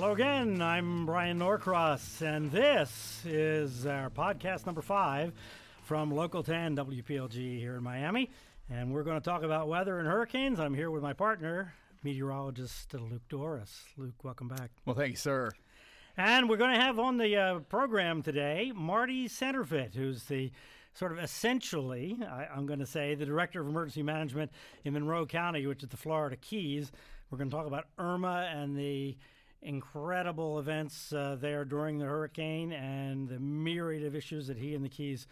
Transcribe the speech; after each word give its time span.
Hello 0.00 0.12
again. 0.12 0.62
I'm 0.62 1.06
Bryan 1.06 1.40
Norcross, 1.40 2.22
and 2.22 2.52
this 2.52 3.20
is 3.26 3.84
our 3.84 4.10
podcast 4.10 4.64
number 4.64 4.80
five 4.80 5.32
from 5.82 6.14
Local 6.14 6.44
10 6.44 6.76
WPLG 6.76 7.58
here 7.58 7.74
in 7.74 7.82
Miami. 7.82 8.30
And 8.70 8.94
we're 8.94 9.02
going 9.02 9.20
to 9.20 9.24
talk 9.24 9.42
about 9.42 9.66
weather 9.66 9.98
and 9.98 10.06
hurricanes. 10.06 10.60
I'm 10.60 10.72
here 10.72 10.92
with 10.92 11.02
my 11.02 11.14
partner, 11.14 11.74
meteorologist 12.04 12.94
Luke 12.94 13.28
Dorris. 13.28 13.86
Luke, 13.96 14.22
welcome 14.22 14.46
back. 14.46 14.70
Well, 14.86 14.94
thank 14.94 15.10
you, 15.10 15.16
sir. 15.16 15.50
And 16.16 16.48
we're 16.48 16.58
going 16.58 16.76
to 16.76 16.80
have 16.80 17.00
on 17.00 17.18
the 17.18 17.36
uh, 17.36 17.58
program 17.68 18.22
today 18.22 18.70
Marty 18.72 19.28
Senterfitt, 19.28 19.96
who's 19.96 20.22
the 20.26 20.52
sort 20.94 21.10
of 21.10 21.18
essentially, 21.18 22.16
I, 22.22 22.46
am 22.56 22.66
going 22.66 22.78
to 22.78 22.86
say, 22.86 23.16
the 23.16 23.26
director 23.26 23.60
of 23.60 23.66
emergency 23.66 24.04
management 24.04 24.52
in 24.84 24.92
Monroe 24.92 25.26
County, 25.26 25.66
which 25.66 25.82
is 25.82 25.88
the 25.88 25.96
Florida 25.96 26.36
Keys. 26.36 26.92
We're 27.32 27.38
going 27.38 27.50
to 27.50 27.56
talk 27.56 27.66
about 27.66 27.86
Irma 27.98 28.48
and 28.54 28.78
the 28.78 29.16
incredible 29.62 30.58
events 30.58 31.12
uh, 31.12 31.36
there 31.40 31.64
during 31.64 31.98
the 31.98 32.04
hurricane 32.04 32.72
and 32.72 33.28
the 33.28 33.38
myriad 33.38 34.04
of 34.04 34.14
issues 34.14 34.46
that 34.46 34.56
he 34.56 34.74
and 34.74 34.84
the 34.84 34.88
Keys 34.88 35.26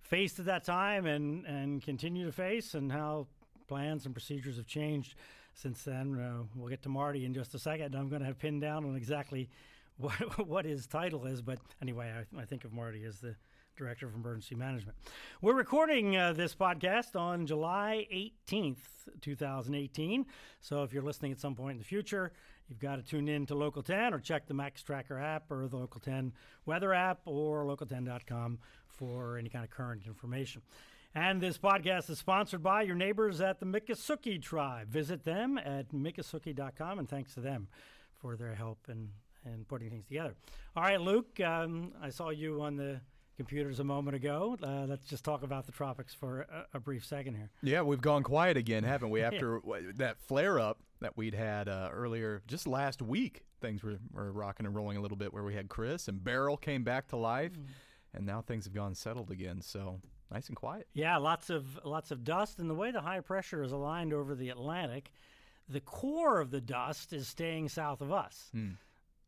faced 0.00 0.38
at 0.38 0.46
that 0.46 0.64
time 0.64 1.06
and, 1.06 1.46
and 1.46 1.82
continue 1.82 2.26
to 2.26 2.32
face, 2.32 2.74
and 2.74 2.92
how 2.92 3.26
plans 3.66 4.04
and 4.04 4.14
procedures 4.14 4.56
have 4.56 4.66
changed 4.66 5.14
since 5.54 5.82
then. 5.84 6.18
Uh, 6.18 6.44
we'll 6.54 6.68
get 6.68 6.82
to 6.82 6.88
Marty 6.88 7.24
in 7.24 7.32
just 7.32 7.54
a 7.54 7.58
second. 7.58 7.94
I'm 7.94 8.08
going 8.08 8.20
to 8.20 8.26
have 8.26 8.38
pinned 8.38 8.60
down 8.60 8.84
on 8.84 8.96
exactly 8.96 9.48
what, 9.96 10.46
what 10.46 10.64
his 10.64 10.86
title 10.86 11.26
is, 11.26 11.40
but 11.40 11.58
anyway, 11.80 12.12
I, 12.36 12.40
I 12.40 12.44
think 12.44 12.64
of 12.64 12.72
Marty 12.72 13.04
as 13.04 13.20
the 13.20 13.36
Director 13.76 14.06
of 14.06 14.14
Emergency 14.14 14.54
Management. 14.54 14.96
We're 15.40 15.54
recording 15.54 16.16
uh, 16.16 16.34
this 16.34 16.54
podcast 16.54 17.16
on 17.16 17.46
July 17.46 18.06
18th, 18.12 18.80
2018. 19.22 20.26
So 20.60 20.82
if 20.82 20.92
you're 20.92 21.02
listening 21.02 21.32
at 21.32 21.40
some 21.40 21.54
point 21.54 21.72
in 21.72 21.78
the 21.78 21.84
future, 21.84 22.32
you've 22.72 22.80
got 22.80 22.96
to 22.96 23.02
tune 23.02 23.28
in 23.28 23.44
to 23.44 23.54
Local 23.54 23.82
10 23.82 24.14
or 24.14 24.18
check 24.18 24.46
the 24.46 24.54
Max 24.54 24.82
Tracker 24.82 25.18
app 25.18 25.50
or 25.50 25.68
the 25.68 25.76
Local 25.76 26.00
10 26.00 26.32
weather 26.64 26.94
app 26.94 27.20
or 27.26 27.66
local10.com 27.66 28.58
for 28.88 29.36
any 29.36 29.50
kind 29.50 29.62
of 29.62 29.70
current 29.70 30.06
information. 30.06 30.62
And 31.14 31.38
this 31.38 31.58
podcast 31.58 32.08
is 32.08 32.18
sponsored 32.18 32.62
by 32.62 32.80
your 32.80 32.94
neighbors 32.94 33.42
at 33.42 33.60
the 33.60 33.66
Miccosukee 33.66 34.40
Tribe. 34.40 34.88
Visit 34.88 35.22
them 35.22 35.58
at 35.58 35.92
miccosukee.com 35.92 36.98
and 36.98 37.06
thanks 37.06 37.34
to 37.34 37.40
them 37.40 37.68
for 38.14 38.36
their 38.36 38.54
help 38.54 38.78
in, 38.88 39.10
in 39.44 39.66
putting 39.66 39.90
things 39.90 40.06
together. 40.06 40.34
All 40.74 40.82
right, 40.82 40.98
Luke, 40.98 41.38
um, 41.40 41.92
I 42.00 42.08
saw 42.08 42.30
you 42.30 42.62
on 42.62 42.76
the 42.76 43.02
computers 43.36 43.80
a 43.80 43.84
moment 43.84 44.16
ago. 44.16 44.56
Uh, 44.62 44.84
let's 44.86 45.06
just 45.06 45.24
talk 45.24 45.42
about 45.42 45.66
the 45.66 45.72
tropics 45.72 46.14
for 46.14 46.42
a, 46.42 46.76
a, 46.76 46.80
brief 46.80 47.04
second 47.04 47.34
here. 47.34 47.50
Yeah, 47.62 47.82
we've 47.82 48.00
gone 48.00 48.22
quiet 48.22 48.56
again, 48.56 48.84
haven't 48.84 49.10
we? 49.10 49.22
After 49.22 49.60
yeah. 49.66 49.92
that 49.96 50.20
flare 50.20 50.58
up 50.58 50.80
that 51.00 51.16
we'd 51.16 51.34
had 51.34 51.68
uh, 51.68 51.90
earlier, 51.92 52.42
just 52.46 52.66
last 52.66 53.02
week, 53.02 53.44
things 53.60 53.82
were, 53.82 53.98
were 54.12 54.32
rocking 54.32 54.66
and 54.66 54.74
rolling 54.74 54.96
a 54.96 55.00
little 55.00 55.16
bit. 55.16 55.32
Where 55.32 55.44
we 55.44 55.54
had 55.54 55.68
Chris 55.68 56.08
and 56.08 56.22
Beryl 56.22 56.56
came 56.56 56.84
back 56.84 57.08
to 57.08 57.16
life, 57.16 57.52
mm. 57.52 57.66
and 58.14 58.26
now 58.26 58.42
things 58.42 58.64
have 58.64 58.74
gone 58.74 58.94
settled 58.94 59.30
again. 59.30 59.60
So 59.60 60.00
nice 60.30 60.48
and 60.48 60.56
quiet. 60.56 60.86
Yeah, 60.92 61.16
lots 61.16 61.50
of 61.50 61.80
lots 61.84 62.10
of 62.10 62.24
dust, 62.24 62.58
and 62.58 62.68
the 62.68 62.74
way 62.74 62.90
the 62.90 63.00
high 63.00 63.20
pressure 63.20 63.62
is 63.62 63.72
aligned 63.72 64.12
over 64.12 64.34
the 64.34 64.50
Atlantic, 64.50 65.10
the 65.68 65.80
core 65.80 66.40
of 66.40 66.50
the 66.50 66.60
dust 66.60 67.12
is 67.12 67.28
staying 67.28 67.68
south 67.70 68.00
of 68.00 68.12
us. 68.12 68.50
Mm 68.54 68.76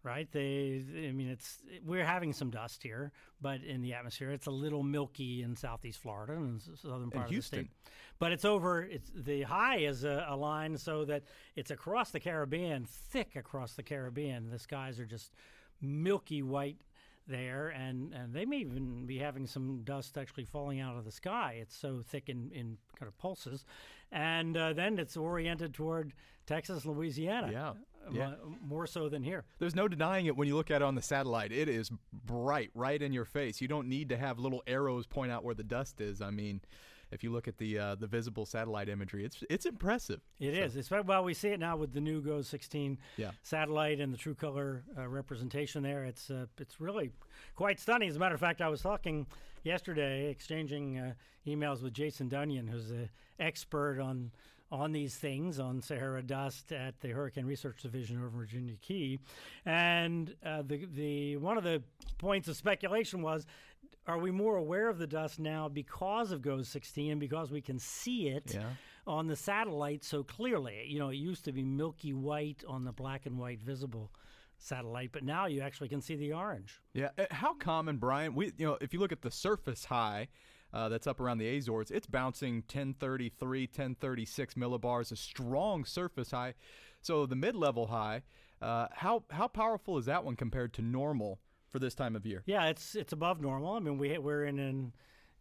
right? 0.05 0.31
They, 0.31 0.85
I 1.09 1.13
mean, 1.13 1.29
it's 1.29 1.59
we're 1.85 2.05
having 2.05 2.33
some 2.33 2.51
dust 2.51 2.83
here, 2.83 3.11
but 3.41 3.63
in 3.65 3.81
the 3.81 3.95
atmosphere, 3.95 4.31
it's 4.31 4.47
a 4.47 4.51
little 4.51 4.83
milky 4.83 5.43
in 5.43 5.57
southeast 5.57 5.99
Florida 5.99 6.35
and 6.35 6.61
southern 6.61 7.11
part 7.11 7.27
of 7.27 7.35
the 7.35 7.41
state. 7.41 7.71
But 8.19 8.31
it's 8.31 8.45
over. 8.45 8.83
It's 8.83 9.11
the 9.15 9.43
high 9.43 9.79
is 9.79 10.05
a, 10.05 10.27
a, 10.29 10.37
line 10.37 10.77
so 10.77 11.05
that 11.07 11.25
it's 11.57 11.71
across 11.71 12.11
the 12.11 12.21
Caribbean, 12.21 12.85
thick 12.85 13.35
across 13.35 13.73
the 13.73 13.83
Caribbean. 13.83 14.51
The 14.51 14.59
skies 14.59 15.01
are 15.01 15.07
just 15.07 15.33
milky 15.81 16.43
white 16.43 16.83
there, 17.27 17.69
and, 17.69 18.13
and 18.13 18.33
they 18.33 18.45
may 18.45 18.59
even 18.59 19.07
be 19.07 19.19
having 19.19 19.47
some 19.47 19.81
dust 19.85 20.19
actually 20.19 20.45
falling 20.45 20.81
out 20.81 20.97
of 20.97 21.05
the 21.05 21.11
sky. 21.11 21.57
It's 21.61 21.75
so 21.75 22.03
thick 22.07 22.29
in, 22.29 22.51
in 22.53 22.77
kind 22.99 23.09
of 23.09 23.17
pulses. 23.19 23.65
And 24.13 24.57
uh, 24.57 24.75
then 24.75 24.99
it's 24.99 25.17
oriented 25.17 25.75
toward 25.75 26.13
Texas, 26.47 26.85
Louisiana. 26.85 27.51
Yeah. 27.51 27.73
Yeah. 28.13 28.35
more 28.67 28.87
so 28.87 29.09
than 29.09 29.23
here. 29.23 29.45
There's 29.59 29.75
no 29.75 29.89
denying 29.89 30.27
it 30.27 30.37
when 30.37 30.49
you 30.49 30.57
look 30.57 30.71
at 30.71 30.77
it 30.77 30.83
on 30.83 30.95
the 30.95 31.03
satellite. 31.03 31.53
It 31.53 31.69
is 31.69 31.91
bright, 32.13 32.71
right 32.75 33.01
in 33.01 33.13
your 33.13 33.25
face. 33.25 33.61
You 33.61 33.69
don't 33.69 33.89
need 33.89 34.09
to 34.11 34.17
have 34.17 34.39
little 34.39 34.63
arrows 34.67 35.07
point 35.07 35.33
out 35.33 35.45
where 35.45 35.55
the 35.55 35.65
dust 35.65 36.01
is. 36.01 36.21
I 36.21 36.31
mean, 36.31 36.61
if 37.11 37.23
you 37.23 37.31
look 37.31 37.49
at 37.49 37.59
the 37.59 37.79
uh, 37.79 37.95
the 37.95 38.07
visible 38.07 38.45
satellite 38.45 38.89
imagery, 38.89 39.25
it's 39.25 39.43
it's 39.49 39.67
impressive. 39.67 40.21
It 40.41 40.55
so. 40.55 40.61
is. 40.61 40.77
It's, 40.77 40.91
well, 40.91 41.25
we 41.25 41.33
see 41.33 41.49
it 41.49 41.61
now 41.61 41.77
with 41.77 41.93
the 41.93 42.01
new 42.01 42.21
GOES 42.21 42.49
16 42.49 42.99
yeah. 43.17 43.31
satellite 43.43 44.01
and 44.01 44.13
the 44.13 44.19
true 44.19 44.35
color 44.35 44.83
uh, 44.99 45.09
representation 45.09 45.83
there. 45.83 46.05
It's 46.05 46.31
uh, 46.31 46.47
it's 46.59 46.81
really 46.81 47.13
quite 47.55 47.79
stunning. 47.81 48.09
As 48.09 48.17
a 48.17 48.19
matter 48.19 48.35
of 48.35 48.41
fact, 48.41 48.61
I 48.61 48.69
was 48.69 48.83
talking 48.83 49.27
yesterday, 49.63 50.29
exchanging 50.29 50.99
uh, 50.99 51.13
emails 51.47 51.83
with 51.83 51.93
Jason 51.93 52.29
Dunion, 52.29 52.67
who's 52.67 52.91
an 52.91 53.09
expert 53.39 54.01
on 54.01 54.31
on 54.71 54.93
these 54.93 55.15
things 55.15 55.59
on 55.59 55.81
Sahara 55.81 56.23
dust 56.23 56.73
at 56.73 57.01
the 57.01 57.11
Hurricane 57.11 57.47
Research 57.47 57.83
Division 57.83 58.19
over 58.19 58.29
Virginia 58.29 58.75
Key, 58.81 59.21
and 59.65 60.35
uh, 60.45 60.63
the 60.63 60.87
the 60.87 61.37
one 61.37 61.57
of 61.57 61.65
the 61.65 61.83
points 62.19 62.49
of 62.49 62.57
speculation 62.57 63.23
was, 63.23 63.47
are 64.07 64.19
we 64.19 64.31
more 64.31 64.57
aware 64.57 64.89
of 64.89 64.99
the 64.99 65.07
dust 65.07 65.39
now 65.39 65.69
because 65.69 66.33
of 66.33 66.43
GOES 66.43 66.69
16 66.69 67.13
and 67.13 67.21
because 67.21 67.51
we 67.51 67.61
can 67.61 67.79
see 67.79 68.29
it 68.29 68.53
yeah. 68.55 68.65
on 69.07 69.27
the 69.27 69.37
satellite 69.37 70.05
so 70.05 70.23
clearly? 70.23 70.85
You 70.87 70.99
know, 70.99 71.11
it 71.11 71.17
used 71.17 71.45
to 71.45 71.53
be 71.53 71.63
milky 71.63 72.13
white 72.13 72.65
on 72.67 72.85
the 72.85 72.93
black 72.93 73.27
and 73.27 73.39
white 73.39 73.63
visible 73.63 74.11
satellite, 74.59 75.11
but 75.13 75.25
now 75.25 75.47
you 75.47 75.61
actually 75.61 75.89
can 75.89 76.01
see 76.01 76.17
the 76.17 76.33
orange. 76.33 76.81
Yeah, 76.93 77.09
uh, 77.19 77.25
how 77.31 77.55
common, 77.55 77.99
Bryan? 77.99 78.35
We, 78.35 78.53
you 78.57 78.67
know, 78.67 78.79
if 78.81 78.93
you 78.93 79.01
look 79.01 79.13
at 79.13 79.23
the 79.23 79.31
surface 79.31 79.85
high 79.85 80.29
uh, 80.75 80.89
that's 80.89 81.07
up 81.07 81.21
around 81.21 81.39
the 81.39 81.57
Azores, 81.57 81.91
it's 81.91 82.07
bouncing 82.07 82.57
1033, 82.57 83.67
1036 83.67 84.55
millibars, 84.55 85.13
a 85.13 85.17
strong 85.17 85.85
surface 85.85 86.33
high. 86.33 86.55
So 87.01 87.25
the 87.27 87.37
mid-level 87.37 87.87
high, 87.87 88.23
uh, 88.61 88.89
how 88.93 89.25
how 89.31 89.49
powerful 89.49 89.99
is 89.99 90.07
that 90.07 90.25
one 90.25 90.37
compared 90.37 90.75
to 90.75 90.83
normal 90.83 91.39
for 91.69 91.79
this 91.79 91.95
time 91.95 92.17
of 92.17 92.27
year? 92.27 92.43
Yeah, 92.47 92.67
it's 92.67 92.95
it's 92.95 93.13
above 93.13 93.41
normal. 93.41 93.75
I 93.75 93.79
mean, 93.79 93.99
we 93.99 94.19
we're 94.19 94.45
in 94.45 94.59
an 94.59 94.93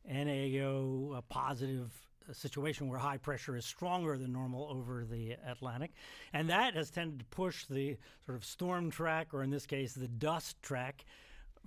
NAO 0.07 1.21
positive 1.29 1.91
situation 2.31 2.87
where 2.87 2.99
high 2.99 3.17
pressure 3.17 3.57
is 3.57 3.65
stronger 3.65 4.17
than 4.17 4.31
normal 4.31 4.67
over 4.69 5.05
the 5.05 5.35
Atlantic. 5.45 5.91
And 6.31 6.49
that 6.49 6.75
has 6.75 6.89
tended 6.89 7.19
to 7.19 7.25
push 7.25 7.65
the 7.65 7.97
sort 8.25 8.37
of 8.37 8.45
storm 8.45 8.91
track, 8.91 9.33
or 9.33 9.43
in 9.43 9.49
this 9.49 9.65
case, 9.65 9.93
the 9.93 10.07
dust 10.07 10.61
track, 10.61 11.05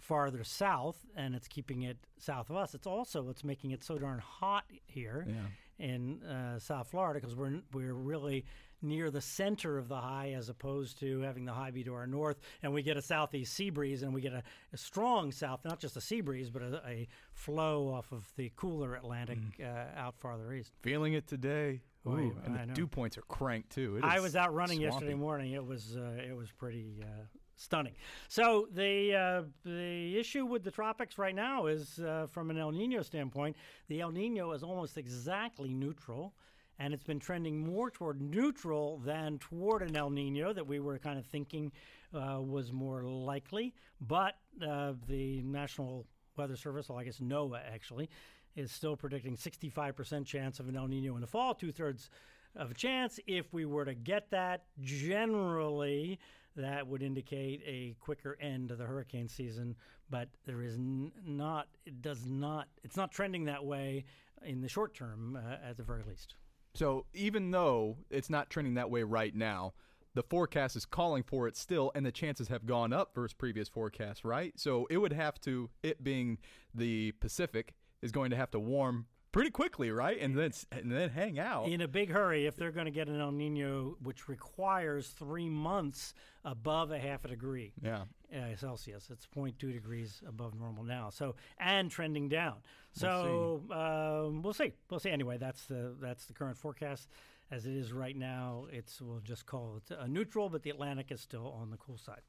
farther 0.01 0.45
south, 0.45 1.05
and 1.17 1.35
it's 1.35 1.49
keeping 1.49 1.83
it 1.83 1.99
south 2.19 2.51
of 2.51 2.57
us. 2.57 2.75
It's 2.75 2.87
also 2.87 3.23
what's 3.23 3.45
making 3.45 3.71
it 3.71 3.83
so 3.83 3.99
darn 3.99 4.19
hot 4.19 4.65
here 4.87 5.27
yeah. 5.29 5.87
in 5.87 6.23
uh, 6.23 6.59
South 6.59 6.89
Florida 6.89 7.21
because 7.21 7.37
we're 7.37 7.61
we're 7.73 7.95
really 7.95 8.45
near 8.83 9.11
the 9.11 9.21
center 9.21 9.79
of 9.79 9.89
the 9.89 9.97
high 9.97 10.35
as 10.37 10.49
opposed 10.49 11.01
to 11.01 11.21
having 11.21 11.47
the 11.47 11.53
high 11.53 11.71
be 11.71 11.83
to 11.85 11.95
our 11.95 12.07
north, 12.07 12.39
and 12.63 12.73
we 12.73 12.83
get 12.83 12.97
a 12.97 13.03
southeast 13.03 13.55
sea 13.55 13.71
breeze, 13.71 14.03
and 14.03 14.13
we 14.13 14.21
get 14.21 14.33
a, 14.33 14.43
a 14.73 14.77
strong 14.77 15.33
south, 15.33 15.65
not 15.65 15.81
just 15.81 15.97
a 15.97 16.01
sea 16.01 16.21
breeze, 16.21 16.51
but 16.51 16.63
a, 16.63 16.83
a 16.87 17.09
flow 17.33 17.89
off 17.89 18.13
of 18.13 18.31
the 18.37 18.53
cooler 18.57 18.95
Atlantic 18.95 19.39
mm. 19.39 19.65
uh, 19.65 19.99
out 19.99 20.19
farther 20.19 20.53
east. 20.53 20.73
Feeling 20.83 21.15
it 21.15 21.27
today. 21.27 21.81
Ooh, 22.07 22.37
and 22.45 22.71
the 22.71 22.73
dew 22.73 22.87
points 22.87 23.19
are 23.19 23.23
cranked 23.23 23.71
too. 23.71 23.99
I 24.01 24.21
was 24.21 24.37
out 24.37 24.55
running 24.55 24.79
swampy. 24.79 24.95
yesterday 24.95 25.15
morning. 25.15 25.53
It 25.55 25.67
was 25.67 25.97
uh, 25.97 26.23
it 26.23 26.37
was 26.37 26.53
pretty 26.53 27.03
uh, 27.03 27.25
stunning. 27.57 27.95
So 28.29 28.69
the 28.73 29.15
uh, 29.15 29.43
the 29.65 30.19
issue 30.19 30.47
with 30.47 30.63
the 30.63 30.71
tropics 30.71 31.19
right 31.19 31.35
now 31.35 31.67
is, 31.67 31.99
uh, 31.99 32.27
from 32.31 32.51
an 32.51 32.59
El 32.59 32.73
Nino 32.73 33.03
standpoint, 33.03 33.57
the 33.89 34.01
El 34.01 34.13
Nino 34.13 34.53
is 34.53 34.63
almost 34.63 34.97
exactly 34.97 35.73
neutral. 35.73 36.35
And 36.79 36.93
it's 36.93 37.03
been 37.03 37.19
trending 37.19 37.59
more 37.59 37.91
toward 37.91 38.21
neutral 38.21 38.99
than 38.99 39.39
toward 39.39 39.81
an 39.81 39.97
El 39.97 40.11
Nino 40.11 40.53
that 40.53 40.67
we 40.67 40.79
were 40.79 40.99
kind 40.99 41.19
of 41.19 41.25
thinking 41.25 41.73
uh, 42.15 42.39
was 42.43 42.71
more 42.71 43.03
likely. 43.03 43.73
But 43.99 44.35
uh, 44.63 44.93
the 45.09 45.41
National 45.41 46.07
Weather 46.37 46.55
Service, 46.55 46.91
well, 46.91 46.99
I 46.99 47.05
guess 47.05 47.19
NOAA 47.19 47.61
actually, 47.73 48.11
is 48.57 48.71
still 48.71 48.95
predicting 48.95 49.37
65% 49.37 50.27
chance 50.27 50.61
of 50.61 50.69
an 50.69 50.77
El 50.77 50.89
Nino 50.89 51.15
in 51.15 51.23
the 51.23 51.27
fall, 51.27 51.55
two 51.55 51.73
thirds 51.73 52.11
of 52.55 52.71
a 52.71 52.75
chance. 52.75 53.19
If 53.27 53.53
we 53.53 53.65
were 53.65 53.85
to 53.85 53.95
get 53.95 54.31
that, 54.31 54.65
generally, 54.81 56.19
that 56.57 56.87
would 56.87 57.03
indicate 57.03 57.63
a 57.67 57.95
quicker 58.01 58.37
end 58.41 58.69
to 58.69 58.77
the 58.77 58.85
hurricane 58.85 59.29
season. 59.29 59.77
But 60.11 60.29
there 60.47 60.63
is 60.63 60.75
n- 60.75 61.13
not, 61.25 61.69
it 61.85 62.03
does 62.03 62.27
not, 62.27 62.69
it's 62.85 62.97
not 62.97 63.11
trending 63.11 63.45
that 63.47 63.65
way 63.65 64.05
in 64.45 64.61
the 64.61 64.69
short 64.69 64.95
term, 64.95 65.37
uh, 65.37 65.69
at 65.69 65.77
the 65.77 65.83
very 65.83 66.03
least. 66.09 66.35
So 66.75 67.07
even 67.15 67.51
though 67.51 67.97
it's 68.11 68.31
not 68.31 68.51
trending 68.51 68.75
that 68.75 68.91
way 68.91 69.03
right 69.03 69.35
now, 69.35 69.75
the 70.15 70.23
forecast 70.23 70.77
is 70.77 70.87
calling 70.87 71.23
for 71.23 71.47
it 71.47 71.57
still, 71.57 71.93
and 71.95 72.07
the 72.07 72.13
chances 72.13 72.49
have 72.49 72.65
gone 72.65 72.93
up 72.93 73.15
versus 73.15 73.35
previous 73.35 73.69
forecasts, 73.69 74.25
right? 74.25 74.53
So 74.59 74.87
it 74.89 74.97
would 74.97 75.13
have 75.13 75.41
to, 75.43 75.69
it 75.83 76.03
being 76.03 76.39
the 76.75 77.13
Pacific, 77.13 77.75
is 78.03 78.13
going 78.13 78.31
to 78.31 78.37
have 78.37 78.51
to 78.53 78.59
warm 78.59 79.07
pretty 79.37 79.51
quickly, 79.51 79.91
right? 79.91 80.19
And 80.19 80.35
then 80.35 80.53
and 80.73 80.91
then 80.91 81.11
hang 81.11 81.39
out 81.39 81.69
in 81.69 81.83
a 81.83 81.89
big 81.89 82.11
hurry 82.11 82.47
if 82.47 82.57
they're 82.57 82.73
going 82.73 82.87
to 82.87 82.91
get 82.91 83.07
an 83.09 83.21
El 83.21 83.33
Nino, 83.33 83.97
which 84.03 84.29
requires 84.29 85.09
three 85.09 85.51
months 85.51 86.15
above 86.45 86.91
a 86.91 86.99
half 86.99 87.25
a 87.27 87.29
degree. 87.29 87.75
Yeah. 87.83 88.05
Uh, 88.35 88.57
Celsius. 88.57 89.09
It's 89.11 89.27
0.2 89.27 89.59
degrees 89.59 90.23
above 90.27 90.59
normal 90.59 90.85
now. 90.85 91.11
So 91.11 91.37
and 91.59 91.91
trending 91.91 92.31
down. 92.31 92.57
So 92.93 93.63
we'll 93.69 93.79
see. 93.79 94.29
Um, 94.29 94.43
we'll 94.43 94.55
see. 94.55 94.73
We'll 94.91 95.01
see. 95.01 95.11
Anyway, 95.11 95.37
that's 95.37 95.67
the 95.67 95.95
that's 96.01 96.25
the 96.25 96.33
current 96.33 96.57
forecast 96.57 97.11
as 97.51 97.67
it 97.67 97.75
is 97.75 97.93
right 97.93 98.17
now. 98.17 98.67
It's 98.73 99.03
we'll 99.03 99.21
just 99.21 99.45
call 99.45 99.77
it 99.77 99.97
a 100.01 100.09
neutral, 100.09 100.49
but 100.49 100.63
the 100.63 100.71
Atlantic 100.71 101.13
is 101.13 101.21
still 101.21 101.55
on 101.61 101.71
the 101.71 101.77
cool 101.77 101.99
side. 101.99 102.23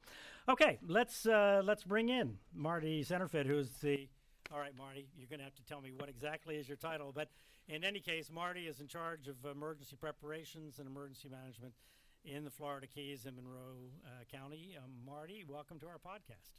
Okay, 0.46 0.78
let's 0.86 1.24
uh, 1.24 1.62
let's 1.64 1.84
bring 1.84 2.10
in 2.10 2.36
Marty 2.54 3.02
Senterfitt, 3.02 3.46
who's 3.46 3.70
the 3.80 4.08
all 4.52 4.58
right, 4.58 4.76
Marty, 4.76 5.08
you're 5.16 5.28
going 5.28 5.38
to 5.38 5.44
have 5.44 5.54
to 5.56 5.64
tell 5.64 5.80
me 5.80 5.92
what 5.96 6.08
exactly 6.08 6.56
is 6.56 6.68
your 6.68 6.76
title. 6.76 7.12
But 7.14 7.28
in 7.68 7.84
any 7.84 8.00
case, 8.00 8.30
Marty 8.32 8.66
is 8.66 8.80
in 8.80 8.86
charge 8.86 9.28
of 9.28 9.36
emergency 9.44 9.96
preparations 9.96 10.78
and 10.78 10.88
emergency 10.88 11.28
management 11.28 11.74
in 12.24 12.44
the 12.44 12.50
Florida 12.50 12.86
Keys 12.86 13.26
in 13.26 13.36
Monroe 13.36 13.90
uh, 14.04 14.24
County. 14.34 14.76
Um, 14.82 14.90
Marty, 15.06 15.44
welcome 15.48 15.78
to 15.80 15.86
our 15.86 15.98
podcast. 15.98 16.50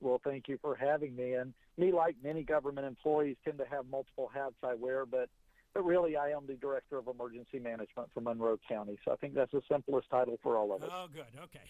Well, 0.00 0.20
thank 0.24 0.48
you 0.48 0.58
for 0.60 0.74
having 0.74 1.14
me. 1.16 1.34
And 1.34 1.54
me, 1.76 1.92
like 1.92 2.16
many 2.22 2.42
government 2.42 2.86
employees, 2.86 3.36
tend 3.44 3.58
to 3.58 3.64
have 3.70 3.86
multiple 3.90 4.30
hats 4.32 4.54
I 4.62 4.74
wear, 4.74 5.06
but 5.06 5.28
but 5.74 5.84
really, 5.84 6.16
I 6.16 6.30
am 6.30 6.46
the 6.46 6.54
director 6.54 6.96
of 6.96 7.08
emergency 7.08 7.58
management 7.58 8.08
for 8.14 8.20
Monroe 8.20 8.58
County. 8.68 8.98
So 9.04 9.12
I 9.12 9.16
think 9.16 9.34
that's 9.34 9.52
the 9.52 9.60
simplest 9.70 10.08
title 10.08 10.38
for 10.42 10.56
all 10.56 10.74
of 10.74 10.82
us. 10.82 10.90
Oh, 10.92 11.08
good. 11.12 11.26
Okay. 11.44 11.60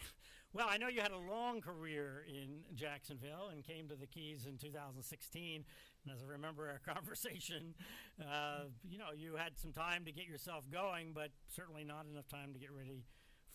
Well, 0.54 0.66
I 0.68 0.78
know 0.78 0.88
you 0.88 1.02
had 1.02 1.12
a 1.12 1.18
long 1.18 1.60
career 1.60 2.24
in 2.26 2.60
Jacksonville 2.74 3.50
and 3.52 3.62
came 3.62 3.86
to 3.88 3.96
the 3.96 4.06
Keys 4.06 4.46
in 4.46 4.56
2016. 4.56 5.64
And 6.04 6.14
as 6.14 6.22
I 6.22 6.26
remember 6.26 6.68
our 6.68 6.80
conversation, 6.94 7.74
uh, 8.20 8.64
you 8.82 8.96
know, 8.96 9.10
you 9.14 9.36
had 9.36 9.58
some 9.58 9.72
time 9.72 10.04
to 10.06 10.12
get 10.12 10.26
yourself 10.26 10.64
going, 10.72 11.12
but 11.12 11.30
certainly 11.54 11.84
not 11.84 12.06
enough 12.10 12.28
time 12.28 12.54
to 12.54 12.58
get 12.58 12.72
ready 12.72 13.04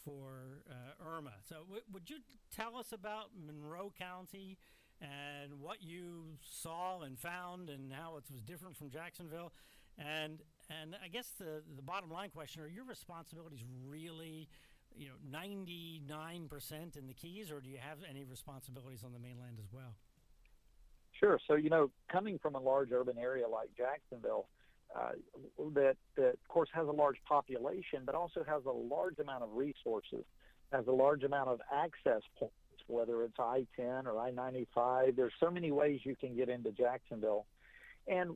for 0.05 0.63
uh, 0.69 1.03
Irma. 1.03 1.33
So, 1.47 1.63
w- 1.63 1.81
would 1.91 2.09
you 2.09 2.17
tell 2.55 2.75
us 2.77 2.91
about 2.91 3.29
Monroe 3.43 3.91
County 3.97 4.57
and 5.01 5.59
what 5.59 5.81
you 5.81 6.37
saw 6.41 7.01
and 7.01 7.17
found, 7.17 7.69
and 7.69 7.91
how 7.91 8.17
it 8.17 8.23
was 8.31 8.41
different 8.43 8.75
from 8.75 8.89
Jacksonville? 8.89 9.51
And 9.97 10.41
and 10.69 10.95
I 11.03 11.07
guess 11.07 11.29
the 11.37 11.63
the 11.75 11.81
bottom 11.81 12.09
line 12.11 12.29
question: 12.29 12.61
Are 12.61 12.67
your 12.67 12.85
responsibilities 12.85 13.63
really 13.85 14.49
you 14.97 15.07
know, 15.07 15.39
99% 15.39 16.97
in 16.97 17.07
the 17.07 17.13
Keys, 17.13 17.51
or 17.51 17.59
do 17.61 17.69
you 17.69 17.77
have 17.77 17.99
any 18.09 18.23
responsibilities 18.23 19.03
on 19.03 19.13
the 19.13 19.19
mainland 19.19 19.57
as 19.59 19.71
well? 19.71 19.95
Sure. 21.19 21.39
So, 21.47 21.55
you 21.55 21.69
know, 21.69 21.89
coming 22.11 22.39
from 22.39 22.55
a 22.55 22.59
large 22.59 22.91
urban 22.91 23.17
area 23.17 23.47
like 23.47 23.69
Jacksonville, 23.77 24.47
uh, 24.95 25.11
that, 25.73 25.95
that, 26.17 26.33
of 26.33 26.47
course, 26.47 26.69
has 26.73 26.87
a 26.87 26.91
large 26.91 27.17
population, 27.27 28.03
but 28.05 28.15
also 28.15 28.43
has 28.47 28.63
a 28.65 28.71
large 28.71 29.19
amount 29.19 29.43
of 29.43 29.49
resources, 29.53 30.23
has 30.71 30.85
a 30.87 30.91
large 30.91 31.23
amount 31.23 31.49
of 31.49 31.61
access 31.71 32.21
points, 32.37 32.53
whether 32.87 33.23
it's 33.23 33.39
I 33.39 33.65
10 33.75 34.07
or 34.07 34.19
I 34.19 34.31
95. 34.31 35.15
There's 35.15 35.33
so 35.39 35.49
many 35.49 35.71
ways 35.71 36.01
you 36.03 36.15
can 36.15 36.35
get 36.35 36.49
into 36.49 36.71
Jacksonville. 36.71 37.45
And 38.07 38.35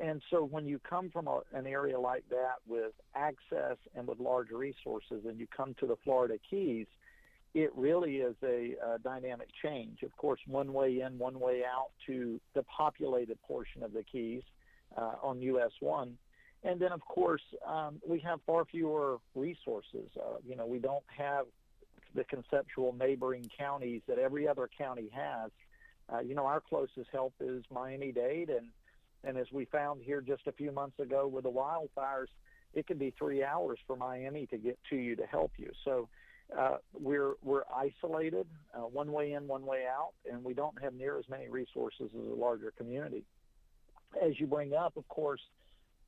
and 0.00 0.22
so 0.30 0.44
when 0.44 0.66
you 0.66 0.78
come 0.88 1.10
from 1.10 1.26
a, 1.26 1.40
an 1.52 1.66
area 1.66 1.98
like 1.98 2.24
that 2.30 2.56
with 2.66 2.92
access 3.16 3.76
and 3.96 4.06
with 4.06 4.20
large 4.20 4.50
resources, 4.50 5.24
and 5.26 5.38
you 5.40 5.46
come 5.54 5.74
to 5.80 5.86
the 5.86 5.96
Florida 6.04 6.34
Keys, 6.48 6.86
it 7.54 7.70
really 7.74 8.16
is 8.18 8.36
a, 8.44 8.74
a 8.94 8.98
dynamic 9.02 9.48
change. 9.62 10.02
Of 10.02 10.16
course, 10.16 10.40
one 10.46 10.72
way 10.72 11.00
in, 11.00 11.18
one 11.18 11.40
way 11.40 11.62
out 11.64 11.90
to 12.06 12.40
the 12.54 12.62
populated 12.64 13.42
portion 13.42 13.82
of 13.82 13.92
the 13.92 14.04
Keys 14.04 14.42
uh, 14.96 15.14
on 15.22 15.42
US 15.42 15.72
one. 15.80 16.16
And 16.64 16.80
then, 16.80 16.92
of 16.92 17.00
course, 17.00 17.42
um, 17.66 18.00
we 18.06 18.18
have 18.20 18.40
far 18.46 18.64
fewer 18.64 19.18
resources. 19.34 20.10
Uh, 20.16 20.38
you 20.46 20.56
know, 20.56 20.66
we 20.66 20.78
don't 20.78 21.04
have 21.16 21.46
the 22.14 22.24
conceptual 22.24 22.94
neighboring 22.98 23.48
counties 23.56 24.02
that 24.08 24.18
every 24.18 24.48
other 24.48 24.68
county 24.76 25.10
has. 25.12 25.50
Uh, 26.12 26.20
you 26.20 26.34
know, 26.34 26.46
our 26.46 26.60
closest 26.60 27.08
help 27.12 27.34
is 27.40 27.62
Miami 27.70 28.12
Dade, 28.12 28.50
and 28.50 28.68
and 29.28 29.36
as 29.36 29.46
we 29.52 29.66
found 29.66 30.00
here 30.02 30.22
just 30.22 30.46
a 30.46 30.52
few 30.52 30.72
months 30.72 30.98
ago 30.98 31.28
with 31.28 31.44
the 31.44 31.50
wildfires, 31.50 32.28
it 32.72 32.86
can 32.86 32.96
be 32.96 33.14
three 33.18 33.44
hours 33.44 33.78
for 33.86 33.94
Miami 33.94 34.46
to 34.46 34.56
get 34.56 34.78
to 34.88 34.96
you 34.96 35.16
to 35.16 35.26
help 35.26 35.52
you. 35.58 35.70
So 35.84 36.08
uh, 36.58 36.78
we're 36.98 37.34
we're 37.42 37.64
isolated, 37.74 38.46
uh, 38.74 38.80
one 38.80 39.12
way 39.12 39.34
in, 39.34 39.46
one 39.46 39.66
way 39.66 39.84
out, 39.86 40.12
and 40.30 40.42
we 40.42 40.54
don't 40.54 40.82
have 40.82 40.94
near 40.94 41.18
as 41.18 41.28
many 41.28 41.48
resources 41.48 42.10
as 42.18 42.26
a 42.26 42.34
larger 42.34 42.72
community. 42.78 43.24
As 44.22 44.40
you 44.40 44.46
bring 44.46 44.72
up, 44.72 44.96
of 44.96 45.06
course, 45.08 45.42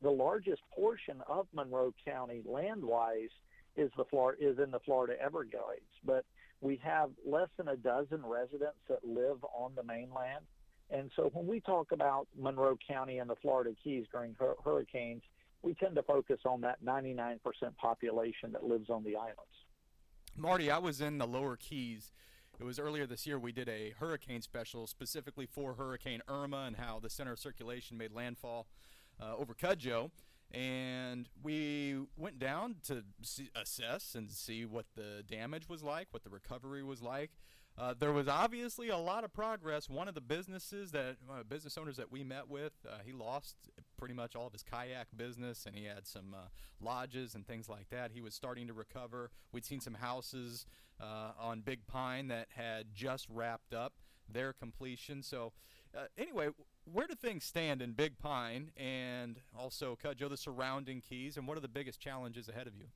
the 0.00 0.10
largest 0.10 0.62
portion 0.74 1.22
of 1.28 1.46
Monroe 1.52 1.92
County 2.06 2.40
land-wise 2.46 3.28
is 3.76 3.90
the 3.98 4.04
Florida 4.06 4.50
is 4.50 4.58
in 4.58 4.70
the 4.70 4.80
Florida 4.80 5.14
Everglades, 5.22 5.92
but 6.06 6.24
we 6.62 6.80
have 6.82 7.10
less 7.26 7.48
than 7.58 7.68
a 7.68 7.76
dozen 7.76 8.24
residents 8.24 8.80
that 8.88 9.04
live 9.06 9.44
on 9.54 9.72
the 9.76 9.82
mainland. 9.82 10.46
And 10.90 11.10
so 11.14 11.30
when 11.32 11.46
we 11.46 11.60
talk 11.60 11.92
about 11.92 12.26
Monroe 12.36 12.76
County 12.86 13.18
and 13.18 13.30
the 13.30 13.36
Florida 13.36 13.70
Keys 13.82 14.06
during 14.12 14.34
hur- 14.38 14.56
hurricanes, 14.64 15.22
we 15.62 15.74
tend 15.74 15.94
to 15.96 16.02
focus 16.02 16.40
on 16.44 16.60
that 16.62 16.84
99% 16.84 17.38
population 17.76 18.52
that 18.52 18.64
lives 18.64 18.90
on 18.90 19.04
the 19.04 19.16
islands. 19.16 19.36
Marty, 20.36 20.70
I 20.70 20.78
was 20.78 21.00
in 21.00 21.18
the 21.18 21.26
lower 21.26 21.56
Keys. 21.56 22.12
It 22.58 22.64
was 22.64 22.78
earlier 22.78 23.06
this 23.06 23.26
year 23.26 23.38
we 23.38 23.52
did 23.52 23.68
a 23.68 23.94
hurricane 23.98 24.42
special 24.42 24.86
specifically 24.86 25.46
for 25.46 25.74
Hurricane 25.74 26.20
Irma 26.28 26.64
and 26.66 26.76
how 26.76 26.98
the 26.98 27.08
center 27.10 27.32
of 27.32 27.38
circulation 27.38 27.96
made 27.96 28.12
landfall 28.12 28.66
uh, 29.20 29.36
over 29.36 29.54
Cudjoe. 29.54 30.10
And 30.52 31.28
we 31.42 31.96
went 32.16 32.38
down 32.38 32.76
to 32.88 33.04
see, 33.22 33.50
assess 33.54 34.14
and 34.16 34.30
see 34.30 34.64
what 34.64 34.86
the 34.96 35.22
damage 35.28 35.68
was 35.68 35.82
like, 35.82 36.08
what 36.10 36.24
the 36.24 36.30
recovery 36.30 36.82
was 36.82 37.02
like. 37.02 37.30
Uh, 37.78 37.94
there 37.98 38.12
was 38.12 38.28
obviously 38.28 38.88
a 38.88 38.96
lot 38.98 39.24
of 39.24 39.32
progress. 39.32 39.88
One 39.88 40.06
of 40.06 40.14
the 40.14 40.20
businesses 40.20 40.90
that 40.90 41.16
uh, 41.30 41.42
business 41.42 41.78
owners 41.78 41.96
that 41.96 42.12
we 42.12 42.22
met 42.22 42.48
with, 42.48 42.72
uh, 42.86 42.98
he 43.04 43.12
lost 43.12 43.56
pretty 43.96 44.12
much 44.12 44.36
all 44.36 44.46
of 44.46 44.52
his 44.52 44.62
kayak 44.62 45.06
business, 45.16 45.64
and 45.66 45.74
he 45.74 45.84
had 45.84 46.06
some 46.06 46.34
uh, 46.34 46.48
lodges 46.80 47.34
and 47.34 47.46
things 47.46 47.68
like 47.68 47.88
that. 47.90 48.10
He 48.12 48.20
was 48.20 48.34
starting 48.34 48.66
to 48.66 48.74
recover. 48.74 49.30
We'd 49.52 49.64
seen 49.64 49.80
some 49.80 49.94
houses 49.94 50.66
uh, 51.00 51.32
on 51.38 51.60
Big 51.60 51.86
Pine 51.86 52.28
that 52.28 52.48
had 52.54 52.94
just 52.94 53.26
wrapped 53.30 53.72
up 53.72 53.94
their 54.28 54.52
completion. 54.52 55.22
So, 55.22 55.52
uh, 55.96 56.04
anyway, 56.18 56.48
where 56.84 57.06
do 57.06 57.14
things 57.14 57.44
stand 57.44 57.82
in 57.82 57.92
Big 57.92 58.18
Pine 58.18 58.70
and 58.76 59.40
also 59.58 59.96
Cudjoe, 60.02 60.28
the 60.28 60.36
surrounding 60.36 61.00
keys, 61.00 61.36
and 61.36 61.46
what 61.46 61.56
are 61.56 61.60
the 61.60 61.68
biggest 61.68 62.00
challenges 62.00 62.48
ahead 62.48 62.66
of 62.66 62.76
you? 62.76 62.86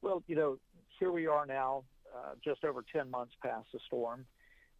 Well, 0.00 0.22
you 0.26 0.34
know, 0.34 0.58
here 0.98 1.12
we 1.12 1.26
are 1.26 1.46
now, 1.46 1.84
uh, 2.14 2.34
just 2.44 2.64
over 2.64 2.84
10 2.92 3.10
months 3.10 3.34
past 3.42 3.66
the 3.72 3.80
storm. 3.86 4.26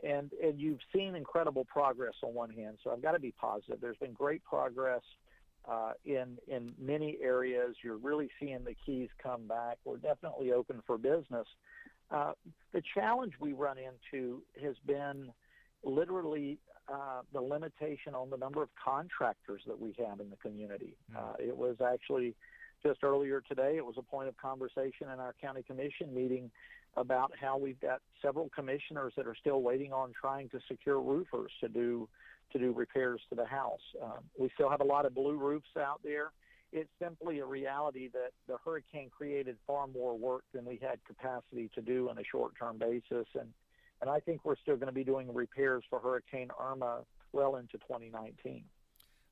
And, 0.03 0.33
and 0.43 0.61
you've 0.61 0.81
seen 0.95 1.15
incredible 1.15 1.65
progress 1.65 2.15
on 2.23 2.35
one 2.35 2.51
hand, 2.51 2.79
so 2.83 2.91
I've 2.91 3.03
got 3.03 3.13
to 3.13 3.21
be 3.21 3.33
positive. 3.41 3.81
There's 3.81 3.97
been 3.99 4.13
great 4.13 4.43
progress 4.45 5.03
uh, 5.71 5.93
in 6.05 6.39
in 6.49 6.75
many 6.79 7.19
areas. 7.23 7.77
You're 7.85 7.99
really 7.99 8.29
seeing 8.41 8.65
the 8.65 8.75
keys 8.85 9.09
come 9.23 9.47
back. 9.47 9.79
We're 9.85 9.99
definitely 9.99 10.53
open 10.53 10.83
for 10.87 10.99
business. 10.99 11.47
Uh, 12.11 12.33
the 12.73 12.83
challenge 12.95 13.35
we 13.41 13.53
run 13.53 13.77
into 13.79 14.43
has 14.63 14.75
been 14.87 15.31
literally 15.85 16.59
uh, 16.93 17.23
the 17.33 17.41
limitation 17.41 18.15
on 18.15 18.29
the 18.29 18.37
number 18.37 18.63
of 18.63 18.69
contractors 18.83 19.63
that 19.67 19.81
we 19.81 19.95
have 19.99 20.21
in 20.21 20.31
the 20.31 20.37
community. 20.37 20.97
Mm. 21.13 21.17
Uh, 21.17 21.33
it 21.39 21.57
was 21.57 21.77
actually 21.81 22.35
just 22.85 23.03
earlier 23.03 23.41
today. 23.41 23.77
It 23.77 23.85
was 23.85 23.97
a 23.99 24.03
point 24.03 24.29
of 24.29 24.37
conversation 24.37 25.09
in 25.13 25.21
our 25.21 25.35
county 25.41 25.63
commission 25.63 26.13
meeting 26.15 26.51
about 26.97 27.33
how 27.41 27.57
we've 27.57 27.81
got 27.81 28.01
several 28.21 28.51
commissioners 28.55 29.13
that 29.17 29.27
are 29.27 29.35
still 29.35 29.63
waiting 29.63 29.93
on 29.93 30.13
trying 30.19 30.49
to 30.51 30.61
secure 30.69 31.01
roofers 31.01 31.51
to 31.61 31.69
do 31.69 32.09
to 32.53 32.59
do 32.59 32.73
repairs 32.73 33.21
to 33.31 33.35
the 33.35 33.47
house. 33.47 33.81
Um, 34.03 34.19
we 34.39 34.51
still 34.55 34.69
have 34.69 34.83
a 34.83 34.85
lot 34.85 35.07
of 35.07 35.15
blue 35.15 35.39
roofs 35.39 35.75
out 35.79 36.01
there. 36.05 36.33
It's 36.71 36.91
simply 37.01 37.39
a 37.39 37.47
reality 37.47 38.09
that 38.13 38.33
the 38.47 38.57
hurricane 38.63 39.11
created 39.11 39.57
far 39.67 39.87
more 39.87 40.19
work 40.19 40.45
than 40.53 40.67
we 40.67 40.79
had 40.83 40.99
capacity 41.07 41.71
to 41.75 41.81
do 41.81 42.11
on 42.11 42.19
a 42.19 42.25
short-term 42.31 42.79
basis, 42.79 43.27
and 43.39 43.49
and 44.01 44.11
I 44.11 44.19
think 44.19 44.41
we're 44.45 44.57
still 44.57 44.75
going 44.75 44.89
to 44.89 44.93
be 44.93 45.05
doing 45.05 45.33
repairs 45.33 45.85
for 45.89 46.01
Hurricane 46.01 46.49
Irma 46.61 47.05
well 47.33 47.55
into 47.57 47.79
2019. 47.79 48.65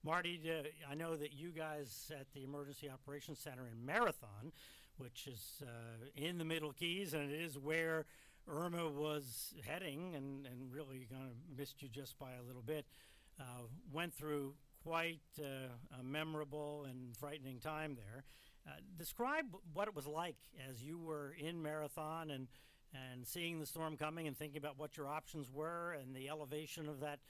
Marty, 0.02 0.40
uh, 0.48 0.90
I 0.90 0.94
know 0.94 1.14
that 1.16 1.32
you 1.34 1.50
guys 1.50 2.10
at 2.18 2.26
the 2.32 2.42
Emergency 2.42 2.88
Operations 2.88 3.38
Center 3.38 3.68
in 3.70 3.84
Marathon 3.84 4.52
which 5.00 5.26
is 5.26 5.62
uh, 5.62 6.06
in 6.14 6.38
the 6.38 6.44
Middle 6.44 6.72
Keys, 6.72 7.14
and 7.14 7.30
it 7.30 7.40
is 7.40 7.58
where 7.58 8.04
Irma 8.46 8.88
was 8.88 9.54
heading, 9.66 10.14
and, 10.14 10.46
and 10.46 10.72
really 10.72 11.06
kind 11.10 11.24
of 11.24 11.58
missed 11.58 11.82
you 11.82 11.88
just 11.88 12.18
by 12.18 12.32
a 12.32 12.46
little 12.46 12.62
bit. 12.62 12.84
Uh, 13.40 13.62
went 13.90 14.12
through 14.12 14.54
quite 14.84 15.20
uh, 15.38 15.98
a 15.98 16.02
memorable 16.02 16.84
and 16.88 17.16
frightening 17.16 17.58
time 17.58 17.96
there. 17.96 18.24
Uh, 18.66 18.72
describe 18.98 19.46
what 19.72 19.88
it 19.88 19.96
was 19.96 20.06
like 20.06 20.36
as 20.68 20.82
you 20.82 20.98
were 20.98 21.34
in 21.38 21.62
Marathon 21.62 22.30
and 22.30 22.48
and 22.92 23.24
seeing 23.24 23.60
the 23.60 23.66
storm 23.66 23.96
coming 23.96 24.26
and 24.26 24.36
thinking 24.36 24.58
about 24.58 24.76
what 24.76 24.96
your 24.96 25.06
options 25.06 25.48
were 25.52 25.92
and 25.92 26.12
the 26.12 26.28
elevation 26.28 26.88
of 26.88 26.98
that 26.98 27.20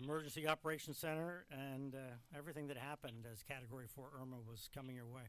Emergency 0.00 0.48
Operations 0.48 0.98
Center 0.98 1.44
and 1.50 1.94
uh, 1.94 1.98
everything 2.36 2.68
that 2.68 2.76
happened 2.76 3.26
as 3.30 3.42
Category 3.42 3.86
4 3.94 4.06
Irma 4.20 4.36
was 4.48 4.68
coming 4.74 4.96
your 4.96 5.06
way. 5.06 5.22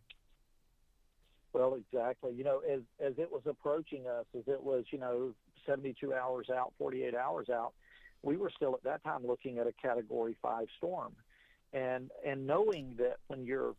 Well, 1.51 1.75
exactly. 1.75 2.33
You 2.33 2.43
know, 2.43 2.59
as 2.59 2.81
as 2.99 3.13
it 3.17 3.31
was 3.31 3.43
approaching 3.45 4.07
us, 4.07 4.25
as 4.35 4.43
it 4.47 4.63
was, 4.63 4.85
you 4.91 4.97
know, 4.97 5.33
72 5.67 6.13
hours 6.13 6.49
out, 6.49 6.73
48 6.79 7.13
hours 7.13 7.49
out, 7.49 7.73
we 8.23 8.37
were 8.37 8.49
still 8.55 8.73
at 8.73 8.83
that 8.83 9.03
time 9.03 9.25
looking 9.25 9.59
at 9.59 9.67
a 9.67 9.73
Category 9.73 10.35
5 10.41 10.65
storm, 10.77 11.13
and 11.71 12.09
and 12.25 12.47
knowing 12.47 12.95
that 12.97 13.17
when 13.27 13.45
you're 13.45 13.75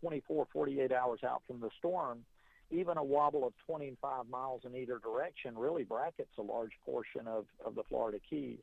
24, 0.00 0.46
48 0.52 0.92
hours 0.92 1.20
out 1.24 1.42
from 1.48 1.60
the 1.60 1.70
storm, 1.78 2.24
even 2.70 2.96
a 2.96 3.02
wobble 3.02 3.46
of 3.46 3.54
25 3.66 4.28
miles 4.28 4.62
in 4.64 4.76
either 4.76 4.98
direction 4.98 5.56
really 5.56 5.84
brackets 5.84 6.30
a 6.38 6.42
large 6.42 6.72
portion 6.84 7.26
of, 7.26 7.46
of 7.64 7.74
the 7.74 7.82
Florida 7.88 8.18
Keys. 8.28 8.58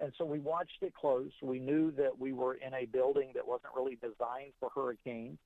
And 0.00 0.12
so 0.18 0.24
we 0.24 0.38
watched 0.38 0.82
it 0.82 0.94
close. 0.94 1.30
We 1.40 1.58
knew 1.58 1.90
that 1.92 2.18
we 2.18 2.32
were 2.32 2.54
in 2.54 2.74
a 2.74 2.86
building 2.86 3.30
that 3.34 3.46
wasn't 3.46 3.72
really 3.74 3.96
designed 3.96 4.52
for 4.60 4.70
hurricanes. 4.74 5.38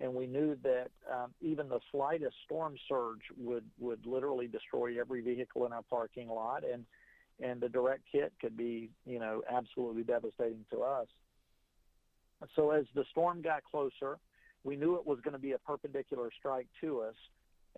And 0.00 0.14
we 0.14 0.26
knew 0.26 0.56
that 0.62 0.88
um, 1.12 1.34
even 1.40 1.68
the 1.68 1.80
slightest 1.90 2.34
storm 2.44 2.76
surge 2.88 3.22
would, 3.36 3.64
would 3.78 4.06
literally 4.06 4.46
destroy 4.46 4.98
every 4.98 5.20
vehicle 5.20 5.66
in 5.66 5.72
our 5.72 5.82
parking 5.82 6.28
lot. 6.28 6.62
And, 6.64 6.84
and 7.42 7.60
the 7.60 7.68
direct 7.68 8.04
hit 8.10 8.32
could 8.40 8.56
be, 8.56 8.90
you 9.04 9.18
know, 9.18 9.42
absolutely 9.50 10.04
devastating 10.04 10.64
to 10.70 10.82
us. 10.82 11.08
So 12.54 12.70
as 12.70 12.84
the 12.94 13.04
storm 13.10 13.42
got 13.42 13.64
closer, 13.64 14.18
we 14.64 14.76
knew 14.76 14.94
it 14.96 15.06
was 15.06 15.20
going 15.20 15.32
to 15.32 15.40
be 15.40 15.52
a 15.52 15.58
perpendicular 15.58 16.30
strike 16.38 16.68
to 16.80 17.00
us. 17.00 17.14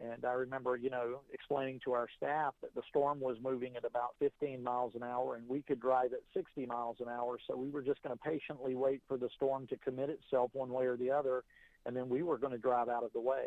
And 0.02 0.25
I 0.25 0.33
remember, 0.33 0.76
you 0.76 0.88
know, 0.88 1.21
explaining 1.33 1.80
to 1.85 1.92
our 1.92 2.09
staff 2.16 2.54
that 2.62 2.75
the 2.75 2.83
storm 2.88 3.21
was 3.21 3.37
moving 3.42 3.76
at 3.76 3.85
about 3.85 4.14
15 4.19 4.62
miles 4.62 4.95
an 4.95 5.02
hour 5.02 5.37
and 5.37 5.47
we 5.47 5.61
could 5.61 5.80
drive 5.80 6.12
at 6.12 6.21
60 6.33 6.64
miles 6.64 6.97
an 7.00 7.09
hour. 7.09 7.38
So 7.47 7.54
we 7.57 7.69
were 7.69 7.83
just 7.83 8.02
going 8.02 8.16
to 8.16 8.23
patiently 8.23 8.75
wait 8.75 9.02
for 9.07 9.19
the 9.19 9.28
storm 9.37 9.66
to 9.66 9.76
commit 9.76 10.09
itself 10.09 10.50
one 10.54 10.71
way 10.71 10.87
or 10.87 10.97
the 10.97 11.11
other. 11.11 11.45
And 11.85 11.95
then 11.95 12.09
we 12.09 12.23
were 12.23 12.38
going 12.38 12.52
to 12.52 12.59
drive 12.59 12.88
out 12.88 13.04
of 13.04 13.12
the 13.12 13.21
way. 13.21 13.47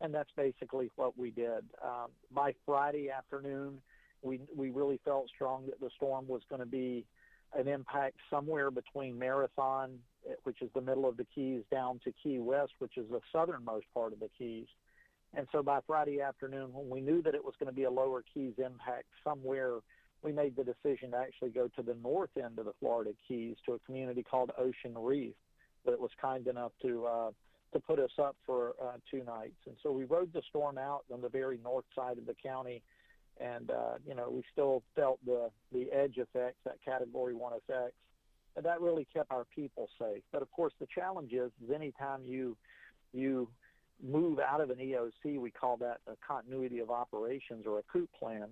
And 0.00 0.12
that's 0.12 0.30
basically 0.36 0.90
what 0.96 1.18
we 1.18 1.30
did. 1.30 1.64
Um, 1.82 2.08
by 2.32 2.54
Friday 2.64 3.10
afternoon, 3.10 3.78
we, 4.22 4.40
we 4.56 4.70
really 4.70 5.00
felt 5.04 5.28
strong 5.34 5.66
that 5.66 5.80
the 5.80 5.90
storm 5.96 6.26
was 6.26 6.42
going 6.48 6.60
to 6.60 6.66
be 6.66 7.04
an 7.56 7.68
impact 7.68 8.16
somewhere 8.30 8.70
between 8.70 9.18
Marathon, 9.18 9.98
which 10.44 10.62
is 10.62 10.70
the 10.74 10.80
middle 10.80 11.06
of 11.06 11.16
the 11.16 11.26
Keys, 11.34 11.62
down 11.70 12.00
to 12.04 12.12
Key 12.22 12.38
West, 12.38 12.72
which 12.78 12.96
is 12.96 13.04
the 13.10 13.20
southernmost 13.32 13.86
part 13.92 14.12
of 14.12 14.20
the 14.20 14.30
Keys. 14.36 14.66
And 15.36 15.48
so 15.50 15.62
by 15.62 15.80
Friday 15.86 16.20
afternoon, 16.20 16.72
when 16.72 16.88
we 16.88 17.00
knew 17.00 17.22
that 17.22 17.34
it 17.34 17.44
was 17.44 17.54
going 17.58 17.68
to 17.68 17.74
be 17.74 17.84
a 17.84 17.90
lower 17.90 18.22
Keys 18.32 18.54
impact 18.58 19.06
somewhere, 19.24 19.78
we 20.22 20.32
made 20.32 20.56
the 20.56 20.64
decision 20.64 21.10
to 21.10 21.18
actually 21.18 21.50
go 21.50 21.68
to 21.76 21.82
the 21.82 21.96
north 22.02 22.30
end 22.36 22.58
of 22.58 22.64
the 22.64 22.72
Florida 22.80 23.10
Keys 23.26 23.56
to 23.66 23.72
a 23.74 23.78
community 23.80 24.22
called 24.22 24.52
Ocean 24.56 24.96
Reef 24.96 25.34
that 25.84 26.00
was 26.00 26.10
kind 26.20 26.46
enough 26.46 26.72
to 26.82 27.06
uh, 27.06 27.30
to 27.72 27.80
put 27.80 27.98
us 27.98 28.12
up 28.18 28.36
for 28.46 28.74
uh, 28.82 28.92
two 29.10 29.24
nights. 29.24 29.58
And 29.66 29.76
so 29.82 29.90
we 29.90 30.04
rode 30.04 30.32
the 30.32 30.42
storm 30.48 30.78
out 30.78 31.04
on 31.12 31.20
the 31.20 31.28
very 31.28 31.58
north 31.62 31.84
side 31.94 32.18
of 32.18 32.26
the 32.26 32.34
county, 32.34 32.82
and 33.38 33.70
uh, 33.70 33.94
you 34.06 34.14
know 34.14 34.30
we 34.30 34.42
still 34.52 34.82
felt 34.94 35.18
the 35.26 35.50
the 35.72 35.92
edge 35.92 36.16
effects, 36.16 36.58
that 36.64 36.76
Category 36.84 37.34
One 37.34 37.52
effects, 37.52 37.96
and 38.56 38.64
that 38.64 38.80
really 38.80 39.06
kept 39.12 39.30
our 39.30 39.44
people 39.54 39.88
safe. 39.98 40.22
But 40.32 40.40
of 40.40 40.50
course, 40.52 40.72
the 40.80 40.86
challenge 40.94 41.32
is, 41.32 41.50
is 41.62 41.70
anytime 41.74 42.22
you 42.24 42.56
you 43.12 43.48
move 44.02 44.38
out 44.38 44.60
of 44.60 44.70
an 44.70 44.76
EOC, 44.76 45.38
we 45.38 45.50
call 45.50 45.76
that 45.78 45.98
a 46.06 46.16
continuity 46.26 46.80
of 46.80 46.90
operations 46.90 47.66
or 47.66 47.78
a 47.78 47.82
COOP 47.82 48.10
plan. 48.18 48.48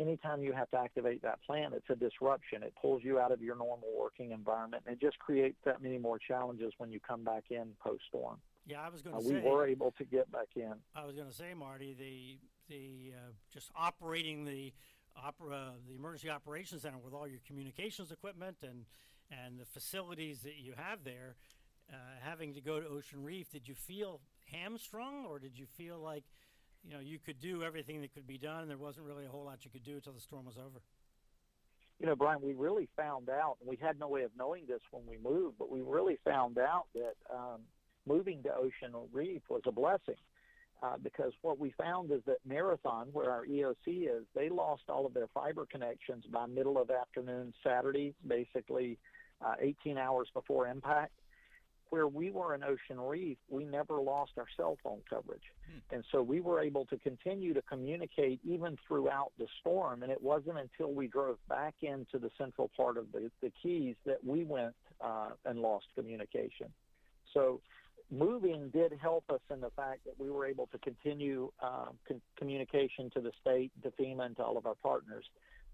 Anytime 0.00 0.42
you 0.42 0.52
have 0.52 0.70
to 0.70 0.78
activate 0.78 1.22
that 1.22 1.42
plan, 1.42 1.72
it's 1.74 1.90
a 1.90 1.96
disruption. 1.96 2.62
It 2.62 2.72
pulls 2.80 3.02
you 3.02 3.18
out 3.18 3.32
of 3.32 3.42
your 3.42 3.56
normal 3.56 3.88
working 3.98 4.30
environment, 4.30 4.84
and 4.86 4.94
it 4.94 5.00
just 5.00 5.18
creates 5.18 5.56
that 5.64 5.82
many 5.82 5.98
more 5.98 6.18
challenges 6.18 6.72
when 6.78 6.92
you 6.92 7.00
come 7.00 7.24
back 7.24 7.44
in 7.50 7.70
post 7.82 8.02
storm. 8.08 8.38
Yeah, 8.66 8.80
I 8.80 8.90
was 8.90 9.02
going 9.02 9.16
to 9.16 9.20
uh, 9.20 9.24
say 9.24 9.40
we 9.42 9.50
were 9.50 9.66
able 9.66 9.92
to 9.98 10.04
get 10.04 10.30
back 10.30 10.48
in. 10.54 10.74
I 10.94 11.04
was 11.04 11.16
going 11.16 11.26
to 11.28 11.34
say, 11.34 11.52
Marty, 11.54 11.94
the 11.98 12.38
the 12.72 13.14
uh, 13.16 13.30
just 13.52 13.70
operating 13.74 14.44
the 14.44 14.72
opera 15.16 15.72
the 15.88 15.96
emergency 15.96 16.30
operations 16.30 16.82
center 16.82 16.98
with 16.98 17.12
all 17.12 17.26
your 17.26 17.40
communications 17.46 18.12
equipment 18.12 18.58
and 18.62 18.84
and 19.30 19.58
the 19.58 19.64
facilities 19.64 20.40
that 20.40 20.58
you 20.60 20.74
have 20.76 21.02
there. 21.04 21.34
Uh, 21.90 21.96
having 22.20 22.52
to 22.52 22.60
go 22.60 22.78
to 22.78 22.86
Ocean 22.86 23.24
Reef, 23.24 23.50
did 23.50 23.66
you 23.66 23.74
feel 23.74 24.20
hamstrung, 24.52 25.26
or 25.26 25.38
did 25.38 25.58
you 25.58 25.66
feel 25.66 25.98
like 25.98 26.24
you 26.84 26.92
know 26.92 27.00
you 27.00 27.18
could 27.18 27.40
do 27.40 27.62
everything 27.62 28.00
that 28.00 28.14
could 28.14 28.26
be 28.26 28.38
done, 28.38 28.62
and 28.62 28.70
there 28.70 28.78
wasn't 28.78 29.06
really 29.06 29.26
a 29.26 29.28
whole 29.28 29.44
lot 29.44 29.64
you 29.64 29.70
could 29.70 29.84
do 29.84 29.94
until 29.94 30.12
the 30.12 30.20
storm 30.20 30.46
was 30.46 30.56
over? 30.58 30.80
You 32.00 32.06
know, 32.06 32.14
Bryan, 32.14 32.40
we 32.40 32.52
really 32.52 32.88
found 32.96 33.28
out, 33.28 33.56
and 33.60 33.68
we 33.68 33.76
had 33.76 33.98
no 33.98 34.08
way 34.08 34.22
of 34.22 34.30
knowing 34.38 34.66
this 34.68 34.80
when 34.92 35.02
we 35.06 35.18
moved, 35.18 35.56
but 35.58 35.68
we 35.70 35.80
really 35.80 36.18
found 36.24 36.56
out 36.56 36.84
that 36.94 37.14
um, 37.34 37.62
moving 38.06 38.42
to 38.44 38.54
Ocean 38.54 38.94
Reef 39.12 39.42
was 39.48 39.62
a 39.66 39.72
blessing. 39.72 40.14
Uh, 40.80 40.96
because 41.02 41.32
what 41.42 41.58
we 41.58 41.72
found 41.72 42.12
is 42.12 42.20
that 42.24 42.36
Marathon, 42.46 43.08
where 43.12 43.32
our 43.32 43.44
EOC 43.44 44.04
is, 44.04 44.24
they 44.36 44.48
lost 44.48 44.82
all 44.88 45.06
of 45.06 45.12
their 45.12 45.26
fiber 45.34 45.66
connections 45.66 46.24
by 46.32 46.46
middle 46.46 46.80
of 46.80 46.88
afternoon 46.88 47.52
Saturday, 47.64 48.14
basically 48.24 48.96
uh, 49.44 49.54
18 49.60 49.98
hours 49.98 50.28
before 50.32 50.68
impact 50.68 51.10
where 51.90 52.06
we 52.06 52.30
were 52.30 52.54
in 52.54 52.62
Ocean 52.62 53.00
Reef, 53.00 53.38
we 53.48 53.64
never 53.64 54.00
lost 54.00 54.32
our 54.36 54.46
cell 54.56 54.76
phone 54.82 55.00
coverage. 55.08 55.42
Hmm. 55.66 55.96
And 55.96 56.04
so 56.12 56.22
we 56.22 56.40
were 56.40 56.60
able 56.60 56.84
to 56.86 56.96
continue 56.98 57.54
to 57.54 57.62
communicate 57.62 58.40
even 58.44 58.76
throughout 58.86 59.32
the 59.38 59.46
storm. 59.60 60.02
And 60.02 60.12
it 60.12 60.22
wasn't 60.22 60.58
until 60.58 60.92
we 60.92 61.06
drove 61.06 61.38
back 61.48 61.74
into 61.82 62.18
the 62.18 62.30
central 62.38 62.70
part 62.76 62.96
of 62.96 63.06
the, 63.12 63.30
the 63.42 63.52
Keys 63.62 63.96
that 64.06 64.24
we 64.24 64.44
went 64.44 64.74
uh, 65.00 65.30
and 65.44 65.60
lost 65.60 65.86
communication. 65.94 66.68
So 67.34 67.60
moving 68.10 68.70
did 68.70 68.92
help 69.00 69.24
us 69.30 69.40
in 69.52 69.60
the 69.60 69.70
fact 69.70 70.04
that 70.06 70.14
we 70.18 70.30
were 70.30 70.46
able 70.46 70.66
to 70.68 70.78
continue 70.78 71.50
uh, 71.62 71.86
con- 72.06 72.22
communication 72.36 73.10
to 73.14 73.20
the 73.20 73.32
state, 73.40 73.70
to 73.82 73.90
FEMA, 73.90 74.26
and 74.26 74.36
to 74.36 74.44
all 74.44 74.56
of 74.56 74.66
our 74.66 74.76
partners. 74.76 75.24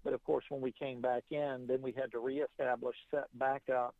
But 0.03 0.13
of 0.13 0.23
course, 0.23 0.45
when 0.49 0.61
we 0.61 0.71
came 0.71 1.01
back 1.01 1.23
in, 1.31 1.65
then 1.67 1.81
we 1.81 1.91
had 1.91 2.11
to 2.11 2.19
reestablish, 2.19 2.95
set 3.09 3.27
back 3.39 3.63
up, 3.73 3.95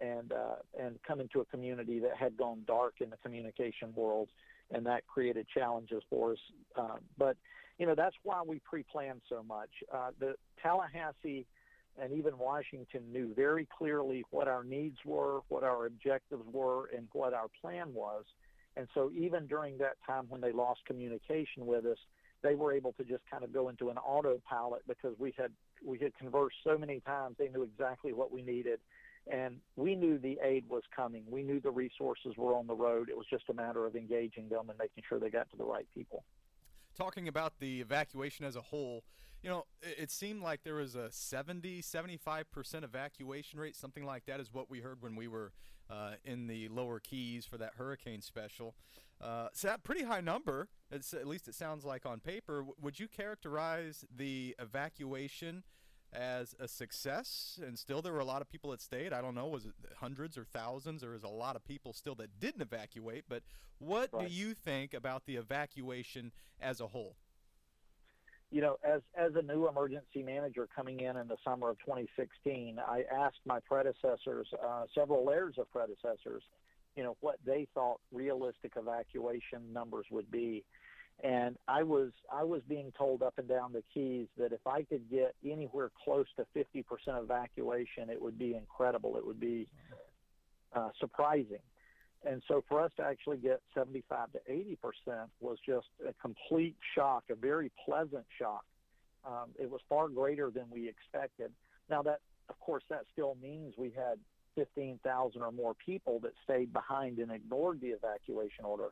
and 0.00 0.32
uh, 0.32 0.56
and 0.78 0.98
come 1.06 1.20
into 1.20 1.40
a 1.40 1.44
community 1.46 1.98
that 2.00 2.16
had 2.16 2.36
gone 2.36 2.62
dark 2.66 2.94
in 3.00 3.10
the 3.10 3.16
communication 3.18 3.92
world, 3.94 4.28
and 4.70 4.86
that 4.86 5.06
created 5.06 5.46
challenges 5.52 6.02
for 6.08 6.32
us. 6.32 6.38
Uh, 6.76 6.96
but 7.16 7.36
you 7.78 7.86
know 7.86 7.94
that's 7.94 8.16
why 8.22 8.42
we 8.46 8.60
pre-planned 8.60 9.20
so 9.28 9.42
much. 9.42 9.70
Uh, 9.92 10.10
the 10.18 10.34
Tallahassee 10.62 11.46
and 12.00 12.12
even 12.12 12.38
Washington 12.38 13.02
knew 13.12 13.34
very 13.34 13.66
clearly 13.76 14.24
what 14.30 14.46
our 14.48 14.62
needs 14.62 14.98
were, 15.04 15.40
what 15.48 15.64
our 15.64 15.86
objectives 15.86 16.44
were, 16.52 16.86
and 16.96 17.08
what 17.12 17.34
our 17.34 17.48
plan 17.60 17.92
was. 17.92 18.24
And 18.76 18.86
so 18.94 19.10
even 19.16 19.46
during 19.46 19.78
that 19.78 19.96
time 20.06 20.26
when 20.28 20.40
they 20.40 20.52
lost 20.52 20.80
communication 20.86 21.66
with 21.66 21.84
us, 21.84 21.98
they 22.42 22.54
were 22.54 22.72
able 22.72 22.92
to 22.92 23.04
just 23.04 23.22
kind 23.28 23.42
of 23.42 23.52
go 23.52 23.68
into 23.68 23.90
an 23.90 23.98
autopilot 23.98 24.82
because 24.86 25.14
we 25.18 25.34
had 25.36 25.50
we 25.84 25.98
had 25.98 26.16
conversed 26.16 26.56
so 26.62 26.78
many 26.78 27.00
times. 27.00 27.36
They 27.38 27.48
knew 27.48 27.62
exactly 27.64 28.12
what 28.12 28.32
we 28.32 28.42
needed, 28.42 28.78
and 29.30 29.56
we 29.76 29.94
knew 29.94 30.18
the 30.18 30.38
aid 30.42 30.64
was 30.68 30.82
coming. 30.94 31.24
We 31.28 31.42
knew 31.42 31.60
the 31.60 31.70
resources 31.70 32.34
were 32.36 32.54
on 32.54 32.66
the 32.66 32.74
road. 32.74 33.08
It 33.08 33.16
was 33.16 33.26
just 33.28 33.44
a 33.50 33.54
matter 33.54 33.86
of 33.86 33.96
engaging 33.96 34.48
them 34.48 34.70
and 34.70 34.78
making 34.78 35.04
sure 35.08 35.18
they 35.18 35.30
got 35.30 35.50
to 35.50 35.56
the 35.56 35.64
right 35.64 35.86
people. 35.94 36.24
Talking 36.96 37.28
about 37.28 37.54
the 37.60 37.80
evacuation 37.80 38.44
as 38.44 38.56
a 38.56 38.60
whole, 38.60 39.04
you 39.42 39.48
know, 39.48 39.66
it, 39.82 40.10
seemed 40.10 40.42
like 40.42 40.64
there 40.64 40.74
was 40.74 40.96
a 40.96 41.10
70, 41.12 41.80
75% 41.80 42.84
evacuation 42.84 43.60
rate, 43.60 43.76
something 43.76 44.04
like 44.04 44.26
that 44.26 44.40
is 44.40 44.52
what 44.52 44.68
we 44.68 44.80
heard 44.80 45.00
when 45.00 45.14
we 45.14 45.28
were 45.28 45.52
uh, 45.88 46.12
in 46.24 46.48
the 46.48 46.68
lower 46.68 46.98
keys 46.98 47.46
for 47.46 47.56
that 47.58 47.74
hurricane 47.76 48.20
special. 48.20 48.74
Uh, 49.20 49.48
so 49.52 49.68
that 49.68 49.84
pretty 49.84 50.04
high 50.04 50.20
number, 50.20 50.68
at 50.92 51.26
least 51.26 51.48
it 51.48 51.54
sounds 51.54 51.84
like 51.84 52.04
on 52.04 52.20
paper. 52.20 52.64
Would 52.80 52.98
you 52.98 53.08
characterize 53.08 54.04
the 54.14 54.56
evacuation 54.58 55.62
as 56.12 56.54
a 56.58 56.66
success 56.66 57.60
and 57.64 57.78
still 57.78 58.00
there 58.00 58.12
were 58.12 58.18
a 58.18 58.24
lot 58.24 58.40
of 58.40 58.48
people 58.48 58.70
that 58.70 58.80
stayed. 58.80 59.12
I 59.12 59.20
don't 59.20 59.34
know 59.34 59.46
was 59.46 59.66
it 59.66 59.72
hundreds 59.98 60.38
or 60.38 60.44
thousands? 60.44 61.02
There 61.02 61.10
was 61.10 61.22
a 61.22 61.28
lot 61.28 61.56
of 61.56 61.64
people 61.64 61.92
still 61.92 62.14
that 62.16 62.40
didn't 62.40 62.62
evacuate 62.62 63.24
but 63.28 63.42
what 63.78 64.10
right. 64.12 64.26
do 64.26 64.32
you 64.32 64.54
think 64.54 64.94
about 64.94 65.26
the 65.26 65.36
evacuation 65.36 66.32
as 66.60 66.80
a 66.80 66.86
whole? 66.88 67.16
You 68.50 68.62
know 68.62 68.78
as 68.82 69.02
as 69.14 69.32
a 69.34 69.42
new 69.42 69.68
emergency 69.68 70.22
manager 70.22 70.66
coming 70.74 71.00
in 71.00 71.16
in 71.16 71.28
the 71.28 71.36
summer 71.44 71.68
of 71.68 71.78
2016 71.80 72.78
i 72.78 73.02
asked 73.14 73.40
my 73.44 73.60
predecessors 73.60 74.48
uh, 74.66 74.84
several 74.94 75.26
layers 75.26 75.56
of 75.58 75.70
predecessors 75.70 76.42
you 76.96 77.04
know 77.04 77.16
what 77.20 77.36
they 77.44 77.66
thought 77.74 78.00
realistic 78.10 78.72
evacuation 78.76 79.70
numbers 79.72 80.06
would 80.10 80.30
be 80.30 80.64
and 81.22 81.56
I 81.66 81.82
was 81.82 82.10
I 82.32 82.44
was 82.44 82.62
being 82.68 82.92
told 82.96 83.22
up 83.22 83.34
and 83.38 83.48
down 83.48 83.72
the 83.72 83.82
keys 83.92 84.28
that 84.38 84.52
if 84.52 84.66
I 84.66 84.82
could 84.82 85.10
get 85.10 85.34
anywhere 85.44 85.90
close 86.04 86.26
to 86.36 86.46
50% 86.56 86.84
evacuation, 87.08 88.08
it 88.10 88.20
would 88.20 88.38
be 88.38 88.54
incredible. 88.54 89.16
It 89.16 89.26
would 89.26 89.40
be 89.40 89.66
uh, 90.74 90.90
surprising. 91.00 91.58
And 92.24 92.42
so 92.48 92.64
for 92.68 92.80
us 92.80 92.90
to 92.96 93.04
actually 93.04 93.38
get 93.38 93.60
75 93.74 94.32
to 94.32 94.40
80% 94.50 94.76
was 95.40 95.58
just 95.64 95.86
a 96.08 96.12
complete 96.20 96.76
shock, 96.94 97.24
a 97.30 97.34
very 97.36 97.70
pleasant 97.84 98.24
shock. 98.38 98.64
Um, 99.24 99.50
it 99.58 99.70
was 99.70 99.80
far 99.88 100.08
greater 100.08 100.50
than 100.50 100.64
we 100.70 100.88
expected. 100.88 101.52
Now 101.88 102.02
that 102.02 102.20
of 102.48 102.58
course, 102.60 102.82
that 102.90 103.04
still 103.12 103.36
means 103.42 103.74
we 103.76 103.90
had 103.90 104.18
15,000 104.54 105.42
or 105.42 105.52
more 105.52 105.74
people 105.74 106.18
that 106.20 106.32
stayed 106.44 106.72
behind 106.72 107.18
and 107.18 107.30
ignored 107.30 107.80
the 107.80 107.88
evacuation 107.88 108.64
order. 108.64 108.90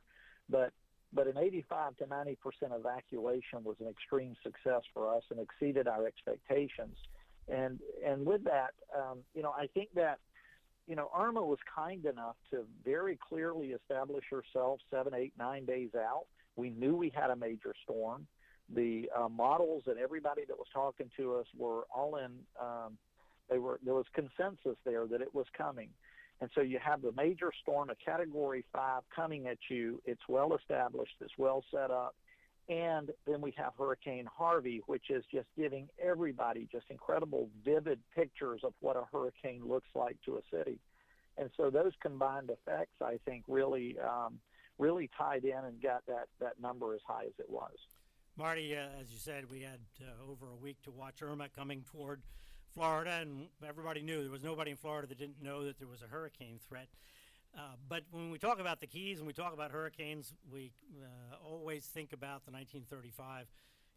But 0.48 0.72
but 1.12 1.26
an 1.26 1.38
85 1.38 1.96
to 1.98 2.06
90 2.06 2.36
percent 2.36 2.72
evacuation 2.74 3.64
was 3.64 3.76
an 3.80 3.88
extreme 3.88 4.36
success 4.42 4.82
for 4.92 5.14
us 5.14 5.22
and 5.30 5.40
exceeded 5.40 5.88
our 5.88 6.06
expectations. 6.06 6.96
And 7.48 7.80
and 8.04 8.26
with 8.26 8.44
that, 8.44 8.74
um, 8.96 9.18
you 9.34 9.42
know, 9.42 9.52
I 9.56 9.68
think 9.68 9.90
that 9.94 10.18
you 10.86 10.96
know 10.96 11.10
Irma 11.16 11.42
was 11.42 11.58
kind 11.74 12.04
enough 12.04 12.36
to 12.50 12.64
very 12.84 13.18
clearly 13.28 13.68
establish 13.68 14.24
herself 14.30 14.80
seven, 14.90 15.14
eight, 15.14 15.32
nine 15.38 15.64
days 15.64 15.90
out. 15.96 16.26
We 16.56 16.70
knew 16.70 16.96
we 16.96 17.10
had 17.14 17.30
a 17.30 17.36
major 17.36 17.74
storm. 17.84 18.26
The 18.74 19.08
uh, 19.16 19.28
models 19.28 19.84
and 19.86 19.98
everybody 19.98 20.42
that 20.48 20.58
was 20.58 20.66
talking 20.72 21.08
to 21.16 21.36
us 21.36 21.46
were 21.56 21.84
all 21.94 22.16
in. 22.16 22.32
Um, 22.60 22.98
they 23.48 23.58
were 23.58 23.78
there 23.84 23.94
was 23.94 24.06
consensus 24.12 24.76
there 24.84 25.06
that 25.06 25.20
it 25.20 25.32
was 25.32 25.46
coming. 25.56 25.90
And 26.40 26.50
so 26.54 26.60
you 26.60 26.78
have 26.78 27.02
the 27.02 27.12
major 27.12 27.50
storm, 27.62 27.90
a 27.90 27.94
Category 27.94 28.64
5, 28.72 29.02
coming 29.14 29.46
at 29.46 29.58
you. 29.70 30.02
It's 30.04 30.28
well 30.28 30.54
established, 30.54 31.14
it's 31.20 31.36
well 31.38 31.64
set 31.70 31.90
up. 31.90 32.14
And 32.68 33.10
then 33.26 33.40
we 33.40 33.54
have 33.56 33.72
Hurricane 33.78 34.28
Harvey, 34.36 34.82
which 34.86 35.08
is 35.08 35.24
just 35.32 35.46
giving 35.56 35.88
everybody 36.02 36.68
just 36.70 36.86
incredible, 36.90 37.48
vivid 37.64 38.00
pictures 38.14 38.62
of 38.64 38.74
what 38.80 38.96
a 38.96 39.04
hurricane 39.12 39.62
looks 39.66 39.88
like 39.94 40.16
to 40.24 40.36
a 40.36 40.40
city. 40.50 40.78
And 41.38 41.50
so 41.56 41.70
those 41.70 41.92
combined 42.00 42.50
effects, 42.50 43.00
I 43.00 43.18
think, 43.24 43.44
really, 43.46 43.96
um, 44.00 44.40
really 44.78 45.08
tied 45.16 45.44
in 45.44 45.56
and 45.56 45.80
got 45.80 46.04
that, 46.06 46.28
that 46.40 46.60
number 46.60 46.94
as 46.94 47.00
high 47.06 47.24
as 47.24 47.38
it 47.38 47.48
was. 47.48 47.76
Marty, 48.36 48.76
uh, 48.76 48.88
as 49.00 49.10
you 49.10 49.18
said, 49.18 49.50
we 49.50 49.60
had 49.60 49.80
uh, 50.02 50.30
over 50.30 50.50
a 50.50 50.56
week 50.56 50.82
to 50.82 50.90
watch 50.90 51.22
Irma 51.22 51.48
coming 51.48 51.84
toward 51.90 52.20
Florida, 52.76 53.20
and 53.22 53.46
everybody 53.66 54.02
knew 54.02 54.20
there 54.20 54.30
was 54.30 54.42
nobody 54.42 54.70
in 54.70 54.76
Florida 54.76 55.08
that 55.08 55.16
didn't 55.16 55.42
know 55.42 55.64
that 55.64 55.78
there 55.78 55.88
was 55.88 56.02
a 56.02 56.06
hurricane 56.06 56.60
threat. 56.68 56.88
Uh, 57.56 57.60
but 57.88 58.02
when 58.10 58.30
we 58.30 58.36
talk 58.36 58.60
about 58.60 58.80
the 58.80 58.86
Keys 58.86 59.16
and 59.16 59.26
we 59.26 59.32
talk 59.32 59.54
about 59.54 59.70
hurricanes, 59.70 60.34
we 60.52 60.72
uh, 61.02 61.36
always 61.42 61.86
think 61.86 62.12
about 62.12 62.44
the 62.44 62.52
1935 62.52 63.46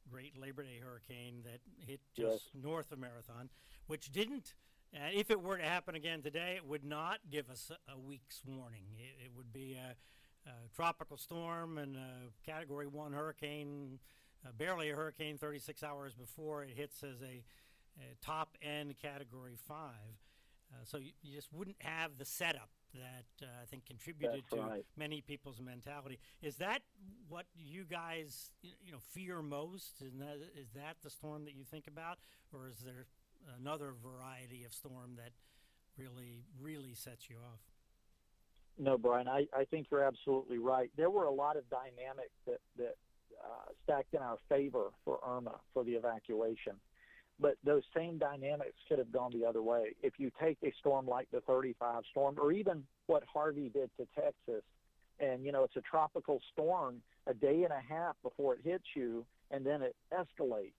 Great 0.09 0.39
Labor 0.39 0.63
Day 0.63 0.79
hurricane 0.81 1.43
that 1.43 1.59
hit 1.85 1.99
just 2.15 2.45
yes. 2.55 2.63
north 2.63 2.93
of 2.93 2.99
Marathon, 2.99 3.49
which 3.87 4.13
didn't. 4.13 4.53
Uh, 4.95 5.09
if 5.13 5.29
it 5.29 5.41
were 5.41 5.57
to 5.57 5.63
happen 5.63 5.95
again 5.95 6.21
today, 6.21 6.53
it 6.55 6.65
would 6.65 6.85
not 6.85 7.19
give 7.29 7.49
us 7.49 7.69
a, 7.89 7.91
a 7.91 7.99
week's 7.99 8.41
warning. 8.45 8.85
It, 8.97 9.25
it 9.25 9.31
would 9.35 9.51
be 9.51 9.75
a, 9.75 10.49
a, 10.49 10.53
tropical 10.73 11.17
storm 11.17 11.77
and 11.77 11.97
a 11.97 12.49
Category 12.49 12.87
One 12.87 13.11
hurricane, 13.11 13.99
uh, 14.45 14.51
barely 14.57 14.89
a 14.89 14.95
hurricane, 14.95 15.37
36 15.37 15.83
hours 15.83 16.15
before 16.15 16.63
it 16.63 16.69
hits 16.77 17.03
as 17.03 17.21
a 17.21 17.43
top 18.21 18.57
end 18.61 18.95
Category 19.01 19.55
Five. 19.55 20.19
Uh, 20.71 20.75
so 20.83 20.97
you, 20.97 21.11
you, 21.23 21.35
just 21.35 21.51
wouldn't 21.51 21.77
have 21.79 22.11
the 22.19 22.25
setup 22.25 22.69
that 22.93 23.25
uh, 23.41 23.47
I 23.61 23.65
think 23.65 23.85
contributed 23.85 24.43
That's 24.51 24.61
to 24.61 24.69
right. 24.69 24.85
many 24.95 25.21
people's 25.21 25.59
mentality. 25.59 26.19
Is 26.43 26.57
that 26.57 26.81
what 27.27 27.45
you 27.55 27.85
guys 27.85 28.51
you 28.61 28.91
know 28.91 28.99
fear 29.13 29.41
most? 29.41 30.01
And 30.01 30.21
that, 30.21 30.37
is 30.55 30.71
that 30.75 30.97
the 31.03 31.09
storm 31.09 31.45
that 31.45 31.55
you 31.55 31.63
think 31.63 31.87
about, 31.87 32.19
or 32.53 32.67
is 32.67 32.77
there 32.85 33.07
another 33.59 33.93
variety 34.03 34.63
of 34.63 34.73
storm 34.73 35.15
that 35.17 35.31
really 35.97 36.43
really 36.61 36.93
sets 36.93 37.29
you 37.29 37.37
off? 37.37 37.61
No, 38.77 38.97
Bryan, 38.97 39.27
I, 39.27 39.45
I 39.53 39.65
think 39.65 39.87
you're 39.91 40.03
absolutely 40.05 40.57
right. 40.57 40.89
There 40.95 41.09
were 41.09 41.25
a 41.25 41.33
lot 41.33 41.57
of 41.57 41.63
dynamics 41.69 42.35
that 42.45 42.59
that 42.77 42.95
uh, 43.43 43.71
stacked 43.83 44.13
in 44.13 44.21
our 44.21 44.37
favor 44.47 44.91
for 45.03 45.19
Irma 45.25 45.55
for 45.73 45.83
the 45.83 45.93
evacuation 45.93 46.73
but 47.39 47.55
those 47.63 47.83
same 47.95 48.17
dynamics 48.17 48.75
could 48.87 48.99
have 48.99 49.11
gone 49.11 49.31
the 49.31 49.45
other 49.45 49.61
way. 49.61 49.95
If 50.03 50.13
you 50.17 50.31
take 50.41 50.57
a 50.63 50.73
storm 50.79 51.07
like 51.07 51.27
the 51.31 51.41
35 51.41 52.03
storm, 52.11 52.35
or 52.39 52.51
even 52.51 52.83
what 53.07 53.23
Harvey 53.31 53.69
did 53.69 53.89
to 53.97 54.07
Texas, 54.15 54.63
and 55.19 55.45
you 55.45 55.51
know 55.51 55.63
it's 55.63 55.75
a 55.75 55.81
tropical 55.81 56.41
storm 56.53 57.01
a 57.27 57.33
day 57.33 57.63
and 57.63 57.73
a 57.73 57.81
half 57.87 58.15
before 58.23 58.55
it 58.55 58.59
hits 58.63 58.85
you, 58.95 59.25
and 59.51 59.65
then 59.65 59.81
it 59.81 59.95
escalates. 60.13 60.73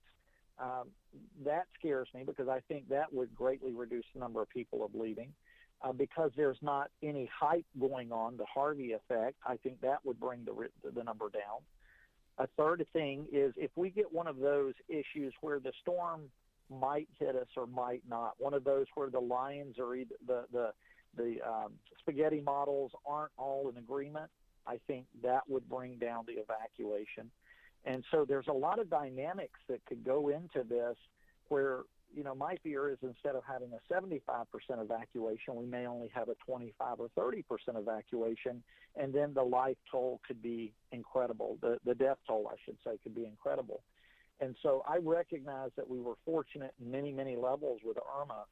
Um, 0.59 0.89
that 1.43 1.65
scares 1.79 2.07
me 2.13 2.23
because 2.23 2.47
I 2.47 2.59
think 2.67 2.89
that 2.89 3.11
would 3.11 3.35
greatly 3.35 3.73
reduce 3.73 4.05
the 4.13 4.19
number 4.19 4.41
of 4.41 4.49
people 4.49 4.85
of 4.85 4.93
leaving. 4.93 5.33
Uh, 5.83 5.91
because 5.91 6.29
there's 6.37 6.59
not 6.61 6.91
any 7.01 7.27
hype 7.33 7.65
going 7.79 8.11
on, 8.11 8.37
the 8.37 8.45
Harvey 8.45 8.91
effect, 8.91 9.35
I 9.43 9.57
think 9.57 9.81
that 9.81 10.05
would 10.05 10.19
bring 10.19 10.45
the 10.45 10.69
the 10.93 11.03
number 11.03 11.29
down. 11.29 11.61
A 12.37 12.47
third 12.55 12.85
thing 12.93 13.25
is 13.31 13.53
if 13.57 13.71
we 13.75 13.89
get 13.89 14.11
one 14.11 14.27
of 14.27 14.37
those 14.37 14.73
issues 14.87 15.33
where 15.41 15.59
the 15.59 15.71
storm 15.81 16.29
might 16.71 17.07
hit 17.19 17.35
us 17.35 17.47
or 17.57 17.67
might 17.67 18.03
not. 18.07 18.33
One 18.37 18.53
of 18.53 18.63
those 18.63 18.85
where 18.95 19.09
the 19.09 19.19
lines 19.19 19.75
or 19.79 19.95
the 20.27 20.45
the 20.51 20.73
the 21.15 21.37
um, 21.45 21.73
spaghetti 21.99 22.41
models 22.41 22.91
aren't 23.05 23.31
all 23.37 23.69
in 23.69 23.77
agreement. 23.77 24.29
I 24.65 24.79
think 24.87 25.05
that 25.23 25.41
would 25.49 25.67
bring 25.67 25.97
down 25.97 26.25
the 26.27 26.33
evacuation. 26.33 27.29
And 27.85 28.03
so 28.11 28.25
there's 28.27 28.47
a 28.47 28.53
lot 28.53 28.79
of 28.79 28.89
dynamics 28.89 29.59
that 29.67 29.83
could 29.85 30.03
go 30.05 30.29
into 30.29 30.67
this 30.67 30.95
where, 31.49 31.79
you 32.15 32.23
know, 32.23 32.35
my 32.35 32.55
fear 32.63 32.89
is 32.89 32.97
instead 33.01 33.35
of 33.35 33.43
having 33.47 33.71
a 33.73 33.93
75% 33.93 34.45
evacuation, 34.69 35.55
we 35.55 35.65
may 35.65 35.87
only 35.87 36.09
have 36.13 36.29
a 36.29 36.35
25 36.45 36.99
or 36.99 37.09
30% 37.17 37.43
evacuation. 37.69 38.61
And 38.95 39.13
then 39.13 39.33
the 39.33 39.43
life 39.43 39.77
toll 39.89 40.21
could 40.27 40.41
be 40.41 40.73
incredible. 40.91 41.57
The, 41.61 41.77
the 41.85 41.95
death 41.95 42.17
toll, 42.27 42.49
I 42.51 42.55
should 42.65 42.77
say, 42.85 42.97
could 43.01 43.15
be 43.15 43.25
incredible. 43.25 43.81
And 44.41 44.55
so 44.63 44.83
I 44.87 44.97
recognize 44.97 45.69
that 45.77 45.87
we 45.87 45.99
were 45.99 46.15
fortunate 46.25 46.73
in 46.81 46.89
many, 46.89 47.11
many 47.11 47.35
levels 47.35 47.79
with 47.85 47.97
Irma, 48.19 48.45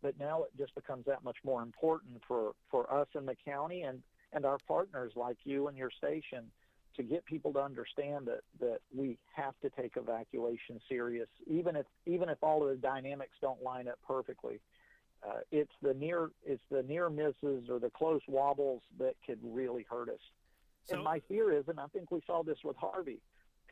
but 0.00 0.18
now 0.18 0.44
it 0.44 0.50
just 0.56 0.74
becomes 0.74 1.04
that 1.06 1.24
much 1.24 1.38
more 1.44 1.62
important 1.62 2.22
for, 2.26 2.52
for 2.70 2.92
us 2.92 3.08
in 3.16 3.26
the 3.26 3.36
county 3.44 3.82
and, 3.82 4.02
and 4.32 4.46
our 4.46 4.58
partners 4.68 5.12
like 5.16 5.36
you 5.44 5.66
and 5.66 5.76
your 5.76 5.90
station 5.90 6.44
to 6.96 7.02
get 7.02 7.24
people 7.24 7.52
to 7.54 7.60
understand 7.60 8.26
that, 8.26 8.40
that 8.60 8.78
we 8.94 9.18
have 9.34 9.54
to 9.62 9.70
take 9.70 9.96
evacuation 9.96 10.80
serious, 10.88 11.28
even 11.46 11.74
if 11.74 11.86
even 12.06 12.28
if 12.28 12.38
all 12.42 12.62
of 12.62 12.68
the 12.68 12.76
dynamics 12.76 13.32
don't 13.40 13.62
line 13.62 13.88
up 13.88 13.98
perfectly. 14.06 14.60
Uh, 15.26 15.38
it's 15.50 15.72
the 15.80 15.94
near 15.94 16.30
it's 16.44 16.62
the 16.70 16.82
near 16.82 17.08
misses 17.08 17.70
or 17.70 17.78
the 17.78 17.90
close 17.90 18.20
wobbles 18.28 18.82
that 18.98 19.14
could 19.24 19.38
really 19.42 19.86
hurt 19.88 20.08
us. 20.08 20.20
So, 20.84 20.96
and 20.96 21.04
my 21.04 21.20
fear 21.28 21.52
is, 21.52 21.64
and 21.68 21.80
I 21.80 21.86
think 21.86 22.10
we 22.10 22.20
saw 22.26 22.42
this 22.42 22.58
with 22.62 22.76
Harvey, 22.76 23.20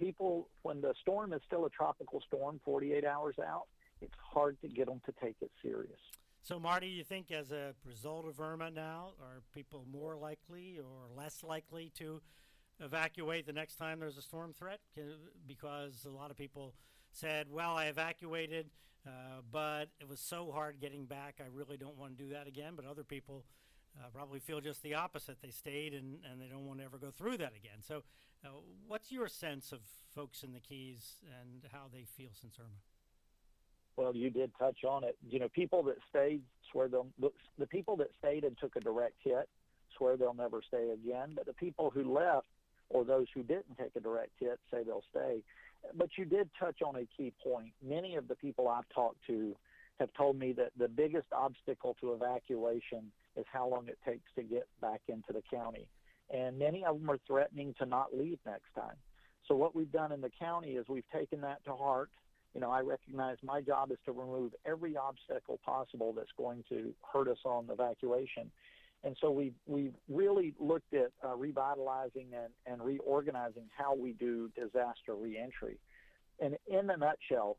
people, 0.00 0.48
when 0.62 0.80
the 0.80 0.94
storm 1.00 1.32
is 1.32 1.40
still 1.46 1.66
a 1.66 1.70
tropical 1.70 2.20
storm 2.26 2.60
48 2.64 3.04
hours 3.04 3.36
out, 3.38 3.66
it's 4.00 4.14
hard 4.18 4.60
to 4.62 4.68
get 4.68 4.86
them 4.86 5.00
to 5.06 5.12
take 5.22 5.36
it 5.40 5.50
serious. 5.62 6.00
So, 6.42 6.58
Marty, 6.58 6.88
you 6.88 7.04
think 7.04 7.30
as 7.30 7.52
a 7.52 7.74
result 7.84 8.26
of 8.26 8.40
Irma 8.40 8.70
now, 8.70 9.10
are 9.20 9.42
people 9.54 9.84
more 9.92 10.16
likely 10.16 10.78
or 10.78 11.14
less 11.14 11.44
likely 11.46 11.92
to 11.98 12.22
evacuate 12.80 13.46
the 13.46 13.52
next 13.52 13.76
time 13.76 14.00
there's 14.00 14.16
a 14.16 14.22
storm 14.22 14.54
threat? 14.58 14.80
Because 15.46 16.06
a 16.06 16.10
lot 16.10 16.30
of 16.30 16.38
people 16.38 16.74
said, 17.12 17.48
well, 17.50 17.76
I 17.76 17.86
evacuated, 17.86 18.70
uh, 19.06 19.42
but 19.52 19.90
it 20.00 20.08
was 20.08 20.18
so 20.18 20.50
hard 20.50 20.80
getting 20.80 21.04
back, 21.04 21.36
I 21.40 21.48
really 21.52 21.76
don't 21.76 21.98
want 21.98 22.16
to 22.16 22.24
do 22.24 22.30
that 22.30 22.46
again. 22.46 22.72
But 22.74 22.86
other 22.86 23.04
people 23.04 23.44
uh, 23.98 24.08
probably 24.12 24.40
feel 24.40 24.60
just 24.60 24.82
the 24.82 24.94
opposite. 24.94 25.38
They 25.42 25.50
stayed 25.50 25.94
and, 25.94 26.18
and 26.30 26.40
they 26.40 26.46
don't 26.46 26.66
want 26.66 26.78
to 26.78 26.84
ever 26.84 26.98
go 26.98 27.10
through 27.10 27.38
that 27.38 27.52
again. 27.56 27.80
So, 27.86 28.02
uh, 28.44 28.48
what's 28.86 29.12
your 29.12 29.28
sense 29.28 29.72
of 29.72 29.80
folks 30.14 30.42
in 30.42 30.52
the 30.52 30.60
Keys 30.60 31.16
and 31.40 31.62
how 31.72 31.86
they 31.92 32.04
feel 32.04 32.30
since 32.32 32.56
Irma? 32.58 32.70
Well, 33.96 34.14
you 34.16 34.30
did 34.30 34.50
touch 34.58 34.84
on 34.84 35.04
it. 35.04 35.16
You 35.28 35.40
know, 35.40 35.48
people 35.48 35.82
that 35.84 35.96
stayed 36.08 36.42
swear 36.72 36.88
they'll 36.88 37.08
the 37.58 37.66
people 37.66 37.96
that 37.96 38.08
stayed 38.18 38.44
and 38.44 38.56
took 38.58 38.76
a 38.76 38.80
direct 38.80 39.16
hit 39.22 39.48
swear 39.96 40.16
they'll 40.16 40.34
never 40.34 40.62
stay 40.66 40.90
again. 40.90 41.32
But 41.34 41.46
the 41.46 41.52
people 41.52 41.90
who 41.90 42.14
left 42.14 42.46
or 42.88 43.04
those 43.04 43.26
who 43.34 43.42
didn't 43.42 43.76
take 43.78 43.94
a 43.96 44.00
direct 44.00 44.30
hit 44.38 44.58
say 44.70 44.82
they'll 44.84 45.04
stay. 45.10 45.42
But 45.94 46.10
you 46.16 46.24
did 46.24 46.48
touch 46.58 46.82
on 46.82 46.96
a 46.96 47.06
key 47.16 47.32
point. 47.42 47.72
Many 47.82 48.16
of 48.16 48.28
the 48.28 48.34
people 48.34 48.68
I've 48.68 48.88
talked 48.94 49.24
to 49.26 49.54
have 49.98 50.12
told 50.14 50.38
me 50.38 50.52
that 50.52 50.72
the 50.78 50.88
biggest 50.88 51.26
obstacle 51.32 51.96
to 52.00 52.12
evacuation 52.12 53.12
is 53.36 53.44
how 53.52 53.68
long 53.68 53.88
it 53.88 53.98
takes 54.04 54.30
to 54.36 54.42
get 54.42 54.66
back 54.80 55.00
into 55.08 55.32
the 55.32 55.42
county. 55.52 55.86
And 56.32 56.58
many 56.58 56.84
of 56.84 56.98
them 56.98 57.10
are 57.10 57.18
threatening 57.26 57.74
to 57.78 57.86
not 57.86 58.16
leave 58.16 58.38
next 58.46 58.72
time. 58.74 58.96
So 59.48 59.56
what 59.56 59.74
we've 59.74 59.90
done 59.90 60.12
in 60.12 60.20
the 60.20 60.30
county 60.38 60.72
is 60.76 60.86
we've 60.88 61.08
taken 61.12 61.40
that 61.40 61.64
to 61.64 61.74
heart. 61.74 62.10
You 62.54 62.60
know, 62.60 62.70
I 62.70 62.80
recognize 62.80 63.36
my 63.42 63.60
job 63.60 63.90
is 63.90 63.98
to 64.06 64.12
remove 64.12 64.52
every 64.64 64.96
obstacle 64.96 65.58
possible 65.64 66.12
that's 66.12 66.30
going 66.36 66.64
to 66.68 66.92
hurt 67.12 67.28
us 67.28 67.38
on 67.44 67.66
evacuation. 67.70 68.50
And 69.02 69.16
so 69.20 69.30
we 69.30 69.52
we 69.66 69.92
really 70.08 70.52
looked 70.60 70.92
at 70.92 71.10
uh, 71.24 71.34
revitalizing 71.34 72.28
and, 72.34 72.52
and 72.66 72.82
reorganizing 72.82 73.64
how 73.76 73.94
we 73.94 74.12
do 74.12 74.50
disaster 74.54 75.14
reentry. 75.16 75.78
And 76.38 76.56
in 76.66 76.90
a 76.90 76.96
nutshell, 76.96 77.56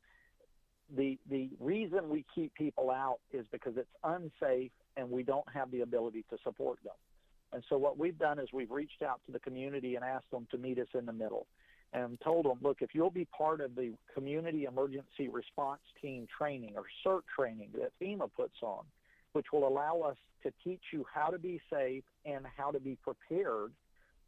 the 0.95 1.17
the 1.29 1.49
reason 1.59 2.09
we 2.09 2.25
keep 2.33 2.53
people 2.53 2.91
out 2.91 3.19
is 3.33 3.45
because 3.51 3.73
it's 3.75 3.89
unsafe 4.03 4.71
and 4.97 5.09
we 5.09 5.23
don't 5.23 5.47
have 5.53 5.71
the 5.71 5.81
ability 5.81 6.25
to 6.29 6.37
support 6.43 6.79
them. 6.83 6.93
And 7.53 7.63
so 7.69 7.77
what 7.77 7.97
we've 7.97 8.17
done 8.17 8.39
is 8.39 8.47
we've 8.53 8.71
reached 8.71 9.01
out 9.01 9.19
to 9.25 9.31
the 9.31 9.39
community 9.39 9.95
and 9.95 10.05
asked 10.05 10.31
them 10.31 10.47
to 10.51 10.57
meet 10.57 10.79
us 10.79 10.87
in 10.93 11.05
the 11.05 11.13
middle. 11.13 11.47
and 11.93 12.19
told 12.21 12.45
them, 12.45 12.57
look, 12.61 12.77
if 12.81 12.91
you'll 12.93 13.11
be 13.11 13.25
part 13.37 13.59
of 13.59 13.75
the 13.75 13.93
community 14.13 14.63
emergency 14.63 15.27
response 15.29 15.81
team 16.01 16.25
training 16.37 16.73
or 16.77 16.83
CERT 17.05 17.23
training 17.35 17.69
that 17.73 17.91
FEMA 18.01 18.29
puts 18.33 18.55
on, 18.61 18.85
which 19.33 19.47
will 19.51 19.67
allow 19.67 19.99
us 20.01 20.15
to 20.43 20.53
teach 20.63 20.81
you 20.93 21.05
how 21.13 21.27
to 21.27 21.37
be 21.37 21.59
safe 21.71 22.03
and 22.25 22.45
how 22.57 22.71
to 22.71 22.79
be 22.79 22.97
prepared. 23.03 23.71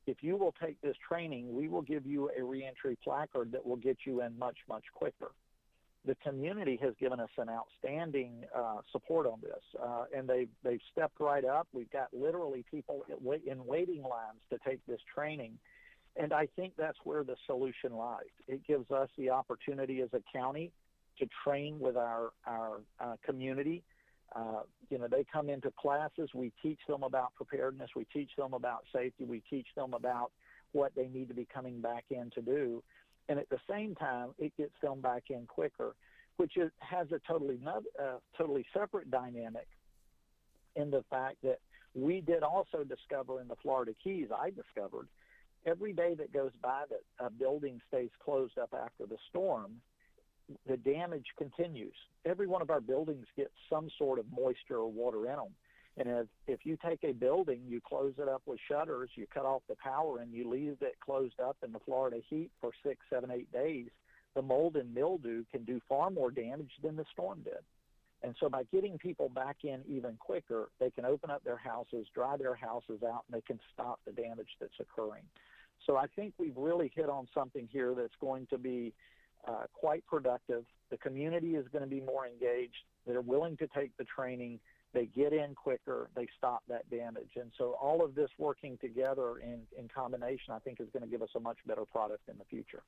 If 0.06 0.17
you 0.21 0.36
will 0.36 0.54
take 0.62 0.82
this 0.82 0.97
training, 1.08 1.56
we 1.56 1.69
will 1.69 1.82
give 1.82 2.06
you 2.06 2.30
a 2.38 2.43
reentry 2.43 2.97
placard 3.02 3.54
that 3.54 3.65
will 3.65 3.78
get 3.78 3.99
you 4.06 4.21
in 4.21 4.38
much, 4.38 4.58
much 4.67 4.84
quicker. 4.93 5.32
The 6.05 6.15
community 6.15 6.77
has 6.81 6.93
given 6.99 7.19
us 7.19 7.29
an 7.37 7.47
outstanding 7.49 8.43
uh, 8.53 8.77
support 8.91 9.25
on 9.25 9.39
this, 9.41 9.63
uh, 9.81 10.05
and 10.15 10.27
they've 10.27 10.49
they've 10.63 10.81
stepped 10.91 11.19
right 11.19 11.45
up. 11.45 11.67
We've 11.71 11.91
got 11.91 12.07
literally 12.13 12.65
people 12.69 13.05
in 13.45 13.65
waiting 13.65 14.01
lines 14.01 14.41
to 14.51 14.57
take 14.67 14.85
this 14.85 14.99
training, 15.13 15.57
and 16.17 16.33
I 16.33 16.47
think 16.57 16.73
that's 16.77 16.97
where 17.05 17.23
the 17.23 17.35
solution 17.45 17.93
lies. 17.93 18.25
It 18.47 18.67
gives 18.67 18.91
us 18.91 19.09
the 19.17 19.29
opportunity 19.29 20.01
as 20.01 20.09
a 20.13 20.21
county 20.37 20.71
to 21.19 21.27
train 21.45 21.79
with 21.79 21.95
our 21.95 22.31
our 22.45 22.81
uh, 22.99 23.15
community 23.25 23.83
uh, 24.35 24.61
you 24.89 24.97
know, 24.97 25.07
they 25.07 25.25
come 25.31 25.49
into 25.49 25.71
classes. 25.79 26.29
We 26.33 26.51
teach 26.61 26.79
them 26.87 27.03
about 27.03 27.35
preparedness. 27.35 27.91
We 27.95 28.05
teach 28.11 28.31
them 28.37 28.53
about 28.53 28.83
safety. 28.93 29.25
We 29.25 29.43
teach 29.49 29.67
them 29.75 29.93
about 29.93 30.31
what 30.71 30.91
they 30.95 31.07
need 31.07 31.27
to 31.27 31.35
be 31.35 31.47
coming 31.53 31.81
back 31.81 32.05
in 32.09 32.31
to 32.31 32.41
do. 32.41 32.83
And 33.29 33.39
at 33.39 33.49
the 33.49 33.59
same 33.69 33.95
time, 33.95 34.29
it 34.38 34.55
gets 34.57 34.73
them 34.81 35.01
back 35.01 35.23
in 35.29 35.45
quicker, 35.47 35.95
which 36.38 36.57
is, 36.57 36.71
has 36.79 37.07
a 37.12 37.19
totally 37.27 37.59
uh, 37.65 38.17
totally 38.38 38.65
separate 38.73 39.09
dynamic 39.09 39.67
in 40.75 40.91
the 40.91 41.03
fact 41.09 41.38
that 41.43 41.59
we 41.95 42.21
did 42.21 42.43
also 42.43 42.83
discover 42.83 43.39
in 43.39 43.47
the 43.47 43.55
Florida 43.62 43.93
Keys, 44.03 44.27
I 44.36 44.49
discovered, 44.49 45.07
every 45.65 45.93
day 45.93 46.15
that 46.15 46.33
goes 46.33 46.51
by 46.62 46.83
that 46.89 47.25
a 47.25 47.29
building 47.29 47.79
stays 47.88 48.09
closed 48.23 48.57
up 48.57 48.73
after 48.73 49.05
the 49.05 49.17
storm, 49.29 49.73
the 50.67 50.77
damage 50.77 51.27
continues. 51.38 51.95
Every 52.25 52.47
one 52.47 52.62
of 52.62 52.69
our 52.69 52.81
buildings 52.81 53.25
gets 53.38 53.53
some 53.69 53.89
sort 53.97 54.19
of 54.19 54.25
moisture 54.31 54.77
or 54.77 54.91
water 54.91 55.25
in 55.25 55.36
them. 55.36 55.53
And 55.97 56.10
if, 56.10 56.27
if 56.47 56.60
you 56.65 56.77
take 56.84 57.03
a 57.03 57.12
building, 57.12 57.62
you 57.67 57.79
close 57.79 58.13
it 58.17 58.27
up 58.27 58.41
with 58.45 58.60
shutters, 58.67 59.10
you 59.15 59.27
cut 59.32 59.45
off 59.45 59.62
the 59.69 59.75
power, 59.75 60.19
and 60.19 60.34
you 60.34 60.49
leave 60.49 60.77
it 60.82 60.95
closed 60.99 61.39
up 61.39 61.58
in 61.63 61.71
the 61.71 61.79
Florida 61.79 62.17
heat 62.29 62.49
for 62.60 62.71
six, 62.84 62.99
seven, 63.12 63.29
eight 63.29 63.51
days, 63.51 63.89
the 64.36 64.41
mold 64.41 64.75
and 64.75 64.93
mildew 64.93 65.43
can 65.51 65.63
do 65.63 65.79
far 65.88 66.10
more 66.10 66.32
damage 66.32 66.71
than 66.82 66.95
the 66.95 67.06
storm 67.12 67.41
did. 67.43 67.62
And 68.23 68.36
so 68.39 68.49
by 68.49 68.63
getting 68.71 68.97
people 68.97 69.29
back 69.29 69.58
in 69.63 69.82
even 69.88 70.15
quicker, 70.17 70.69
they 70.79 70.89
can 70.89 71.06
open 71.06 71.29
up 71.29 71.43
their 71.43 71.58
houses, 71.58 72.08
dry 72.15 72.38
their 72.38 72.56
houses 72.56 73.03
out, 73.03 73.25
and 73.27 73.38
they 73.38 73.41
can 73.41 73.60
stop 73.73 73.99
the 74.06 74.13
damage 74.13 74.47
that's 74.60 74.79
occurring. 74.79 75.23
So 75.86 75.97
I 75.97 76.06
think 76.15 76.34
we've 76.38 76.56
really 76.56 76.91
hit 76.95 77.10
on 77.10 77.27
something 77.34 77.67
here 77.71 77.93
that's 77.93 78.15
going 78.21 78.47
to 78.47 78.58
be 78.58 78.93
uh, 79.45 79.65
quite 79.73 80.06
productive. 80.08 80.63
The 80.89 80.97
community 80.97 81.56
is 81.56 81.67
going 81.67 81.84
to 81.84 81.89
be 81.89 81.99
more 81.99 82.25
engaged. 82.25 82.86
They're 83.06 83.21
willing 83.21 83.58
to 83.58 83.67
take 83.67 83.91
the 83.97 84.06
training. 84.06 84.60
They 84.93 85.06
get 85.06 85.34
in 85.34 85.56
quicker. 85.56 86.10
They 86.15 86.27
stop 86.38 86.63
that 86.69 86.89
damage. 86.89 87.32
And 87.36 87.51
so 87.58 87.75
all 87.82 88.03
of 88.03 88.13
this 88.15 88.29
working 88.38 88.77
together 88.79 89.39
in, 89.39 89.62
in 89.77 89.88
combination, 89.88 90.53
I 90.53 90.60
think, 90.60 90.79
is 90.79 90.88
going 90.93 91.03
to 91.03 91.10
give 91.10 91.21
us 91.21 91.29
a 91.36 91.39
much 91.39 91.58
better 91.65 91.86
product 91.86 92.29
in 92.29 92.38
the 92.38 92.45
future. 92.45 92.84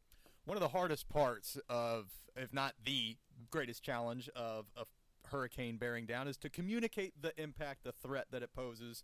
One 0.45 0.55
of 0.55 0.61
the 0.61 0.69
hardest 0.69 1.09
parts 1.09 1.57
of, 1.67 2.11
if 2.35 2.53
not 2.53 2.73
the 2.83 3.17
greatest 3.49 3.83
challenge 3.83 4.29
of 4.35 4.65
a 4.77 4.85
hurricane 5.29 5.77
bearing 5.77 6.05
down, 6.05 6.27
is 6.27 6.37
to 6.37 6.49
communicate 6.49 7.13
the 7.19 7.33
impact, 7.41 7.83
the 7.83 7.91
threat 7.91 8.27
that 8.31 8.43
it 8.43 8.53
poses 8.53 9.03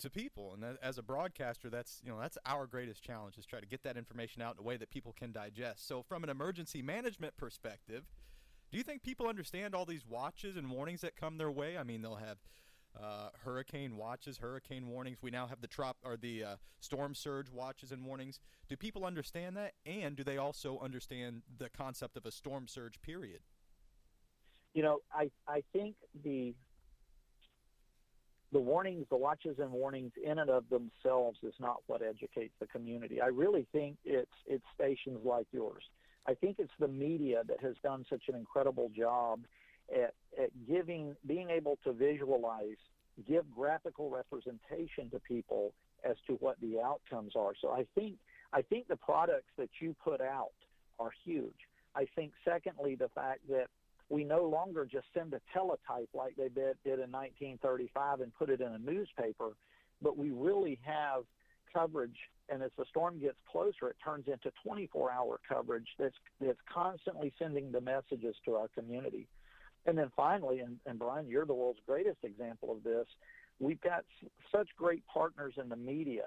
to 0.00 0.10
people. 0.10 0.54
And 0.54 0.78
as 0.82 0.98
a 0.98 1.02
broadcaster, 1.02 1.70
that's 1.70 2.00
you 2.04 2.10
know 2.10 2.18
that's 2.20 2.38
our 2.46 2.66
greatest 2.66 3.02
challenge 3.02 3.38
is 3.38 3.46
try 3.46 3.60
to 3.60 3.66
get 3.66 3.82
that 3.82 3.96
information 3.96 4.42
out 4.42 4.54
in 4.54 4.60
a 4.60 4.62
way 4.62 4.76
that 4.76 4.90
people 4.90 5.12
can 5.12 5.32
digest. 5.32 5.86
So 5.86 6.02
from 6.02 6.24
an 6.24 6.30
emergency 6.30 6.82
management 6.82 7.36
perspective, 7.36 8.04
do 8.70 8.78
you 8.78 8.84
think 8.84 9.02
people 9.02 9.26
understand 9.26 9.74
all 9.74 9.84
these 9.84 10.06
watches 10.06 10.56
and 10.56 10.70
warnings 10.70 11.00
that 11.00 11.16
come 11.16 11.38
their 11.38 11.50
way? 11.50 11.76
I 11.76 11.82
mean, 11.82 12.02
they'll 12.02 12.16
have 12.16 12.38
uh, 12.98 13.30
hurricane 13.44 13.96
watches, 13.96 14.38
hurricane 14.38 14.88
warnings. 14.88 15.18
We 15.22 15.30
now 15.30 15.46
have 15.46 15.60
the 15.60 15.68
trop 15.68 15.96
or 16.04 16.16
the 16.16 16.44
uh, 16.44 16.56
storm 16.80 17.14
surge 17.14 17.50
watches 17.50 17.92
and 17.92 18.04
warnings. 18.04 18.40
Do 18.68 18.76
people 18.76 19.04
understand 19.04 19.56
that, 19.56 19.74
and 19.86 20.16
do 20.16 20.24
they 20.24 20.38
also 20.38 20.78
understand 20.80 21.42
the 21.58 21.68
concept 21.68 22.16
of 22.16 22.26
a 22.26 22.30
storm 22.30 22.68
surge 22.68 23.00
period? 23.02 23.40
You 24.74 24.82
know, 24.82 24.98
I 25.12 25.30
I 25.48 25.62
think 25.72 25.96
the 26.24 26.54
the 28.52 28.60
warnings, 28.60 29.06
the 29.10 29.16
watches 29.16 29.58
and 29.58 29.70
warnings 29.70 30.12
in 30.22 30.38
and 30.38 30.50
of 30.50 30.64
themselves 30.68 31.38
is 31.42 31.54
not 31.60 31.76
what 31.86 32.02
educates 32.02 32.54
the 32.60 32.66
community. 32.66 33.20
I 33.20 33.26
really 33.26 33.66
think 33.72 33.96
it's 34.04 34.30
it's 34.46 34.64
stations 34.74 35.20
like 35.24 35.46
yours. 35.52 35.84
I 36.30 36.34
think 36.34 36.56
it's 36.60 36.72
the 36.78 36.86
media 36.86 37.42
that 37.48 37.60
has 37.60 37.74
done 37.82 38.06
such 38.08 38.22
an 38.28 38.36
incredible 38.36 38.88
job 38.96 39.40
at, 39.92 40.14
at 40.40 40.50
giving, 40.68 41.16
being 41.26 41.50
able 41.50 41.76
to 41.82 41.92
visualize, 41.92 42.76
give 43.26 43.44
graphical 43.52 44.10
representation 44.10 45.10
to 45.10 45.18
people 45.18 45.72
as 46.04 46.14
to 46.28 46.34
what 46.34 46.56
the 46.60 46.80
outcomes 46.80 47.32
are. 47.34 47.52
So 47.60 47.72
I 47.72 47.84
think 47.96 48.14
I 48.52 48.62
think 48.62 48.86
the 48.86 48.96
products 48.96 49.50
that 49.58 49.70
you 49.80 49.94
put 50.04 50.20
out 50.20 50.52
are 51.00 51.10
huge. 51.24 51.68
I 51.96 52.06
think 52.14 52.32
secondly 52.44 52.94
the 52.94 53.08
fact 53.08 53.40
that 53.48 53.66
we 54.08 54.22
no 54.22 54.44
longer 54.44 54.84
just 54.84 55.06
send 55.14 55.34
a 55.34 55.40
teletype 55.52 56.08
like 56.14 56.36
they 56.36 56.48
did, 56.48 56.76
did 56.84 56.98
in 56.98 57.10
1935 57.10 58.20
and 58.20 58.34
put 58.34 58.50
it 58.50 58.60
in 58.60 58.68
a 58.68 58.78
newspaper, 58.78 59.50
but 60.02 60.16
we 60.16 60.30
really 60.30 60.78
have 60.82 61.22
coverage. 61.72 62.16
And 62.48 62.62
as 62.62 62.70
the 62.76 62.84
storm 62.88 63.20
gets 63.20 63.38
closer, 63.50 63.88
it 63.88 63.96
turns 64.04 64.26
into 64.26 64.50
24-hour 64.66 65.40
coverage 65.48 65.86
that's 65.98 66.16
that's 66.40 66.58
constantly 66.72 67.32
sending 67.38 67.70
the 67.70 67.80
messages 67.80 68.34
to 68.44 68.56
our 68.56 68.68
community. 68.68 69.28
And 69.86 69.96
then 69.96 70.10
finally, 70.16 70.60
and, 70.60 70.78
and 70.84 70.98
Bryan, 70.98 71.28
you're 71.28 71.46
the 71.46 71.54
world's 71.54 71.80
greatest 71.86 72.18
example 72.22 72.70
of 72.72 72.82
this. 72.82 73.06
We've 73.60 73.80
got 73.80 74.04
such 74.52 74.68
great 74.76 75.06
partners 75.06 75.54
in 75.60 75.68
the 75.68 75.76
media 75.76 76.24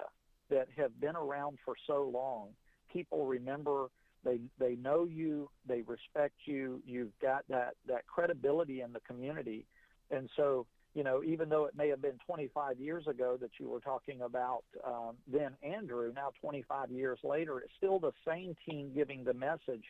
that 0.50 0.68
have 0.76 0.98
been 1.00 1.16
around 1.16 1.58
for 1.64 1.74
so 1.86 2.10
long. 2.12 2.48
People 2.92 3.26
remember 3.26 3.88
they 4.24 4.40
they 4.58 4.76
know 4.76 5.04
you, 5.04 5.50
they 5.66 5.82
respect 5.82 6.34
you. 6.46 6.80
You've 6.86 7.16
got 7.20 7.44
that 7.48 7.74
that 7.86 8.06
credibility 8.06 8.80
in 8.80 8.92
the 8.92 9.00
community, 9.00 9.66
and 10.10 10.30
so 10.36 10.66
you 10.94 11.02
know 11.02 11.22
even 11.24 11.48
though 11.48 11.66
it 11.66 11.76
may 11.76 11.88
have 11.88 12.00
been 12.00 12.18
25 12.26 12.78
years 12.78 13.06
ago 13.06 13.36
that 13.40 13.50
you 13.58 13.68
were 13.68 13.80
talking 13.80 14.22
about 14.22 14.64
um, 14.86 15.16
then 15.30 15.52
Andrew, 15.62 16.12
now 16.14 16.30
25 16.40 16.90
years 16.90 17.18
later, 17.24 17.58
it's 17.60 17.72
still 17.76 17.98
the 17.98 18.12
same 18.26 18.56
team 18.68 18.92
giving 18.94 19.24
the 19.24 19.34
message, 19.34 19.84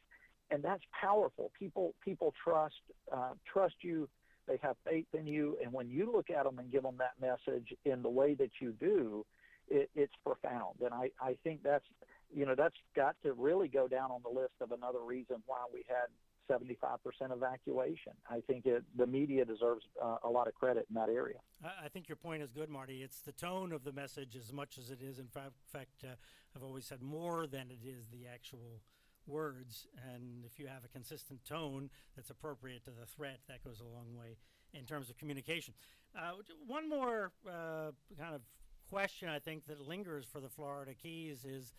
and 0.51 0.63
that's 0.63 0.83
powerful. 0.99 1.51
People 1.59 1.95
people 2.05 2.33
trust 2.43 2.75
uh, 3.13 3.33
trust 3.51 3.75
you. 3.83 4.09
They 4.47 4.59
have 4.63 4.77
faith 4.87 5.07
in 5.19 5.27
you, 5.27 5.57
and 5.63 5.73
when 5.73 5.89
you 5.89 6.13
look 6.13 6.29
at 6.31 6.45
them 6.45 6.59
and 6.59 6.71
give 6.71 6.83
them 6.83 6.99
that 6.99 7.15
message 7.21 7.73
in 7.87 8.03
the 8.03 8.11
way 8.11 8.35
that 8.35 8.51
you 8.61 8.73
do, 8.73 9.25
it, 9.71 9.89
it's 9.95 10.13
profound. 10.23 10.77
And 10.85 10.93
I, 10.93 11.11
I 11.19 11.39
think 11.43 11.63
that's 11.63 11.87
you 12.35 12.45
know, 12.45 12.55
that's 12.57 12.75
got 12.97 13.15
to 13.23 13.33
really 13.33 13.69
go 13.69 13.87
down 13.87 14.11
on 14.11 14.21
the 14.23 14.29
list 14.29 14.55
of 14.61 14.73
another 14.73 15.01
reason 15.01 15.37
why 15.47 15.65
we 15.73 15.85
had 15.89 16.09
75% 16.51 16.99
evacuation. 17.33 18.13
I 18.31 18.41
think 18.41 18.67
it, 18.67 18.83
the 18.97 19.07
media 19.07 19.45
deserves 19.45 19.85
uh, 20.03 20.17
a 20.25 20.29
lot 20.29 20.49
of 20.49 20.55
credit 20.55 20.87
in 20.89 20.95
that 20.95 21.09
area. 21.09 21.39
I 21.63 21.89
think 21.89 22.09
your 22.09 22.17
point 22.17 22.43
is 22.43 22.51
good, 22.53 22.69
Marty. 22.69 23.03
It's 23.03 23.21
the 23.21 23.33
tone 23.33 23.73
of 23.73 23.85
the 23.85 23.93
message 23.93 24.37
as 24.37 24.53
much 24.53 24.79
as 24.79 24.91
it 24.91 25.01
is, 25.03 25.19
in 25.19 25.29
fact, 25.29 26.05
uh, 26.05 26.15
I've 26.55 26.63
always 26.63 26.85
said 26.85 27.03
more 27.03 27.47
than 27.47 27.71
it 27.71 27.87
is 27.87 28.09
the 28.09 28.27
actual 28.33 28.83
words. 29.27 29.87
And 30.13 30.45
if 30.45 30.59
you 30.59 30.67
have 30.67 30.85
a 30.85 30.89
consistent 30.89 31.45
tone 31.45 31.91
that's 32.17 32.31
appropriate 32.31 32.85
to 32.85 32.91
the 32.91 33.07
threat, 33.07 33.41
that 33.49 33.65
goes 33.65 33.81
a 33.81 33.85
long 33.85 34.15
way 34.19 34.37
in 34.73 34.85
terms 34.85 35.11
of 35.11 35.17
communication. 35.17 35.75
Uh, 36.17 36.33
one 36.67 36.89
more 36.89 37.33
uh, 37.49 37.91
kind 38.19 38.35
of 38.35 38.43
question 38.91 39.29
I 39.29 39.39
think 39.39 39.67
that 39.67 39.81
lingers 39.81 40.27
for 40.27 40.41
the 40.41 40.49
Florida 40.49 40.93
Keys 40.95 41.45
is 41.45 41.73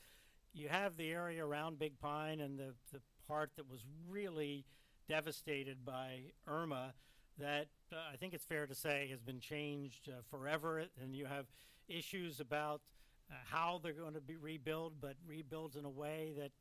you 0.55 0.69
have 0.69 0.95
the 0.95 1.11
area 1.11 1.45
around 1.45 1.77
Big 1.77 1.99
Pine 1.99 2.39
and 2.39 2.57
the, 2.57 2.73
the 2.93 3.01
part 3.27 3.51
that 3.57 3.69
was 3.69 3.81
really 4.09 4.65
devastated 5.07 5.85
by 5.85 6.21
Irma 6.47 6.93
that 7.37 7.67
uh, 7.91 7.97
I 8.11 8.15
think 8.15 8.33
it's 8.33 8.45
fair 8.45 8.65
to 8.65 8.73
say 8.73 9.09
has 9.11 9.21
been 9.21 9.39
changed 9.39 10.07
uh, 10.07 10.21
forever. 10.31 10.85
And 11.01 11.13
you 11.13 11.25
have 11.25 11.45
issues 11.89 12.39
about 12.39 12.81
uh, 13.29 13.35
how 13.51 13.81
they're 13.83 13.93
going 13.93 14.13
to 14.13 14.21
be 14.21 14.37
rebuilt, 14.37 14.93
but 15.01 15.15
rebuilt 15.27 15.75
in 15.75 15.85
a 15.85 15.89
way 15.89 16.33
that 16.37 16.51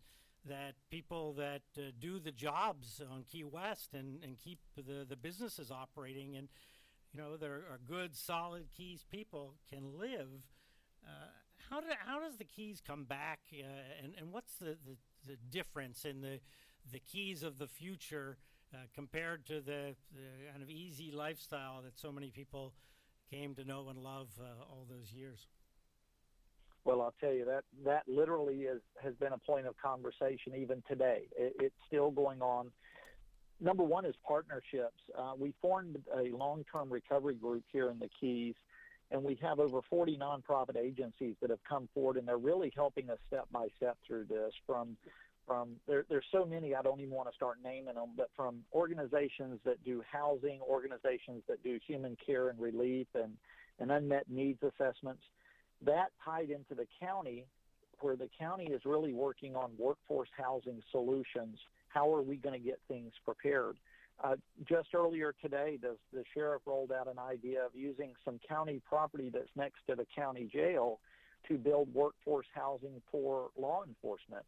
that 0.46 0.74
people 0.90 1.32
that 1.32 1.62
uh, 1.78 1.82
do 1.98 2.18
the 2.18 2.32
jobs 2.32 3.00
on 3.10 3.22
Key 3.22 3.44
West 3.44 3.94
and, 3.94 4.22
and 4.22 4.36
keep 4.38 4.58
the, 4.76 5.06
the 5.08 5.16
businesses 5.16 5.70
operating 5.70 6.36
and 6.36 6.48
you 7.14 7.18
know 7.18 7.38
there 7.38 7.62
are 7.70 7.80
good 7.88 8.14
solid 8.14 8.64
Keys 8.76 9.06
people 9.10 9.54
can 9.70 9.98
live 9.98 10.28
uh, 11.02 11.30
how, 11.70 11.80
do, 11.80 11.86
how 12.06 12.20
does 12.20 12.36
the 12.36 12.44
keys 12.44 12.82
come 12.86 13.04
back, 13.04 13.40
uh, 13.52 14.02
and, 14.02 14.14
and 14.18 14.32
what's 14.32 14.54
the, 14.56 14.76
the, 14.86 14.96
the, 15.26 15.36
difference 15.50 16.04
in 16.04 16.20
the, 16.20 16.40
the 16.92 16.98
keys 16.98 17.42
of 17.42 17.58
the 17.58 17.66
future 17.66 18.38
uh, 18.72 18.78
compared 18.94 19.46
to 19.46 19.54
the, 19.60 19.94
the, 20.12 20.50
kind 20.50 20.62
of 20.62 20.70
easy 20.70 21.10
lifestyle 21.10 21.82
that 21.82 21.98
so 21.98 22.12
many 22.12 22.30
people 22.30 22.72
came 23.30 23.54
to 23.54 23.64
know 23.64 23.88
and 23.88 23.98
love 23.98 24.28
uh, 24.40 24.64
all 24.68 24.86
those 24.88 25.12
years? 25.12 25.46
Well, 26.84 27.00
I'll 27.00 27.14
tell 27.18 27.32
you 27.32 27.46
that 27.46 27.64
that 27.86 28.02
literally 28.06 28.62
is 28.62 28.82
has 29.02 29.14
been 29.14 29.32
a 29.32 29.38
point 29.38 29.66
of 29.66 29.74
conversation 29.82 30.54
even 30.56 30.82
today. 30.86 31.22
It, 31.36 31.54
it's 31.58 31.74
still 31.86 32.10
going 32.10 32.42
on. 32.42 32.70
Number 33.60 33.82
one 33.82 34.04
is 34.04 34.14
partnerships. 34.26 35.00
Uh, 35.16 35.32
we 35.38 35.54
formed 35.62 35.96
a 36.14 36.36
long-term 36.36 36.92
recovery 36.92 37.36
group 37.36 37.64
here 37.72 37.88
in 37.88 37.98
the 37.98 38.10
Keys, 38.20 38.54
and 39.14 39.22
we 39.22 39.38
have 39.40 39.60
over 39.60 39.80
40 39.88 40.18
nonprofit 40.18 40.76
agencies 40.76 41.36
that 41.40 41.48
have 41.48 41.62
come 41.66 41.88
forward, 41.94 42.16
and 42.16 42.26
they're 42.26 42.36
really 42.36 42.72
helping 42.74 43.08
us 43.10 43.18
step 43.28 43.46
by 43.52 43.68
step 43.76 43.96
through 44.06 44.24
this. 44.24 44.52
From 44.66 44.96
from 45.46 45.76
there, 45.86 46.04
there's 46.08 46.24
so 46.32 46.44
many 46.44 46.74
I 46.74 46.82
don't 46.82 47.00
even 47.00 47.12
want 47.12 47.28
to 47.28 47.34
start 47.34 47.58
naming 47.62 47.94
them, 47.94 48.10
but 48.16 48.28
from 48.34 48.64
organizations 48.72 49.60
that 49.64 49.82
do 49.84 50.02
housing, 50.10 50.60
organizations 50.62 51.42
that 51.48 51.62
do 51.62 51.78
human 51.86 52.16
care 52.26 52.48
and 52.48 52.58
relief, 52.58 53.06
and 53.14 53.36
and 53.78 53.92
unmet 53.92 54.28
needs 54.28 54.58
assessments 54.62 55.22
that 55.84 56.10
tied 56.24 56.50
into 56.50 56.74
the 56.74 56.86
county, 57.00 57.44
where 58.00 58.16
the 58.16 58.28
county 58.36 58.64
is 58.64 58.80
really 58.84 59.12
working 59.12 59.54
on 59.54 59.70
workforce 59.78 60.30
housing 60.36 60.82
solutions. 60.90 61.58
How 61.88 62.12
are 62.12 62.22
we 62.22 62.34
going 62.36 62.60
to 62.60 62.64
get 62.64 62.80
things 62.88 63.12
prepared? 63.24 63.76
Uh, 64.22 64.36
just 64.66 64.94
earlier 64.94 65.34
today, 65.42 65.78
the, 65.80 65.96
the 66.12 66.22
sheriff 66.32 66.62
rolled 66.66 66.92
out 66.92 67.08
an 67.08 67.18
idea 67.18 67.64
of 67.64 67.72
using 67.74 68.12
some 68.24 68.38
county 68.48 68.80
property 68.88 69.30
that's 69.32 69.50
next 69.56 69.80
to 69.88 69.94
the 69.94 70.06
county 70.16 70.48
jail 70.52 71.00
to 71.48 71.58
build 71.58 71.92
workforce 71.92 72.46
housing 72.54 73.02
for 73.10 73.48
law 73.58 73.82
enforcement. 73.86 74.44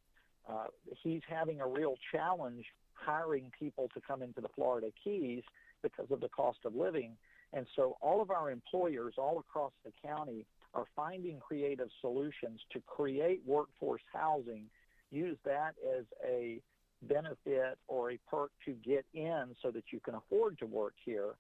Uh, 0.49 0.67
he's 1.03 1.23
having 1.29 1.61
a 1.61 1.67
real 1.67 1.97
challenge 2.13 2.65
hiring 2.95 3.51
people 3.59 3.91
to 3.93 4.01
come 4.01 4.23
into 4.23 4.41
the 4.41 4.49
Florida 4.55 4.89
Keys 5.03 5.43
because 5.83 6.11
of 6.11 6.21
the 6.21 6.29
cost 6.29 6.59
of 6.65 6.75
living. 6.75 7.17
And 7.53 7.67
so 7.75 7.97
all 8.01 8.23
of 8.23 8.31
our 8.31 8.51
employers 8.51 9.15
all 9.19 9.39
across 9.39 9.73
the 9.85 9.93
county 10.07 10.47
are 10.75 10.85
finding 10.95 11.39
creative 11.41 11.89
solutions 12.01 12.61
to 12.73 12.81
create 12.87 13.41
workforce 13.47 14.03
housing, 14.13 14.65
use 15.11 15.39
that 15.45 15.75
as 15.97 16.05
a 16.25 16.61
benefit 17.03 17.79
or 17.89 18.13
a 18.13 18.19
perk 18.31 18.51
to 18.65 18.73
get 18.73 19.05
in 19.15 19.55
so 19.63 19.71
that 19.71 19.85
you 19.91 20.01
can 20.01 20.15
afford 20.15 20.59
to 20.59 20.67
work 20.67 20.95
here 21.05 21.35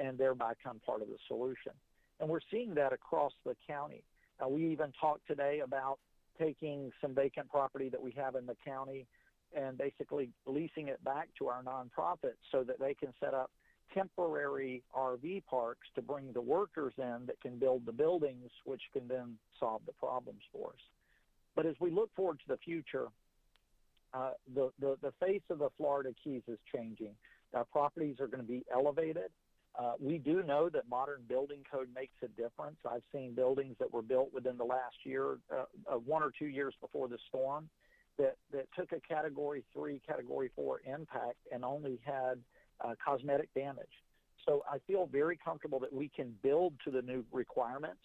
and 0.00 0.16
thereby 0.18 0.52
become 0.54 0.80
part 0.84 1.02
of 1.02 1.08
the 1.08 1.18
solution. 1.26 1.72
And 2.20 2.28
we're 2.28 2.40
seeing 2.50 2.74
that 2.74 2.92
across 2.92 3.32
the 3.44 3.56
county. 3.66 4.04
Uh, 4.42 4.48
we 4.48 4.66
even 4.68 4.92
talked 5.00 5.26
today 5.26 5.60
about 5.60 5.98
taking 6.38 6.90
some 7.00 7.14
vacant 7.14 7.50
property 7.50 7.88
that 7.88 8.00
we 8.00 8.12
have 8.12 8.34
in 8.34 8.46
the 8.46 8.56
county 8.64 9.06
and 9.54 9.76
basically 9.76 10.30
leasing 10.46 10.88
it 10.88 11.02
back 11.04 11.28
to 11.38 11.48
our 11.48 11.62
nonprofits 11.62 12.38
so 12.52 12.62
that 12.62 12.78
they 12.78 12.94
can 12.94 13.12
set 13.20 13.34
up 13.34 13.50
temporary 13.92 14.82
RV 14.96 15.44
parks 15.46 15.88
to 15.94 16.02
bring 16.02 16.32
the 16.32 16.40
workers 16.40 16.92
in 16.98 17.26
that 17.26 17.40
can 17.40 17.58
build 17.58 17.84
the 17.84 17.92
buildings, 17.92 18.50
which 18.64 18.82
can 18.92 19.08
then 19.08 19.36
solve 19.58 19.82
the 19.86 19.92
problems 19.92 20.42
for 20.52 20.68
us. 20.68 20.80
But 21.56 21.66
as 21.66 21.74
we 21.80 21.90
look 21.90 22.14
forward 22.14 22.38
to 22.40 22.48
the 22.48 22.58
future, 22.58 23.08
uh, 24.12 24.30
the, 24.54 24.70
the, 24.80 24.96
the 25.02 25.12
face 25.24 25.42
of 25.50 25.58
the 25.58 25.68
Florida 25.76 26.10
Keys 26.22 26.42
is 26.48 26.58
changing. 26.74 27.14
Our 27.54 27.64
properties 27.64 28.16
are 28.20 28.26
going 28.26 28.44
to 28.44 28.48
be 28.48 28.64
elevated. 28.72 29.30
Uh, 29.78 29.92
we 30.00 30.18
do 30.18 30.42
know 30.42 30.68
that 30.68 30.88
modern 30.88 31.22
building 31.28 31.62
code 31.70 31.88
makes 31.94 32.14
a 32.22 32.28
difference. 32.28 32.76
I've 32.88 33.02
seen 33.12 33.34
buildings 33.34 33.76
that 33.78 33.92
were 33.92 34.02
built 34.02 34.32
within 34.34 34.56
the 34.56 34.64
last 34.64 34.96
year, 35.04 35.38
uh, 35.52 35.64
uh, 35.90 35.94
one 35.96 36.22
or 36.22 36.32
two 36.36 36.46
years 36.46 36.74
before 36.80 37.08
the 37.08 37.18
storm, 37.28 37.68
that, 38.18 38.36
that 38.52 38.66
took 38.76 38.92
a 38.92 39.00
Category 39.00 39.64
3, 39.72 40.00
Category 40.06 40.50
4 40.56 40.82
impact 40.86 41.38
and 41.52 41.64
only 41.64 42.00
had 42.04 42.38
uh, 42.80 42.94
cosmetic 43.04 43.52
damage. 43.54 43.86
So 44.46 44.64
I 44.70 44.78
feel 44.86 45.06
very 45.06 45.38
comfortable 45.42 45.78
that 45.80 45.92
we 45.92 46.10
can 46.14 46.34
build 46.42 46.74
to 46.84 46.90
the 46.90 47.02
new 47.02 47.24
requirements. 47.32 48.00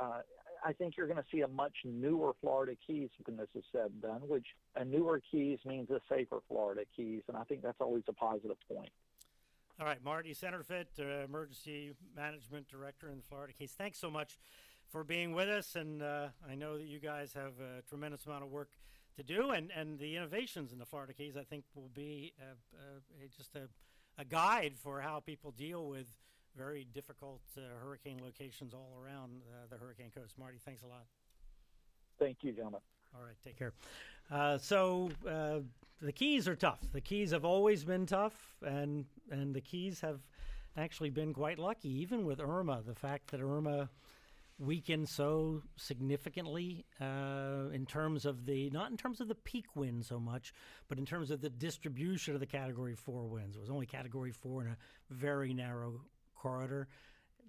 Uh, 0.00 0.20
I 0.64 0.72
think 0.72 0.96
you're 0.96 1.06
going 1.06 1.18
to 1.18 1.24
see 1.32 1.40
a 1.40 1.48
much 1.48 1.74
newer 1.84 2.34
Florida 2.40 2.76
Keys 2.86 3.10
when 3.24 3.36
this 3.36 3.48
is 3.54 3.64
said 3.72 3.90
and 3.92 4.02
done, 4.02 4.20
which 4.28 4.46
a 4.76 4.84
newer 4.84 5.20
Keys 5.30 5.58
means 5.64 5.90
a 5.90 6.00
safer 6.08 6.38
Florida 6.48 6.82
Keys, 6.96 7.22
and 7.28 7.36
I 7.36 7.44
think 7.44 7.62
that's 7.62 7.80
always 7.80 8.04
a 8.08 8.12
positive 8.12 8.56
point. 8.68 8.90
All 9.80 9.86
right, 9.86 10.02
Marty 10.04 10.34
Senterfitt, 10.34 10.86
uh, 10.98 11.24
Emergency 11.24 11.92
Management 12.14 12.68
Director 12.68 13.08
in 13.08 13.16
the 13.16 13.22
Florida 13.22 13.52
Keys. 13.58 13.72
Thanks 13.76 13.98
so 13.98 14.10
much 14.10 14.38
for 14.88 15.04
being 15.04 15.32
with 15.32 15.48
us, 15.48 15.76
and 15.76 16.02
uh, 16.02 16.28
I 16.48 16.54
know 16.54 16.76
that 16.76 16.86
you 16.86 16.98
guys 16.98 17.32
have 17.34 17.52
a 17.60 17.82
tremendous 17.88 18.26
amount 18.26 18.44
of 18.44 18.50
work 18.50 18.70
to 19.16 19.22
do, 19.22 19.50
and, 19.50 19.70
and 19.74 19.98
the 19.98 20.16
innovations 20.16 20.72
in 20.72 20.78
the 20.78 20.86
Florida 20.86 21.14
Keys, 21.14 21.36
I 21.36 21.44
think, 21.44 21.64
will 21.74 21.90
be 21.94 22.34
uh, 22.40 22.98
just 23.36 23.56
a 23.56 23.68
a 24.20 24.24
guide 24.24 24.74
for 24.76 25.00
how 25.00 25.20
people 25.20 25.50
deal 25.50 25.86
with 25.86 26.06
very 26.56 26.86
difficult 26.92 27.40
uh, 27.56 27.60
hurricane 27.82 28.20
locations 28.22 28.74
all 28.74 28.92
around 29.02 29.42
uh, 29.50 29.66
the 29.70 29.76
hurricane 29.76 30.10
coast. 30.14 30.34
Marty, 30.38 30.58
thanks 30.64 30.82
a 30.82 30.86
lot. 30.86 31.04
Thank 32.18 32.38
you, 32.42 32.52
gentlemen. 32.52 32.80
All 33.14 33.22
right, 33.22 33.36
take 33.44 33.58
care. 33.58 33.72
Uh, 34.30 34.58
so 34.58 35.10
uh, 35.28 35.60
the 36.00 36.12
Keys 36.12 36.46
are 36.46 36.56
tough. 36.56 36.80
The 36.92 37.00
Keys 37.00 37.30
have 37.32 37.44
always 37.44 37.84
been 37.84 38.06
tough, 38.06 38.34
and 38.64 39.04
and 39.30 39.54
the 39.54 39.60
Keys 39.60 40.00
have 40.00 40.20
actually 40.76 41.10
been 41.10 41.32
quite 41.32 41.58
lucky, 41.58 41.88
even 41.88 42.24
with 42.24 42.40
Irma. 42.40 42.82
The 42.86 42.94
fact 42.94 43.30
that 43.30 43.40
Irma 43.40 43.88
weakened 44.60 45.08
so 45.08 45.62
significantly 45.76 46.84
uh, 47.00 47.70
in 47.72 47.86
terms 47.86 48.26
of 48.26 48.44
the 48.44 48.68
not 48.70 48.90
in 48.90 48.96
terms 48.96 49.20
of 49.20 49.28
the 49.28 49.34
peak 49.34 49.64
wind 49.74 50.04
so 50.04 50.20
much, 50.20 50.52
but 50.88 50.98
in 50.98 51.06
terms 51.06 51.30
of 51.30 51.40
the 51.40 51.50
distribution 51.50 52.34
of 52.34 52.40
the 52.40 52.46
Category 52.46 52.94
Four 52.94 53.26
winds. 53.26 53.56
It 53.56 53.60
was 53.60 53.70
only 53.70 53.86
Category 53.86 54.32
Four 54.32 54.62
in 54.62 54.68
a 54.68 54.76
very 55.10 55.54
narrow 55.54 56.02
corridor. 56.40 56.88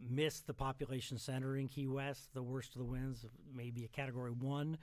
Missed 0.10 0.48
the 0.48 0.54
population 0.54 1.20
center 1.20 1.56
in 1.56 1.68
Key 1.68 1.88
West, 1.88 2.34
the 2.34 2.42
worst 2.42 2.76
of 2.76 2.80
the 2.80 2.86
winds, 2.86 3.26
maybe 3.56 3.86
a 3.86 3.88
Category 3.88 4.32
One 4.32 4.78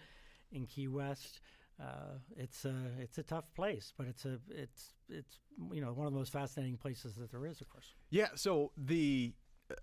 in 0.53 0.66
Key 0.66 0.87
West. 0.87 1.40
Uh, 1.81 2.18
it's 2.37 2.64
a 2.64 2.75
it's 3.01 3.18
a 3.18 3.23
tough 3.23 3.53
place, 3.55 3.92
but 3.97 4.07
it's 4.07 4.25
a 4.25 4.38
it's 4.49 4.94
it's 5.09 5.38
you 5.73 5.81
know 5.81 5.92
one 5.92 6.07
of 6.07 6.12
the 6.12 6.18
most 6.18 6.33
fascinating 6.33 6.77
places 6.77 7.14
that 7.16 7.31
there 7.31 7.47
is, 7.47 7.61
of 7.61 7.68
course. 7.68 7.94
Yeah. 8.11 8.29
So 8.35 8.73
the 8.77 9.35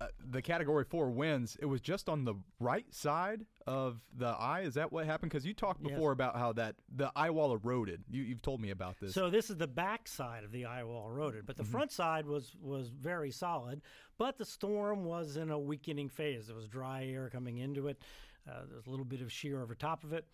uh, 0.01 0.07
the 0.19 0.41
category 0.41 0.83
four 0.83 1.09
winds, 1.09 1.57
it 1.59 1.65
was 1.65 1.81
just 1.81 2.09
on 2.09 2.25
the 2.25 2.35
right 2.59 2.91
side 2.93 3.45
of 3.67 3.99
the 4.17 4.27
eye. 4.27 4.61
Is 4.61 4.73
that 4.75 4.91
what 4.91 5.05
happened? 5.05 5.31
Because 5.31 5.45
you 5.45 5.53
talked 5.53 5.83
before 5.83 6.11
yes. 6.11 6.15
about 6.15 6.37
how 6.37 6.53
that 6.53 6.75
the 6.93 7.11
eye 7.15 7.29
wall 7.29 7.53
eroded. 7.53 8.03
You, 8.09 8.25
have 8.29 8.41
told 8.41 8.61
me 8.61 8.71
about 8.71 8.99
this. 8.99 9.13
So 9.13 9.29
this 9.29 9.49
is 9.49 9.57
the 9.57 9.67
back 9.67 10.07
side 10.07 10.43
of 10.43 10.51
the 10.51 10.65
eye 10.65 10.83
wall 10.83 11.07
eroded, 11.09 11.45
but 11.45 11.57
the 11.57 11.63
mm-hmm. 11.63 11.71
front 11.71 11.91
side 11.91 12.25
was 12.25 12.55
was 12.61 12.89
very 12.89 13.31
solid. 13.31 13.81
But 14.17 14.37
the 14.37 14.45
storm 14.45 15.05
was 15.05 15.37
in 15.37 15.51
a 15.51 15.59
weakening 15.59 16.09
phase. 16.09 16.47
There 16.47 16.55
was 16.55 16.67
dry 16.67 17.05
air 17.05 17.29
coming 17.29 17.57
into 17.57 17.87
it. 17.87 18.01
Uh, 18.47 18.61
there 18.67 18.77
was 18.77 18.87
a 18.87 18.89
little 18.89 19.05
bit 19.05 19.21
of 19.21 19.31
shear 19.31 19.61
over 19.61 19.75
top 19.75 20.03
of 20.03 20.13
it, 20.13 20.25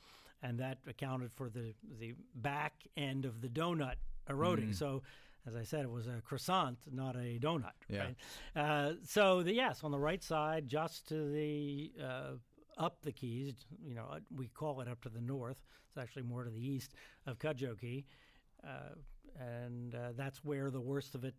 and 0.41 0.59
that 0.59 0.79
accounted 0.87 1.31
for 1.31 1.49
the 1.49 1.73
the 1.99 2.13
back 2.35 2.73
end 2.95 3.25
of 3.25 3.41
the 3.41 3.47
donut 3.49 3.95
eroding. 4.29 4.65
Mm-hmm. 4.65 4.73
So 4.73 5.03
as 5.47 5.55
I 5.55 5.63
said, 5.63 5.81
it 5.81 5.91
was 5.91 6.07
a 6.07 6.21
croissant, 6.23 6.77
not 6.91 7.15
a 7.15 7.39
donut. 7.39 7.71
Yeah. 7.89 8.05
Right? 8.05 8.15
Uh, 8.55 8.93
so 9.03 9.41
the, 9.41 9.53
yes, 9.53 9.83
on 9.83 9.91
the 9.91 9.99
right 9.99 10.23
side, 10.23 10.67
just 10.67 11.07
to 11.09 11.31
the 11.31 11.91
uh, 12.01 12.31
up 12.77 13.01
the 13.01 13.11
keys, 13.11 13.53
you 13.83 13.95
know, 13.95 14.05
uh, 14.11 14.19
we 14.35 14.47
call 14.47 14.81
it 14.81 14.87
up 14.87 15.01
to 15.01 15.09
the 15.09 15.21
north. 15.21 15.61
It's 15.89 15.97
actually 15.97 16.23
more 16.23 16.43
to 16.43 16.49
the 16.49 16.65
east 16.65 16.93
of 17.25 17.39
Cudjoe 17.39 17.79
Key, 17.79 18.05
uh, 18.63 18.95
and 19.39 19.95
uh, 19.95 20.09
that's 20.15 20.43
where 20.43 20.69
the 20.69 20.81
worst 20.81 21.15
of 21.15 21.23
it. 21.23 21.35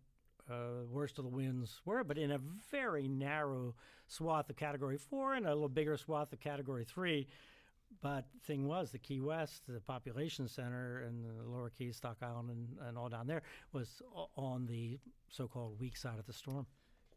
Uh, 0.51 0.83
worst 0.91 1.19
of 1.19 1.23
the 1.23 1.29
winds 1.29 1.79
were, 1.85 2.03
but 2.03 2.17
in 2.17 2.31
a 2.31 2.39
very 2.69 3.07
narrow 3.07 3.73
swath 4.07 4.49
of 4.49 4.57
Category 4.57 4.97
Four 4.97 5.35
and 5.35 5.45
a 5.45 5.53
little 5.53 5.69
bigger 5.69 5.95
swath 5.95 6.33
of 6.33 6.41
Category 6.41 6.83
Three, 6.83 7.27
but 8.01 8.25
thing 8.45 8.67
was, 8.67 8.91
the 8.91 8.99
Key 8.99 9.21
West, 9.21 9.63
the 9.67 9.79
population 9.79 10.47
center, 10.47 11.03
and 11.07 11.23
the 11.23 11.43
Lower 11.43 11.69
Keys, 11.69 11.97
Stock 11.97 12.17
Island, 12.21 12.49
and, 12.49 12.87
and 12.87 12.97
all 12.97 13.09
down 13.09 13.27
there 13.27 13.43
was 13.71 14.01
on 14.35 14.65
the 14.65 14.99
so-called 15.29 15.79
weak 15.79 15.97
side 15.97 16.19
of 16.19 16.25
the 16.25 16.33
storm. 16.33 16.65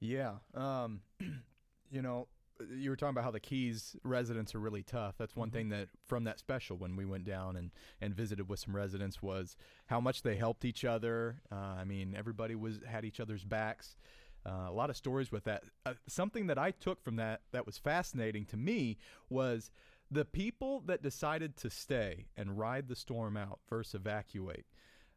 Yeah, 0.00 0.34
um, 0.54 1.00
you 1.90 2.02
know, 2.02 2.28
you 2.74 2.90
were 2.90 2.96
talking 2.96 3.10
about 3.10 3.24
how 3.24 3.30
the 3.30 3.40
Keys 3.40 3.96
residents 4.02 4.54
are 4.54 4.60
really 4.60 4.82
tough. 4.82 5.14
That's 5.18 5.36
one 5.36 5.48
mm-hmm. 5.48 5.56
thing 5.56 5.68
that 5.70 5.88
from 6.06 6.24
that 6.24 6.38
special 6.38 6.76
when 6.76 6.96
we 6.96 7.04
went 7.04 7.24
down 7.24 7.56
and, 7.56 7.70
and 8.00 8.14
visited 8.14 8.48
with 8.48 8.60
some 8.60 8.74
residents 8.74 9.22
was 9.22 9.56
how 9.86 10.00
much 10.00 10.22
they 10.22 10.36
helped 10.36 10.64
each 10.64 10.84
other. 10.84 11.36
Uh, 11.50 11.76
I 11.78 11.84
mean, 11.84 12.14
everybody 12.16 12.54
was 12.54 12.80
had 12.86 13.04
each 13.04 13.20
other's 13.20 13.44
backs. 13.44 13.96
Uh, 14.46 14.66
a 14.68 14.72
lot 14.72 14.90
of 14.90 14.96
stories 14.96 15.32
with 15.32 15.44
that. 15.44 15.64
Uh, 15.84 15.94
something 16.06 16.46
that 16.46 16.58
I 16.58 16.70
took 16.70 17.02
from 17.02 17.16
that 17.16 17.40
that 17.52 17.66
was 17.66 17.78
fascinating 17.78 18.44
to 18.46 18.56
me 18.56 18.96
was 19.28 19.70
the 20.10 20.24
people 20.24 20.82
that 20.86 21.02
decided 21.02 21.56
to 21.56 21.70
stay 21.70 22.26
and 22.36 22.58
ride 22.58 22.88
the 22.88 22.96
storm 22.96 23.36
out 23.36 23.60
versus 23.68 23.94
evacuate, 23.94 24.66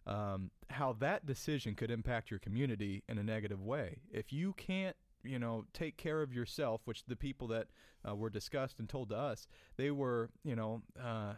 um, 0.08 0.52
how 0.70 0.94
that 0.94 1.26
decision 1.26 1.76
could 1.76 1.92
impact 1.92 2.32
your 2.32 2.40
community 2.40 3.04
in 3.08 3.18
a 3.18 3.24
negative 3.24 3.62
way. 3.62 4.00
If 4.12 4.34
you 4.34 4.54
can't, 4.54 4.96
you 5.24 5.38
know, 5.38 5.66
take 5.74 5.98
care 5.98 6.22
of 6.22 6.34
yourself, 6.34 6.82
which 6.86 7.06
the 7.06 7.16
people 7.16 7.48
that 7.50 7.68
uh, 8.08 8.16
were 8.16 8.30
discussed 8.30 8.80
and 8.80 8.88
told 8.88 9.10
to 9.10 9.18
us, 9.18 9.48
they 9.76 9.92
were, 9.92 10.30
you 10.44 10.56
know, 10.56 10.82
uh, 10.98 11.34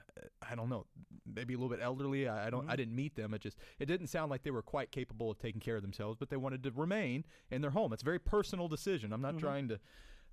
I 0.48 0.56
don't 0.56 0.70
know, 0.70 0.86
maybe 1.26 1.56
a 1.56 1.58
little 1.58 1.76
bit 1.76 1.84
elderly. 1.84 2.28
I, 2.28 2.48
I 2.48 2.50
don't, 2.52 2.62
mm-hmm. 2.62 2.72
I 2.72 2.76
didn't 2.76 2.96
meet 2.96 3.16
them. 3.16 3.34
It 3.34 3.42
just, 3.42 3.58
it 3.80 3.88
didn't 3.88 4.08
sound 4.08 4.30
like 4.30 4.44
they 4.44 4.52
were 4.52 4.62
quite 4.62 4.92
capable 4.92 5.32
of 5.32 5.40
taking 5.40 5.60
care 5.60 5.76
of 5.76 5.82
themselves, 5.82 6.18
but 6.20 6.30
they 6.30 6.38
wanted 6.38 6.64
to 6.64 6.72
remain 6.72 7.26
in 7.50 7.62
their 7.62 7.72
home. 7.72 7.92
It's 7.92 8.04
a 8.04 8.06
very 8.06 8.20
personal 8.20 8.68
decision. 8.68 9.12
I'm 9.12 9.22
not 9.22 9.36
mm-hmm. 9.36 9.46
trying 9.46 9.68
to, 9.70 9.80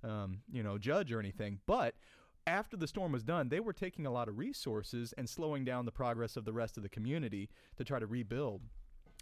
um, 0.03 0.41
you 0.51 0.63
know, 0.63 0.77
judge 0.77 1.11
or 1.11 1.19
anything, 1.19 1.59
but 1.65 1.95
after 2.49 2.75
the 2.75 2.87
storm 2.87 3.11
was 3.11 3.23
done, 3.23 3.49
they 3.49 3.59
were 3.59 3.73
taking 3.73 4.05
a 4.05 4.11
lot 4.11 4.27
of 4.27 4.37
resources 4.37 5.13
and 5.17 5.29
slowing 5.29 5.63
down 5.63 5.85
the 5.85 5.91
progress 5.91 6.35
of 6.35 6.45
the 6.45 6.53
rest 6.53 6.77
of 6.77 6.83
the 6.83 6.89
community 6.89 7.49
to 7.77 7.83
try 7.83 7.99
to 7.99 8.07
rebuild. 8.07 8.61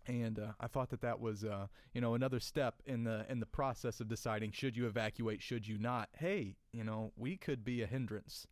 And 0.07 0.39
uh, 0.39 0.53
I 0.61 0.67
thought 0.67 0.89
that 0.91 1.01
that 1.01 1.19
was, 1.19 1.43
uh, 1.43 1.67
you 1.93 1.99
know, 1.99 2.15
another 2.15 2.39
step 2.39 2.81
in 2.85 3.03
the 3.03 3.25
in 3.29 3.41
the 3.41 3.45
process 3.45 3.99
of 3.99 4.07
deciding 4.07 4.51
should 4.53 4.77
you 4.77 4.87
evacuate, 4.87 5.43
should 5.43 5.67
you 5.67 5.77
not. 5.77 6.07
Hey, 6.13 6.55
you 6.71 6.85
know, 6.85 7.11
we 7.17 7.35
could 7.35 7.65
be 7.65 7.81
a 7.81 7.87
hindrance 7.87 8.47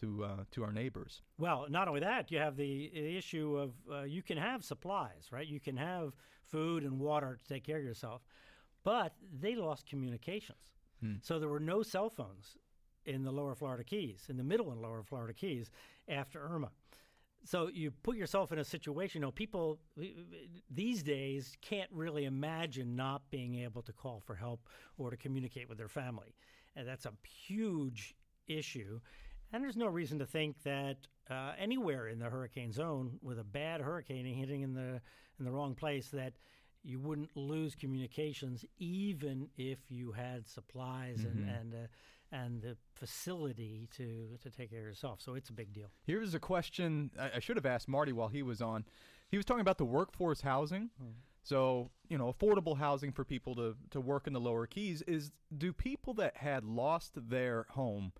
to 0.00 0.24
uh, 0.24 0.44
to 0.50 0.64
our 0.64 0.72
neighbors. 0.72 1.22
Well, 1.38 1.66
not 1.68 1.86
only 1.86 2.00
that, 2.00 2.32
you 2.32 2.38
have 2.38 2.56
the, 2.56 3.16
issue 3.16 3.56
of 3.56 3.72
uh, 3.90 4.02
you 4.02 4.22
can 4.22 4.36
have 4.36 4.64
supplies, 4.64 5.28
right? 5.30 5.46
You 5.46 5.60
can 5.60 5.76
have 5.76 6.16
food 6.50 6.82
and 6.82 6.98
water 6.98 7.38
to 7.40 7.48
take 7.48 7.64
care 7.64 7.78
of 7.78 7.84
yourself, 7.84 8.22
but 8.82 9.14
they 9.40 9.54
lost 9.54 9.86
communications. 9.86 10.72
Hmm. 11.00 11.14
So 11.22 11.38
there 11.38 11.48
were 11.48 11.60
no 11.60 11.84
cell 11.84 12.10
phones 12.10 12.56
in 13.06 13.22
the 13.24 13.30
lower 13.30 13.54
Florida 13.54 13.84
Keys, 13.84 14.26
in 14.28 14.36
the 14.36 14.44
middle 14.44 14.70
and 14.72 14.80
lower 14.80 15.02
Florida 15.02 15.32
Keys 15.32 15.70
after 16.08 16.42
Irma. 16.42 16.70
So 17.44 17.68
you 17.68 17.90
put 17.90 18.16
yourself 18.16 18.52
in 18.52 18.58
a 18.58 18.64
situation, 18.64 19.20
you 19.20 19.26
know, 19.26 19.30
people 19.30 19.78
these 20.70 21.02
days 21.02 21.56
can't 21.62 21.90
really 21.90 22.26
imagine 22.26 22.94
not 22.94 23.22
being 23.30 23.54
able 23.60 23.82
to 23.82 23.92
call 23.92 24.20
for 24.20 24.34
help 24.34 24.60
or 24.98 25.10
to 25.10 25.16
communicate 25.16 25.68
with 25.68 25.78
their 25.78 25.88
family. 25.88 26.34
And 26.76 26.86
that's 26.86 27.06
a 27.06 27.12
huge 27.46 28.14
issue. 28.46 29.00
And 29.52 29.64
there's 29.64 29.76
no 29.76 29.86
reason 29.86 30.18
to 30.18 30.26
think 30.26 30.62
that 30.64 30.98
uh, 31.30 31.52
anywhere 31.58 32.08
in 32.08 32.18
the 32.18 32.28
hurricane 32.28 32.72
zone 32.72 33.18
with 33.22 33.38
a 33.38 33.44
bad 33.44 33.80
hurricane 33.80 34.26
hitting 34.26 34.62
in 34.62 34.74
the 34.74 35.00
in 35.38 35.44
the 35.44 35.50
wrong 35.50 35.74
place 35.74 36.08
that 36.10 36.34
you 36.82 36.98
wouldn't 36.98 37.34
lose 37.36 37.74
communications 37.74 38.64
even 38.78 39.48
if 39.56 39.78
you 39.88 40.12
had 40.12 40.48
supplies 40.48 41.18
mm-hmm. 41.20 41.48
and 41.48 41.48
and, 41.48 41.74
uh, 41.74 41.86
and 42.32 42.62
the 42.62 42.76
facility 42.94 43.88
to 43.96 44.36
to 44.42 44.50
take 44.50 44.70
care 44.70 44.80
of 44.80 44.86
yourself. 44.86 45.20
So 45.20 45.34
it's 45.34 45.50
a 45.50 45.52
big 45.52 45.72
deal. 45.72 45.90
Here's 46.04 46.34
a 46.34 46.40
question 46.40 47.10
I, 47.18 47.32
I 47.36 47.38
should 47.40 47.56
have 47.56 47.66
asked 47.66 47.88
Marty 47.88 48.12
while 48.12 48.28
he 48.28 48.42
was 48.42 48.60
on. 48.60 48.84
He 49.30 49.36
was 49.36 49.46
talking 49.46 49.60
about 49.60 49.78
the 49.78 49.84
workforce 49.84 50.40
housing. 50.40 50.90
Hmm. 50.98 51.10
So, 51.42 51.90
you 52.08 52.18
know, 52.18 52.32
affordable 52.32 52.76
housing 52.76 53.12
for 53.12 53.24
people 53.24 53.54
to, 53.54 53.74
to 53.92 54.00
work 54.00 54.26
in 54.26 54.34
the 54.34 54.40
lower 54.40 54.66
keys 54.66 55.02
is 55.02 55.32
do 55.56 55.72
people 55.72 56.12
that 56.14 56.36
had 56.36 56.64
lost 56.64 57.12
their 57.28 57.66
home 57.70 58.12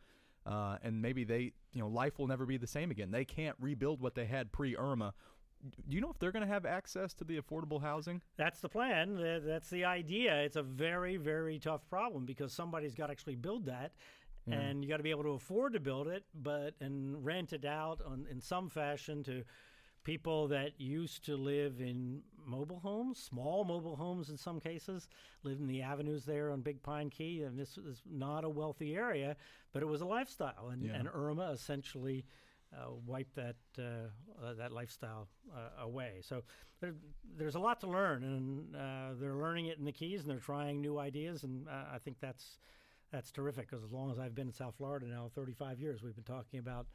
uh, 0.46 0.79
and 0.83 1.03
maybe 1.03 1.25
they, 1.25 1.53
you 1.73 1.81
know, 1.81 1.88
life 1.88 2.18
will 2.18 2.27
never 2.27 2.46
be 2.46 2.57
the 2.57 2.66
same 2.66 2.90
again. 2.90 3.11
They 3.11 3.25
can't 3.25 3.57
rebuild 3.61 4.01
what 4.01 4.14
they 4.14 4.27
had 4.27 4.53
pre 4.53 4.77
Irma. 4.77 5.14
Do 5.62 5.94
you 5.94 6.01
know 6.01 6.11
if 6.11 6.18
they're 6.18 6.33
going 6.33 6.46
to 6.46 6.53
have 6.53 6.64
access 6.64 7.12
to 7.14 7.25
the 7.25 7.38
affordable 7.38 7.83
housing? 7.83 8.23
That's 8.37 8.61
the 8.61 8.68
plan. 8.68 9.42
That's 9.44 9.68
the 9.68 9.85
idea. 9.85 10.42
It's 10.42 10.57
a 10.57 10.62
very, 10.62 11.16
very 11.16 11.59
tough 11.59 11.88
problem 11.88 12.25
because 12.25 12.53
somebody's 12.53 12.94
got 12.94 13.07
to 13.07 13.12
actually 13.12 13.37
build 13.37 13.66
that. 13.66 13.92
Yeah. 14.46 14.55
And 14.55 14.83
you 14.83 14.88
got 14.88 14.96
to 14.96 15.03
be 15.03 15.11
able 15.11 15.25
to 15.25 15.31
afford 15.31 15.75
to 15.75 15.81
build 15.81 16.09
it, 16.09 16.25
but 16.35 16.75
and 16.81 17.25
rent 17.25 17.53
it 17.53 17.64
out 17.64 18.01
on, 18.07 18.27
in 18.31 18.40
some 18.40 18.70
fashion 18.70 19.23
to 19.25 19.44
people 20.03 20.49
that 20.49 20.81
used 20.81 21.27
to 21.27 21.37
live 21.37 21.81
in 21.81 22.23
mobile 22.46 22.81
homes, 22.81 23.18
small 23.18 23.64
mobile 23.64 23.96
homes 23.96 24.31
in 24.31 24.37
some 24.38 24.59
cases, 24.59 25.09
lived 25.42 25.61
in 25.61 25.66
the 25.66 25.83
avenues 25.83 26.25
there 26.25 26.51
on 26.51 26.62
Big 26.62 26.83
Pine 26.83 27.11
Key. 27.11 27.42
And 27.42 27.59
this 27.59 27.77
is 27.77 28.03
not 28.11 28.44
a 28.44 28.49
wealthy 28.49 28.96
area, 28.96 29.37
but 29.73 29.83
it 29.83 29.87
was 29.87 30.01
a 30.01 30.07
lifestyle. 30.07 30.70
And, 30.73 30.85
yeah. 30.85 30.94
and 30.94 31.09
Irma 31.12 31.51
essentially 31.53 32.25
uh, 32.76 32.90
wiped 33.06 33.35
that 33.37 33.56
uh, 33.78 33.83
uh, 34.44 34.54
that 34.54 34.72
lifestyle 34.72 35.28
uh, 35.54 35.83
away. 35.83 36.20
So 36.22 36.42
there, 36.80 36.94
there's 37.37 37.54
a 37.54 37.59
lot 37.59 37.80
to 37.80 37.88
learn, 37.88 38.22
and 38.22 38.76
uh, 38.76 39.20
they're 39.20 39.37
learning 39.37 39.66
it 39.66 39.78
in 39.78 39.85
the 39.85 39.92
Keys, 39.92 40.20
and 40.20 40.30
they're 40.30 40.38
trying 40.38 40.80
new 40.80 40.98
ideas. 40.98 41.42
And 41.42 41.68
uh, 41.68 41.94
I 41.94 41.98
think 41.98 42.18
that's 42.20 42.59
that's 43.12 43.30
terrific 43.30 43.68
because 43.68 43.85
as 43.85 43.92
long 43.92 44.11
as 44.11 44.18
I've 44.18 44.35
been 44.35 44.48
in 44.48 44.52
South 44.52 44.74
Florida 44.76 45.06
now, 45.06 45.30
35 45.35 45.80
years, 45.80 46.02
we've 46.02 46.14
been 46.14 46.24
talking 46.24 46.61
about 46.61 46.87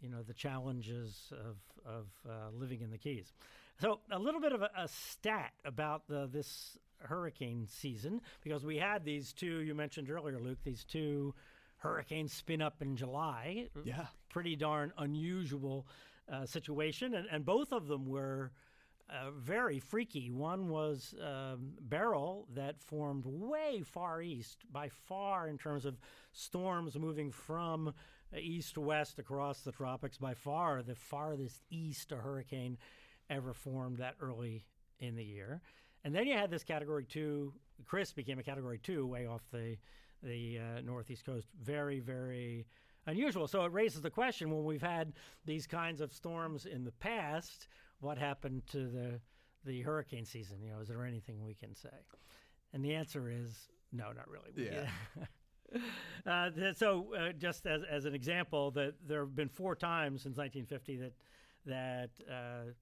you 0.00 0.08
know 0.08 0.22
the 0.22 0.34
challenges 0.34 1.32
of 1.32 1.56
of 1.86 2.06
living 2.54 2.82
in 2.82 2.90
the 2.90 2.98
Keys. 2.98 3.32
So 3.80 4.00
a 4.10 4.18
little 4.18 4.40
bit 4.40 4.52
of 4.52 4.62
a, 4.62 4.70
a 4.76 4.88
stat 4.88 5.52
about 5.64 6.08
the, 6.08 6.28
this 6.30 6.78
hurricane 7.00 7.64
season 7.68 8.20
because 8.42 8.64
we 8.64 8.76
had 8.76 9.04
these 9.04 9.32
two 9.32 9.60
you 9.60 9.74
mentioned 9.74 10.10
earlier, 10.10 10.38
Luke. 10.38 10.58
These 10.64 10.84
two 10.84 11.34
hurricanes 11.78 12.32
spin 12.32 12.62
up 12.62 12.82
in 12.82 12.96
July. 12.96 13.68
Yeah, 13.84 14.06
pretty 14.28 14.56
darn 14.56 14.92
unusual 14.98 15.86
uh, 16.32 16.46
situation, 16.46 17.14
and 17.14 17.26
and 17.30 17.44
both 17.44 17.72
of 17.72 17.86
them 17.88 18.06
were. 18.06 18.52
Uh, 19.10 19.30
very 19.30 19.78
freaky. 19.78 20.30
One 20.30 20.68
was 20.68 21.14
um, 21.24 21.72
Beryl 21.80 22.46
that 22.54 22.78
formed 22.78 23.24
way 23.24 23.80
far 23.82 24.20
east, 24.20 24.58
by 24.70 24.90
far 24.90 25.48
in 25.48 25.56
terms 25.56 25.86
of 25.86 25.96
storms 26.32 26.94
moving 26.98 27.32
from 27.32 27.94
east 28.38 28.74
to 28.74 28.82
west 28.82 29.18
across 29.18 29.62
the 29.62 29.72
tropics, 29.72 30.18
by 30.18 30.34
far 30.34 30.82
the 30.82 30.94
farthest 30.94 31.62
east 31.70 32.12
a 32.12 32.16
hurricane 32.16 32.76
ever 33.30 33.54
formed 33.54 33.96
that 33.96 34.16
early 34.20 34.66
in 34.98 35.16
the 35.16 35.24
year. 35.24 35.62
And 36.04 36.14
then 36.14 36.26
you 36.26 36.34
had 36.34 36.50
this 36.50 36.62
Category 36.62 37.06
Two. 37.06 37.54
Chris 37.86 38.12
became 38.12 38.38
a 38.38 38.42
Category 38.42 38.78
Two 38.78 39.06
way 39.06 39.26
off 39.26 39.40
the 39.50 39.78
the 40.22 40.58
uh, 40.58 40.80
northeast 40.80 41.24
coast. 41.24 41.48
Very, 41.62 42.00
very 42.00 42.66
unusual. 43.06 43.46
So 43.46 43.64
it 43.64 43.72
raises 43.72 44.02
the 44.02 44.10
question: 44.10 44.50
when 44.50 44.64
we've 44.64 44.82
had 44.82 45.12
these 45.44 45.66
kinds 45.66 46.00
of 46.00 46.12
storms 46.12 46.66
in 46.66 46.84
the 46.84 46.92
past, 46.92 47.68
what 48.00 48.18
happened 48.18 48.62
to 48.68 48.88
the 48.88 49.20
the 49.64 49.82
hurricane 49.82 50.24
season? 50.24 50.58
You 50.62 50.70
know, 50.70 50.80
is 50.80 50.88
there 50.88 51.04
anything 51.04 51.44
we 51.44 51.54
can 51.54 51.74
say? 51.74 51.88
And 52.72 52.84
the 52.84 52.94
answer 52.94 53.30
is 53.30 53.68
no, 53.92 54.12
not 54.12 54.28
really. 54.28 54.52
Yeah. 54.56 54.88
Uh, 56.26 56.50
so, 56.74 57.14
uh, 57.14 57.32
just 57.32 57.66
as, 57.66 57.82
as 57.90 58.06
an 58.06 58.14
example, 58.14 58.70
that 58.70 58.94
there 59.06 59.20
have 59.20 59.34
been 59.34 59.48
four 59.50 59.74
times 59.74 60.22
since 60.22 60.38
1950 60.38 60.96
that 60.96 61.12
that 61.66 62.10
uh, 62.30 62.72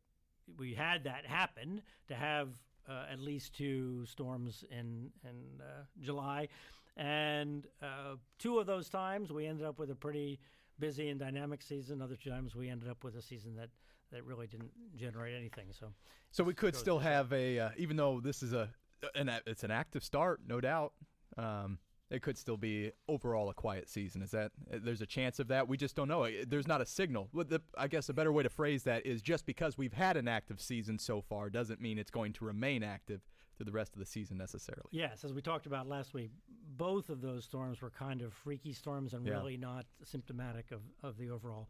we 0.56 0.74
had 0.74 1.02
that 1.04 1.26
happen 1.26 1.82
to 2.06 2.14
have 2.14 2.50
uh, 2.88 3.04
at 3.10 3.18
least 3.18 3.54
two 3.54 4.04
storms 4.06 4.64
in 4.70 5.10
in 5.24 5.60
uh, 5.60 5.82
July, 6.00 6.48
and 6.96 7.66
uh, 7.82 8.16
two 8.38 8.58
of 8.58 8.66
those 8.66 8.88
times 8.88 9.32
we 9.32 9.46
ended 9.46 9.66
up 9.66 9.78
with 9.78 9.90
a 9.90 9.94
pretty 9.94 10.38
busy 10.78 11.08
and 11.08 11.20
dynamic 11.20 11.62
season. 11.62 12.00
Other 12.02 12.16
times 12.16 12.54
we 12.54 12.68
ended 12.68 12.88
up 12.88 13.04
with 13.04 13.16
a 13.16 13.22
season 13.22 13.56
that 13.56 13.68
that 14.12 14.24
really 14.24 14.46
didn't 14.46 14.70
generate 14.96 15.34
anything. 15.34 15.66
So, 15.72 15.86
so 16.30 16.44
we 16.44 16.54
could 16.54 16.76
still 16.76 16.98
have 16.98 17.32
a 17.32 17.70
even 17.76 17.96
though 17.96 18.20
this 18.20 18.42
is 18.42 18.52
a 18.52 18.70
an 19.14 19.30
it's 19.46 19.64
an 19.64 19.70
active 19.70 20.04
start, 20.04 20.40
no 20.46 20.60
doubt. 20.60 20.92
Um, 21.36 21.78
it 22.08 22.22
could 22.22 22.38
still 22.38 22.56
be 22.56 22.92
overall 23.08 23.48
a 23.50 23.54
quiet 23.54 23.88
season. 23.90 24.22
Is 24.22 24.30
that 24.30 24.52
there's 24.70 25.00
a 25.00 25.06
chance 25.06 25.40
of 25.40 25.48
that? 25.48 25.66
We 25.66 25.76
just 25.76 25.96
don't 25.96 26.06
know. 26.06 26.28
There's 26.46 26.68
not 26.68 26.80
a 26.80 26.86
signal. 26.86 27.28
I 27.76 27.88
guess 27.88 28.08
a 28.08 28.14
better 28.14 28.32
way 28.32 28.44
to 28.44 28.48
phrase 28.48 28.84
that 28.84 29.04
is 29.04 29.22
just 29.22 29.44
because 29.44 29.76
we've 29.76 29.92
had 29.92 30.16
an 30.16 30.28
active 30.28 30.60
season 30.60 31.00
so 31.00 31.20
far 31.20 31.50
doesn't 31.50 31.80
mean 31.80 31.98
it's 31.98 32.12
going 32.12 32.32
to 32.34 32.44
remain 32.44 32.84
active 32.84 33.22
through 33.56 33.66
the 33.66 33.72
rest 33.72 33.94
of 33.94 33.98
the 33.98 34.06
season 34.06 34.36
necessarily. 34.36 34.88
Yes, 34.90 35.24
as 35.24 35.32
we 35.32 35.40
talked 35.40 35.66
about 35.66 35.88
last 35.88 36.14
week, 36.14 36.30
both 36.76 37.08
of 37.08 37.20
those 37.20 37.44
storms 37.44 37.80
were 37.80 37.90
kind 37.90 38.22
of 38.22 38.32
freaky 38.32 38.72
storms 38.72 39.14
and 39.14 39.26
yeah. 39.26 39.32
really 39.32 39.56
not 39.56 39.86
symptomatic 40.04 40.70
of, 40.72 40.80
of 41.02 41.16
the 41.16 41.30
overall 41.30 41.68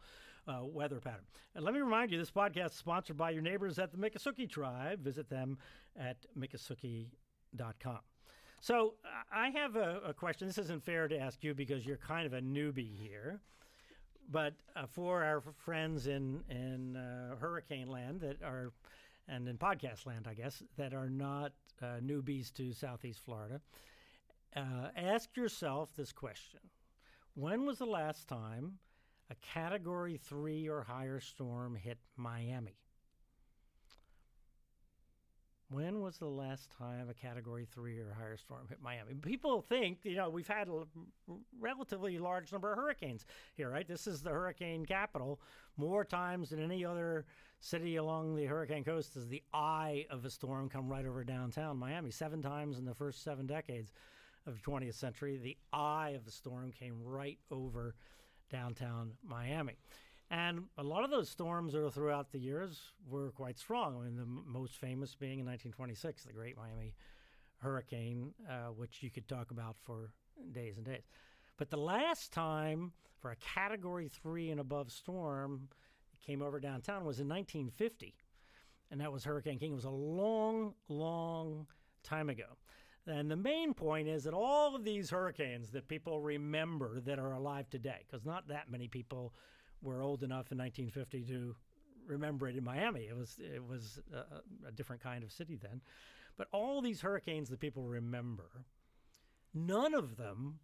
uh, 0.49 0.61
weather 0.63 1.01
pattern. 1.01 1.25
And 1.55 1.65
let 1.65 1.75
me 1.75 1.81
remind 1.81 2.11
you, 2.11 2.19
this 2.19 2.31
podcast 2.31 2.71
is 2.71 2.75
sponsored 2.75 3.17
by 3.17 3.31
your 3.31 3.43
neighbors 3.43 3.79
at 3.79 3.93
the 3.93 3.99
Miccosukee 3.99 4.49
Tribe. 4.49 5.01
Visit 5.01 5.29
them 5.29 5.59
at 5.99 6.17
miccosukee.com. 6.39 7.99
So 8.61 8.95
I 9.33 9.51
have 9.51 9.77
a, 9.77 10.01
a, 10.07 10.15
question. 10.15 10.49
This 10.49 10.59
isn't 10.59 10.85
fair 10.85 11.09
to 11.09 11.19
ask 11.19 11.45
you 11.45 11.55
because 11.55 11.87
you're 11.87 11.99
kind 11.99 12.27
of 12.27 12.33
a 12.33 12.41
newbie 12.41 12.97
here, 12.99 13.41
but 14.31 14.55
uh, 14.75 14.87
for 14.87 15.23
our 15.23 15.43
friends 15.65 16.07
in 16.07 16.43
in 16.49 16.97
uh, 16.97 17.37
Hurricane 17.37 17.89
Land 17.89 18.21
that 18.23 18.43
are, 18.43 18.73
and 19.29 19.49
in 19.49 19.59
podcast 19.59 20.07
land, 20.07 20.27
I 20.29 20.35
guess, 20.35 20.63
that 20.77 20.95
are 20.95 21.09
not 21.11 21.53
uh, 21.83 22.01
newbies 22.03 22.53
to 22.55 22.73
Southeast 22.73 23.21
Florida, 23.25 23.61
uh, 24.55 24.89
ask 24.97 25.37
yourself 25.37 25.91
this 25.97 26.13
question: 26.13 26.61
When 27.35 27.67
was 27.67 27.79
the 27.79 27.87
last 27.87 28.29
time 28.29 28.79
a 29.31 29.35
Category 29.35 30.17
Three 30.17 30.69
or 30.69 30.83
higher 30.83 31.21
storm 31.21 31.75
hit 31.75 31.99
Miami? 32.17 32.77
When 35.69 36.01
was 36.01 36.19
the 36.19 36.27
last 36.27 36.71
time 36.79 37.09
a 37.11 37.15
Category 37.15 37.65
3 37.65 37.99
or 37.99 38.15
higher 38.17 38.37
storm 38.37 38.67
hit 38.69 38.79
Miami? 38.81 39.15
People 39.15 39.63
think, 39.63 39.99
you 40.05 40.15
know, 40.15 40.31
we've 40.31 40.47
had 40.47 40.69
a 40.69 40.85
relatively 41.59 42.19
large 42.19 42.53
number 42.53 42.71
of 42.71 42.79
hurricanes 42.79 43.27
here, 43.55 43.69
right? 43.69 43.87
This 43.87 44.07
is 44.07 44.23
the 44.23 44.31
hurricane 44.31 44.87
capital. 44.87 45.41
More 45.77 46.05
times 46.05 46.51
than 46.51 46.63
any 46.63 46.85
other 46.85 47.27
city 47.67 47.97
along 47.97 48.37
the 48.37 48.45
hurricane 48.45 48.85
coast 48.85 49.17
is 49.17 49.27
the 49.27 49.43
eye 49.53 50.07
of 50.11 50.25
a 50.25 50.31
storm 50.31 50.69
come 50.69 50.89
right 50.89 51.05
over 51.05 51.25
downtown 51.25 51.77
Miami. 51.77 52.13
Seven 52.13 52.41
times 52.41 52.79
in 52.79 52.85
the 52.85 52.95
first 52.95 53.25
seven 53.25 53.45
decades 53.45 53.93
of 54.47 54.55
the 54.55 54.61
20th 54.61 54.95
century, 54.95 55.37
the 55.37 55.57
eye 55.73 56.11
of 56.11 56.25
the 56.25 56.31
storm 56.31 56.71
came 56.71 57.03
right 57.03 57.39
over 57.51 57.97
downtown 58.51 59.13
Miami. 59.25 59.75
And 60.31 60.65
a 60.79 60.83
lot 60.85 61.03
of 61.03 61.11
those 61.11 61.29
storms 61.29 61.75
are 61.75 61.91
throughout 61.91 62.31
the 62.31 62.39
years 62.39 62.93
were 63.09 63.33
quite 63.33 63.59
strong. 63.59 63.97
I 63.97 64.05
mean, 64.05 64.17
the 64.17 64.23
m- 64.23 64.45
most 64.47 64.77
famous 64.77 65.17
being 65.17 65.41
in 65.41 65.47
1926, 65.47 66.23
the 66.23 66.33
Great 66.33 66.57
Miami 66.57 66.95
Hurricane, 67.59 68.33
uh, 68.49 68.69
which 68.77 69.03
you 69.03 69.11
could 69.11 69.29
talk 69.29 69.51
about 69.51 69.75
for 69.83 70.13
days 70.53 70.77
and 70.77 70.87
days. 70.87 71.09
But 71.57 71.71
the 71.71 71.79
last 71.79 72.33
time 72.33 72.93
for 73.21 73.33
a 73.33 73.37
Category 73.37 74.09
Three 74.09 74.51
and 74.51 74.61
above 74.61 74.93
storm 74.93 75.69
came 76.27 76.43
over 76.43 76.61
downtown 76.61 77.05
was 77.05 77.21
in 77.21 77.29
1950, 77.29 78.15
and 78.91 79.01
that 79.01 79.13
was 79.13 79.25
Hurricane 79.25 79.59
King. 79.59 79.73
It 79.73 79.77
was 79.77 79.85
a 79.85 79.91
long, 79.91 80.75
long 80.89 81.67
time 82.03 82.29
ago. 82.29 82.57
And 83.07 83.31
the 83.31 83.37
main 83.37 83.73
point 83.73 84.09
is 84.09 84.25
that 84.25 84.35
all 84.35 84.75
of 84.75 84.83
these 84.83 85.11
hurricanes 85.11 85.71
that 85.71 85.87
people 85.87 86.21
remember 86.21 87.01
that 87.01 87.19
are 87.21 87.33
alive 87.33 87.71
today, 87.71 88.05
because 88.07 88.27
not 88.27 88.49
that 88.49 88.71
many 88.71 88.89
people 88.89 89.33
were 89.81 90.03
old 90.03 90.25
enough 90.25 90.51
in 90.51 90.59
1950 90.59 91.23
to 91.33 91.55
remember 92.07 92.49
it 92.49 92.57
in 92.57 92.65
Miami. 92.65 93.03
It 93.03 93.17
was 93.17 93.39
it 93.39 93.65
was 93.65 94.01
a, 94.13 94.69
a 94.69 94.73
different 94.73 95.03
kind 95.03 95.23
of 95.23 95.31
city 95.31 95.57
then. 95.61 95.81
But 96.37 96.49
all 96.53 96.83
these 96.83 97.01
hurricanes 97.01 97.49
that 97.51 97.61
people 97.61 97.85
remember, 97.85 98.65
none 99.55 99.95
of 99.95 100.17
them 100.17 100.59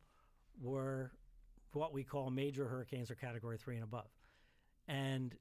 were 0.61 1.13
what 1.73 1.93
we 1.93 2.05
call 2.05 2.31
major 2.31 2.69
hurricanes 2.69 3.11
or 3.11 3.15
category 3.15 3.57
3 3.57 3.77
and 3.77 3.85
above. 3.85 4.11
And 4.89 5.35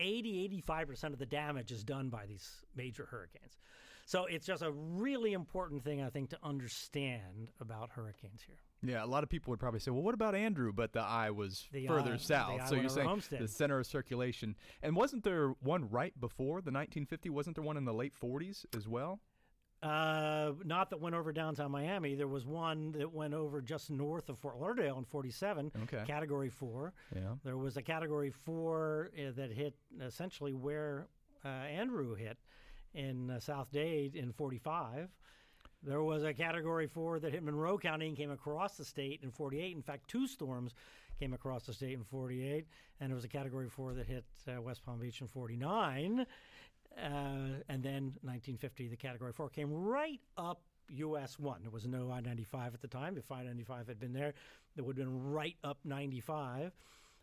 80 0.00 0.62
85% 0.68 1.04
of 1.12 1.18
the 1.18 1.26
damage 1.26 1.72
is 1.72 1.84
done 1.84 2.08
by 2.08 2.26
these 2.26 2.48
major 2.76 3.06
hurricanes. 3.10 3.58
So 4.06 4.24
it's 4.24 4.46
just 4.46 4.62
a 4.62 4.70
really 4.70 5.34
important 5.34 5.84
thing, 5.84 6.00
I 6.02 6.08
think, 6.08 6.30
to 6.30 6.38
understand 6.42 7.50
about 7.60 7.90
hurricanes 7.90 8.40
here. 8.46 8.56
Yeah, 8.82 9.04
a 9.04 9.06
lot 9.06 9.22
of 9.24 9.28
people 9.28 9.50
would 9.50 9.58
probably 9.60 9.80
say, 9.80 9.90
"Well, 9.90 10.02
what 10.02 10.14
about 10.14 10.34
Andrew?" 10.34 10.72
But 10.72 10.92
the 10.92 11.00
eye 11.00 11.30
was 11.30 11.66
The 11.72 11.86
further 11.88 12.14
eye- 12.14 12.16
south, 12.16 12.68
so 12.68 12.76
you're 12.76 12.88
saying 12.88 13.08
Homestead. 13.08 13.40
the 13.40 13.48
center 13.48 13.78
of 13.80 13.86
circulation. 13.86 14.56
And 14.82 14.94
wasn't 14.96 15.24
there 15.24 15.48
one 15.60 15.90
right 15.90 16.18
before 16.18 16.62
the 16.62 16.70
1950? 16.70 17.28
Wasn't 17.28 17.56
there 17.56 17.64
one 17.64 17.76
in 17.76 17.84
the 17.84 17.92
late 17.92 18.14
40s 18.14 18.64
as 18.74 18.86
well? 18.88 19.20
Uh, 19.82 20.52
not 20.64 20.90
that 20.90 21.00
went 21.00 21.14
over 21.14 21.32
downtown 21.32 21.70
Miami. 21.70 22.14
There 22.16 22.26
was 22.26 22.44
one 22.46 22.92
that 22.92 23.12
went 23.12 23.32
over 23.32 23.60
just 23.60 23.90
north 23.90 24.28
of 24.28 24.38
Fort 24.38 24.58
Lauderdale 24.58 24.98
in 24.98 25.04
47, 25.04 25.70
Okay. 25.84 26.02
Category 26.06 26.50
4. 26.50 26.92
Yeah. 27.14 27.20
There 27.44 27.56
was 27.56 27.76
a 27.76 27.82
Category 27.82 28.30
4 28.30 29.10
uh, 29.16 29.30
that 29.36 29.52
hit 29.52 29.74
essentially 30.02 30.52
where 30.52 31.06
uh, 31.44 31.48
Andrew 31.48 32.14
hit 32.16 32.38
in 32.94 33.30
uh, 33.30 33.38
South 33.38 33.70
Dade 33.70 34.16
in 34.16 34.32
45. 34.32 35.10
There 35.84 36.02
was 36.02 36.24
a 36.24 36.34
Category 36.34 36.88
4 36.88 37.20
that 37.20 37.32
hit 37.32 37.44
Monroe 37.44 37.78
County 37.78 38.08
and 38.08 38.16
came 38.16 38.32
across 38.32 38.76
the 38.76 38.84
state 38.84 39.20
in 39.22 39.30
48. 39.30 39.76
In 39.76 39.82
fact, 39.82 40.08
two 40.08 40.26
storms 40.26 40.74
came 41.20 41.32
across 41.34 41.66
the 41.66 41.72
state 41.72 41.92
in 41.94 42.02
48. 42.02 42.66
And 43.00 43.10
there 43.10 43.14
was 43.14 43.24
a 43.24 43.28
Category 43.28 43.68
4 43.68 43.94
that 43.94 44.08
hit 44.08 44.24
uh, 44.48 44.60
West 44.60 44.84
Palm 44.84 44.98
Beach 44.98 45.20
in 45.20 45.28
49. 45.28 46.26
Uh, 47.00 47.06
and 47.78 47.84
then 47.84 48.02
1950, 48.22 48.88
the 48.88 48.96
Category 48.96 49.32
4 49.32 49.50
came 49.50 49.72
right 49.72 50.18
up 50.36 50.62
US 50.88 51.38
1. 51.38 51.62
There 51.62 51.70
was 51.70 51.86
no 51.86 52.10
I 52.10 52.20
95 52.20 52.74
at 52.74 52.80
the 52.80 52.88
time. 52.88 53.16
If 53.16 53.30
I 53.30 53.44
95 53.44 53.86
had 53.86 54.00
been 54.00 54.12
there, 54.12 54.34
it 54.76 54.84
would 54.84 54.98
have 54.98 55.06
been 55.06 55.30
right 55.30 55.54
up 55.62 55.78
95. 55.84 56.72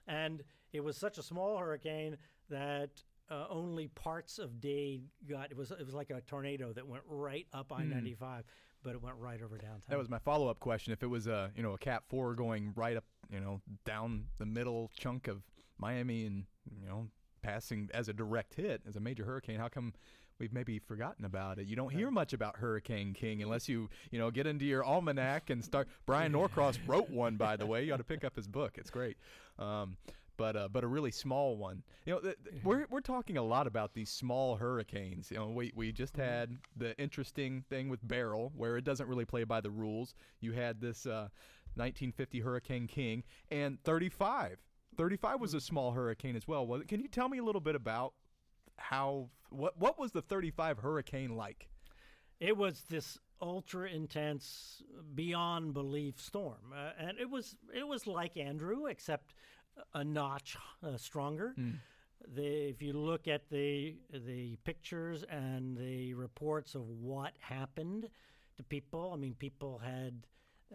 And 0.07 0.43
it 0.71 0.81
was 0.81 0.95
such 0.95 1.17
a 1.17 1.23
small 1.23 1.57
hurricane 1.57 2.15
that 2.49 3.03
uh, 3.29 3.47
only 3.49 3.89
parts 3.89 4.39
of 4.39 4.61
Dade 4.61 5.09
got 5.27 5.51
it 5.51 5.57
was 5.57 5.71
it 5.71 5.85
was 5.85 5.93
like 5.93 6.09
a 6.09 6.21
tornado 6.21 6.71
that 6.71 6.87
went 6.87 7.03
right 7.05 7.47
up 7.51 7.73
I 7.73 7.83
95, 7.83 8.45
but 8.81 8.93
it 8.93 9.01
went 9.01 9.17
right 9.17 9.41
over 9.41 9.57
downtown. 9.57 9.81
That 9.89 9.97
was 9.97 10.07
my 10.07 10.19
follow-up 10.19 10.61
question. 10.61 10.93
If 10.93 11.03
it 11.03 11.07
was 11.07 11.27
a 11.27 11.51
you 11.53 11.63
know 11.63 11.73
a 11.73 11.77
Cat 11.77 12.03
Four 12.07 12.33
going 12.35 12.71
right 12.77 12.95
up 12.95 13.03
you 13.29 13.41
know 13.41 13.59
down 13.83 14.27
the 14.37 14.45
middle 14.45 14.89
chunk 14.97 15.27
of 15.27 15.41
Miami 15.79 16.27
and 16.27 16.45
you 16.79 16.87
know 16.87 17.07
passing 17.41 17.89
as 17.93 18.07
a 18.09 18.13
direct 18.13 18.53
hit 18.53 18.83
as 18.87 18.95
a 18.95 19.01
major 19.01 19.25
hurricane, 19.25 19.59
how 19.59 19.67
come 19.67 19.91
we've 20.39 20.53
maybe 20.53 20.79
forgotten 20.79 21.25
about 21.25 21.59
it? 21.59 21.67
You 21.67 21.75
don't 21.75 21.91
hear 21.91 22.11
much 22.11 22.33
about 22.33 22.57
Hurricane 22.57 23.13
King 23.13 23.41
unless 23.41 23.67
you 23.69 23.89
you 24.11 24.19
know 24.19 24.31
get 24.31 24.47
into 24.47 24.65
your 24.65 24.83
almanac 24.83 25.49
and 25.49 25.63
start. 25.63 25.87
Bryan 26.05 26.31
Norcross 26.31 26.79
wrote 26.85 27.09
one, 27.09 27.35
by 27.35 27.55
the 27.55 27.65
way. 27.67 27.83
You 27.83 27.93
ought 27.93 27.97
to 27.97 28.03
pick 28.03 28.23
up 28.23 28.35
his 28.35 28.47
book. 28.47 28.73
It's 28.77 28.89
great. 28.89 29.17
Um, 29.59 29.97
but 30.37 30.55
uh, 30.55 30.67
but 30.71 30.83
a 30.83 30.87
really 30.87 31.11
small 31.11 31.57
one. 31.57 31.83
You 32.05 32.13
know, 32.13 32.19
th- 32.19 32.35
th- 32.43 32.63
we're 32.63 32.85
we're 32.89 33.01
talking 33.01 33.37
a 33.37 33.43
lot 33.43 33.67
about 33.67 33.93
these 33.93 34.09
small 34.09 34.57
hurricanes. 34.57 35.31
You 35.31 35.37
know, 35.37 35.47
we 35.47 35.71
we 35.75 35.91
just 35.91 36.15
had 36.17 36.57
the 36.75 36.97
interesting 36.99 37.63
thing 37.69 37.89
with 37.89 38.05
Beryl, 38.07 38.51
where 38.55 38.77
it 38.77 38.83
doesn't 38.83 39.07
really 39.07 39.25
play 39.25 39.43
by 39.43 39.61
the 39.61 39.71
rules. 39.71 40.13
You 40.41 40.51
had 40.51 40.81
this 40.81 41.05
uh, 41.05 41.29
1950 41.75 42.39
Hurricane 42.41 42.87
King 42.87 43.23
and 43.49 43.81
35. 43.83 44.59
35 44.97 45.41
was 45.41 45.53
a 45.53 45.59
small 45.59 45.91
hurricane 45.91 46.35
as 46.37 46.47
well. 46.47 46.81
Can 46.87 47.01
you 47.01 47.09
tell 47.09 47.27
me 47.27 47.37
a 47.37 47.43
little 47.43 47.59
bit 47.59 47.75
about 47.75 48.13
how 48.77 49.29
what 49.55 49.79
what 49.79 49.99
was 49.99 50.11
the 50.11 50.21
35 50.21 50.79
hurricane 50.79 51.35
like? 51.35 51.69
It 52.39 52.57
was 52.57 52.83
this 52.89 53.17
ultra 53.41 53.89
intense, 53.89 54.81
beyond 55.13 55.73
belief 55.73 56.19
storm, 56.19 56.73
uh, 56.73 56.91
and 56.97 57.17
it 57.19 57.29
was 57.29 57.55
it 57.73 57.87
was 57.87 58.07
like 58.07 58.37
Andrew, 58.37 58.85
except 58.87 59.33
a 59.93 60.03
notch 60.03 60.57
uh, 60.83 60.97
stronger. 60.97 61.53
The, 62.33 62.69
if 62.69 62.81
you 62.81 62.93
look 62.93 63.27
at 63.27 63.49
the 63.49 63.97
the 64.11 64.57
pictures 64.63 65.23
and 65.29 65.77
the 65.77 66.13
reports 66.13 66.75
of 66.75 66.87
what 66.87 67.33
happened 67.39 68.09
to 68.57 68.63
people, 68.63 69.11
I 69.13 69.17
mean, 69.17 69.35
people 69.35 69.79
had 69.79 70.25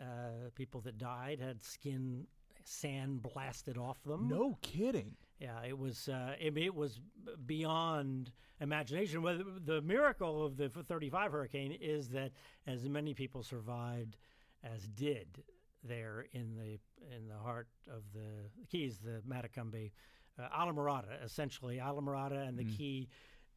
uh, 0.01 0.51
people 0.55 0.81
that 0.83 0.99
died 0.99 1.41
had 1.41 1.63
skin 1.63 2.27
sand 2.65 3.23
blasted 3.23 3.77
off 3.79 4.03
them. 4.05 4.29
No 4.29 4.59
kidding. 4.63 5.17
Yeah, 5.41 5.63
it 5.67 5.77
was. 5.79 6.09
Uh, 6.09 6.35
it, 6.39 6.57
it 6.59 6.75
was 6.75 7.01
beyond 7.47 8.31
imagination. 8.61 9.23
Well, 9.23 9.39
the- 9.39 9.75
the 9.77 9.81
miracle 9.83 10.45
of 10.45 10.57
the 10.57 10.69
35 10.69 11.33
hurricane 11.33 11.73
is 11.81 12.11
that 12.11 12.33
as 12.67 12.87
many 12.89 13.15
people 13.15 13.43
survived 13.43 14.17
as 14.63 14.87
did 14.89 15.43
there 15.83 16.27
in 16.33 16.57
the 16.57 16.79
in 17.17 17.27
the 17.29 17.39
heart 17.39 17.69
of 17.91 18.03
the 18.13 18.51
Keys, 18.71 18.99
the 18.99 19.23
Matacumbe, 19.27 19.91
uh, 20.39 20.49
Islamorada, 20.51 21.25
essentially 21.25 21.79
Islamorada 21.79 22.47
and 22.47 22.59
the 22.59 22.65
Key, 22.77 23.09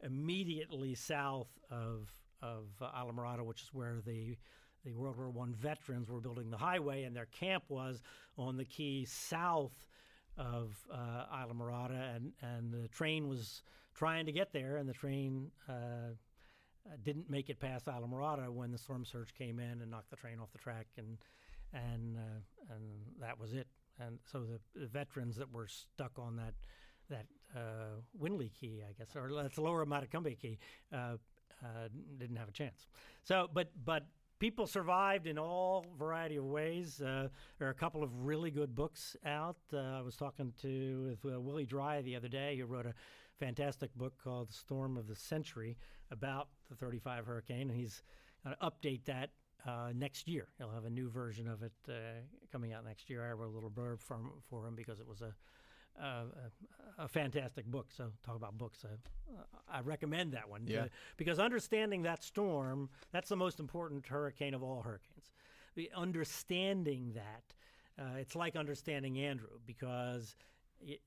immediately 0.02 0.94
south 0.94 1.48
of 1.70 2.10
of 2.40 2.68
uh, 2.80 2.90
Islamorada, 2.92 3.42
which 3.44 3.62
is 3.62 3.68
where 3.74 4.00
the 4.06 4.36
the 4.84 4.92
World 4.94 5.16
War 5.18 5.28
One 5.30 5.52
veterans 5.54 6.08
were 6.10 6.20
building 6.20 6.50
the 6.50 6.56
highway, 6.58 7.04
and 7.04 7.14
their 7.14 7.26
camp 7.26 7.64
was 7.68 8.02
on 8.38 8.56
the 8.56 8.64
Key 8.64 9.04
south 9.06 9.86
of 10.36 10.76
uh, 10.92 11.24
Islamorada, 11.34 12.16
and 12.16 12.32
and 12.42 12.72
the 12.72 12.88
train 12.88 13.28
was 13.28 13.62
trying 13.94 14.26
to 14.26 14.32
get 14.32 14.52
there, 14.52 14.76
and 14.76 14.88
the 14.88 14.94
train 14.94 15.50
uh, 15.68 15.72
uh, 15.72 16.96
didn't 17.02 17.30
make 17.30 17.48
it 17.48 17.60
past 17.60 17.86
Islamorada 17.86 18.50
when 18.50 18.72
the 18.72 18.78
storm 18.78 19.04
surge 19.04 19.32
came 19.34 19.58
in 19.58 19.80
and 19.80 19.90
knocked 19.90 20.10
the 20.10 20.16
train 20.16 20.38
off 20.40 20.52
the 20.52 20.58
track, 20.58 20.86
and 20.96 21.18
and 21.72 22.16
uh, 22.16 22.74
and 22.74 22.82
that 23.20 23.38
was 23.38 23.52
it. 23.52 23.66
And 24.00 24.18
so 24.30 24.40
the, 24.40 24.80
the 24.80 24.86
veterans 24.86 25.36
that 25.36 25.52
were 25.52 25.68
stuck 25.68 26.18
on 26.18 26.36
that 26.36 26.54
that 27.10 27.26
uh, 27.54 28.00
Key, 28.60 28.82
I 28.88 28.92
guess, 28.98 29.14
or 29.16 29.30
that's 29.34 29.58
Lower 29.58 29.84
Matacumbe 29.86 30.38
Key, 30.38 30.58
uh, 30.92 31.16
uh, 31.62 31.88
didn't 32.18 32.36
have 32.36 32.48
a 32.48 32.52
chance. 32.52 32.86
So, 33.22 33.48
but 33.52 33.70
but 33.84 34.06
people 34.44 34.66
survived 34.66 35.26
in 35.26 35.38
all 35.38 35.86
variety 35.98 36.36
of 36.36 36.44
ways. 36.44 37.00
Uh, 37.00 37.28
there 37.58 37.66
are 37.66 37.70
a 37.70 37.74
couple 37.74 38.02
of 38.02 38.10
really 38.26 38.50
good 38.50 38.74
books 38.74 39.16
out. 39.24 39.56
Uh, 39.72 39.78
I 39.78 40.02
was 40.02 40.16
talking 40.16 40.52
to 40.60 41.16
with 41.22 41.32
uh, 41.32 41.40
Willie 41.40 41.64
Drye 41.64 42.04
the 42.04 42.14
other 42.14 42.28
day, 42.28 42.58
who 42.58 42.66
wrote 42.66 42.84
a 42.84 42.92
fantastic 43.40 43.94
book 43.94 44.12
called 44.22 44.52
"Storm 44.52 44.98
of 44.98 45.06
the 45.06 45.16
Century" 45.16 45.78
about 46.10 46.48
the 46.68 46.76
35 46.76 47.24
hurricane, 47.24 47.70
and 47.70 47.80
he's 47.80 48.02
going 48.44 48.54
to 48.54 48.66
update 48.66 49.06
that. 49.06 49.30
Uh, 49.66 49.92
next 49.94 50.28
year, 50.28 50.48
he'll 50.58 50.70
have 50.70 50.84
a 50.84 50.90
new 50.90 51.08
version 51.08 51.48
of 51.48 51.62
it 51.62 51.72
uh, 51.88 51.92
coming 52.52 52.74
out 52.74 52.84
next 52.84 53.08
year. 53.08 53.26
I 53.26 53.32
wrote 53.32 53.50
a 53.50 53.54
little 53.54 53.70
blurb 53.70 53.98
for 53.98 54.66
him 54.66 54.74
because 54.74 55.00
it 55.00 55.08
was 55.08 55.22
a 55.22 55.34
uh, 56.00 56.24
a, 56.98 57.04
a 57.04 57.08
fantastic 57.08 57.66
book. 57.66 57.86
So 57.96 58.12
talk 58.24 58.36
about 58.36 58.56
books. 58.58 58.84
Uh, 58.84 59.40
I 59.70 59.80
recommend 59.80 60.32
that 60.32 60.48
one. 60.48 60.62
Yeah. 60.66 60.86
Because 61.16 61.38
understanding 61.38 62.02
that 62.02 62.22
storm, 62.22 62.90
that's 63.12 63.28
the 63.28 63.36
most 63.36 63.60
important 63.60 64.06
hurricane 64.06 64.54
of 64.54 64.62
all 64.62 64.82
hurricanes. 64.82 65.32
The 65.74 65.90
understanding 65.94 67.14
that, 67.14 67.54
uh, 68.02 68.16
it's 68.18 68.36
like 68.36 68.56
understanding 68.56 69.18
Andrew 69.18 69.58
because 69.66 70.36
it, 70.80 71.00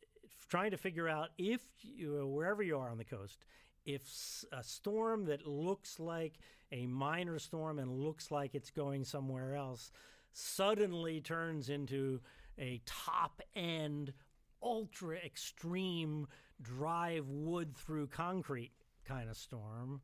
trying 0.49 0.71
to 0.71 0.77
figure 0.77 1.07
out 1.07 1.29
if 1.37 1.61
you, 1.81 2.25
wherever 2.27 2.63
you 2.63 2.77
are 2.77 2.89
on 2.89 2.97
the 2.97 3.05
coast, 3.05 3.45
if 3.85 4.03
a 4.51 4.63
storm 4.63 5.25
that 5.25 5.47
looks 5.47 5.99
like 5.99 6.39
a 6.71 6.85
minor 6.85 7.39
storm 7.39 7.79
and 7.79 7.89
looks 7.89 8.31
like 8.31 8.55
it's 8.55 8.69
going 8.69 9.05
somewhere 9.05 9.55
else 9.55 9.91
suddenly 10.33 11.21
turns 11.21 11.69
into 11.69 12.19
a 12.59 12.81
top 12.85 13.41
end 13.55 14.13
ultra 14.61 15.17
extreme 15.17 16.27
drive 16.61 17.27
wood 17.27 17.75
through 17.75 18.07
concrete 18.07 18.71
kind 19.05 19.29
of 19.29 19.37
storm 19.37 20.01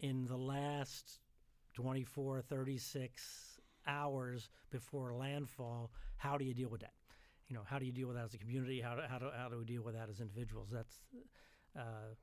in 0.00 0.26
the 0.26 0.36
last 0.36 1.20
24 1.74 2.42
36 2.42 3.60
hours 3.86 4.48
before 4.70 5.14
landfall 5.14 5.90
how 6.16 6.36
do 6.36 6.44
you 6.44 6.52
deal 6.52 6.68
with 6.68 6.80
that 6.80 6.92
you 7.48 7.54
know 7.54 7.62
how 7.64 7.78
do 7.78 7.86
you 7.86 7.92
deal 7.92 8.08
with 8.08 8.16
that 8.16 8.24
as 8.24 8.34
a 8.34 8.38
community 8.38 8.80
how 8.80 8.94
do, 8.94 9.02
how 9.08 9.18
do, 9.18 9.30
how 9.36 9.48
do 9.48 9.56
we 9.56 9.64
deal 9.64 9.82
with 9.82 9.94
that 9.94 10.08
as 10.10 10.20
individuals 10.20 10.68
that's 10.70 11.00
uh, 11.78 12.14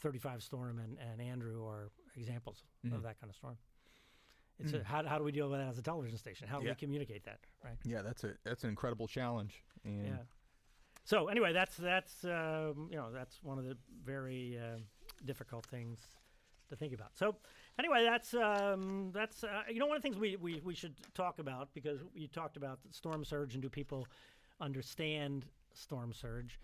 35 0.00 0.42
storm 0.42 0.78
and, 0.78 0.98
and 0.98 1.20
andrew 1.20 1.64
are 1.66 1.90
examples 2.16 2.64
of 2.92 3.02
that 3.02 3.18
kind 3.20 3.30
of 3.30 3.36
storm 3.36 3.56
It's 4.58 4.72
a, 4.72 4.82
how, 4.84 5.04
how 5.04 5.18
do 5.18 5.24
we 5.24 5.32
deal 5.32 5.48
with 5.48 5.58
that 5.60 5.68
as 5.68 5.78
a 5.78 5.82
television 5.82 6.16
station? 6.18 6.46
How 6.46 6.58
do 6.58 6.64
Yeah. 6.66 6.72
we 6.72 6.76
communicate 6.76 7.24
that? 7.24 7.40
Right. 7.64 7.76
Yeah, 7.84 8.02
that's 8.02 8.22
a 8.22 8.34
that's 8.44 8.62
an 8.62 8.70
incredible 8.70 9.08
challenge. 9.08 9.64
And 9.84 10.06
Yeah. 10.06 10.18
So 11.04 11.28
anyway, 11.28 11.52
that's 11.52 11.76
that's 11.76 12.24
um, 12.24 12.88
you 12.90 12.96
know 12.96 13.08
that's 13.12 13.42
one 13.42 13.58
of 13.58 13.64
the 13.64 13.76
very 14.04 14.58
uh, 14.58 14.78
difficult 15.24 15.66
things 15.66 15.98
to 16.70 16.76
think 16.76 16.94
about. 16.94 17.16
So 17.16 17.36
anyway, 17.78 18.04
that's 18.04 18.34
um, 18.34 19.10
that's 19.12 19.44
uh, 19.44 19.62
you 19.70 19.78
know 19.78 19.86
one 19.86 19.96
of 19.96 20.02
the 20.02 20.08
things 20.08 20.18
we, 20.18 20.36
we, 20.36 20.60
we 20.64 20.74
should 20.74 20.94
talk 21.14 21.38
about 21.38 21.68
because 21.74 22.00
you 22.14 22.26
talked 22.26 22.56
about 22.56 22.78
storm 22.90 23.24
surge 23.24 23.54
and 23.54 23.62
do 23.62 23.68
people 23.68 24.06
understand 24.60 25.44
storm 25.74 26.12
surge 26.12 26.58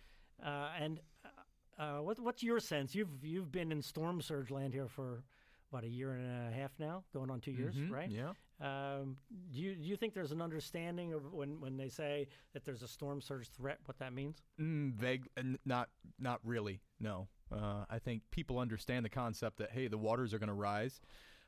uh, 0.45 0.69
and 0.81 1.01
uh, 1.25 1.83
uh, 1.83 2.03
what, 2.03 2.19
what's 2.21 2.43
your 2.43 2.61
sense? 2.61 2.95
You've 2.95 3.23
you've 3.23 3.53
been 3.53 3.73
in 3.73 3.83
storm 3.83 4.21
surge 4.21 4.51
land 4.51 4.75
here 4.75 4.89
for 4.89 5.25
about 5.71 5.85
a 5.85 5.89
year 5.89 6.13
and 6.13 6.49
a 6.49 6.57
half 6.57 6.73
now, 6.79 7.05
going 7.13 7.31
on 7.31 7.41
two 7.41 7.53
years, 7.53 7.75
Mhm, 7.77 7.91
right? 7.91 8.11
Yeah. 8.11 8.33
Um, 8.61 9.17
do 9.53 9.59
you 9.61 9.75
do 9.75 9.85
you 9.89 9.97
think 9.97 10.13
there's 10.15 10.33
an 10.33 10.43
understanding 10.43 11.13
of 11.15 11.33
when, 11.33 11.61
when 11.61 11.77
they 11.77 11.89
say 11.89 12.29
that 12.53 12.65
there's 12.65 12.83
a 12.83 12.89
storm 12.89 13.21
surge 13.21 13.49
threat, 13.49 13.79
what 13.87 13.99
that 13.99 14.13
means? 14.13 14.43
Mm, 14.61 14.93
vague, 14.95 15.29
not 15.65 15.89
not 16.19 16.41
really. 16.45 16.81
No, 16.99 17.29
uh, 17.51 17.85
I 17.89 17.99
think 17.99 18.23
people 18.31 18.59
understand 18.59 19.05
the 19.05 19.09
concept 19.11 19.59
that 19.59 19.71
hey, 19.71 19.89
the 19.89 19.99
waters 19.99 20.35
are 20.35 20.39
going 20.39 20.49
to 20.49 20.55
rise, 20.55 21.01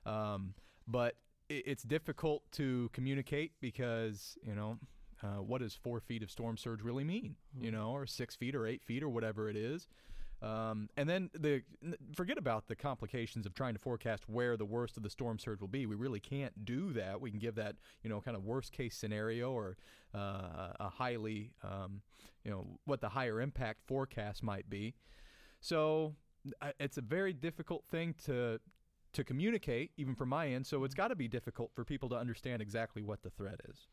um, 0.07 0.55
but 0.87 1.17
it, 1.49 1.65
it's 1.67 1.83
difficult 1.83 2.51
to 2.53 2.89
communicate 2.93 3.53
because 3.61 4.39
you 4.43 4.55
know 4.55 4.79
uh, 5.23 5.43
what 5.43 5.61
does 5.61 5.75
four 5.75 6.01
feet 6.01 6.23
of 6.23 6.31
storm 6.31 6.57
surge 6.57 6.81
really 6.83 7.05
mean? 7.05 7.37
You 7.61 7.71
know, 7.73 7.91
or 7.91 8.07
six 8.07 8.37
feet 8.37 8.55
or 8.55 8.67
eight 8.67 8.83
feet 8.83 9.03
or 9.03 9.09
whatever 9.11 9.51
it 9.51 9.57
is. 9.57 9.87
Um, 10.43 10.89
and 10.97 11.09
then 11.09 11.31
the 11.39 11.63
forget 12.15 12.37
about 12.37 12.67
the 12.67 12.75
complications 12.75 13.47
of 13.47 13.55
trying 13.55 13.75
to 13.75 13.79
forecast 13.79 14.29
where 14.29 14.57
the 14.57 14.65
worst 14.65 14.97
of 14.97 15.05
the 15.05 15.11
storm 15.11 15.39
surge 15.39 15.61
will 15.61 15.69
be. 15.69 15.87
We 15.87 15.95
really 15.95 16.19
can't 16.19 16.65
do 16.65 16.93
that. 16.95 17.21
We 17.21 17.31
can 17.31 17.39
give 17.39 17.55
that 17.55 17.77
you 18.03 18.11
know 18.11 18.21
kind 18.21 18.37
of 18.37 18.45
worst 18.45 18.73
case 18.73 18.97
scenario 18.97 19.53
or 19.53 19.77
uh, 20.15 20.73
a 20.81 20.89
highly 20.89 21.53
um, 21.63 22.03
you 22.45 22.51
know 22.51 22.67
what 22.87 23.01
the 23.01 23.09
higher 23.09 23.41
impact 23.41 23.83
forecast 23.87 24.43
might 24.43 24.69
be. 24.69 24.95
So 25.61 26.17
it's 26.81 26.99
a 26.99 27.03
very 27.03 27.33
difficult 27.33 27.85
thing 27.89 28.15
to 28.25 28.59
to 29.13 29.25
communicate, 29.25 29.91
even 29.97 30.15
from 30.15 30.31
my 30.31 30.49
end. 30.49 30.67
So 30.67 30.85
it's 30.85 30.95
got 30.95 31.09
to 31.09 31.17
be 31.17 31.29
difficult 31.29 31.71
for 31.75 31.85
people 31.85 32.09
to 32.09 32.17
understand 32.17 32.63
exactly 32.63 33.03
what 33.03 33.23
the 33.23 33.31
threat 33.31 33.61
is. 33.69 33.87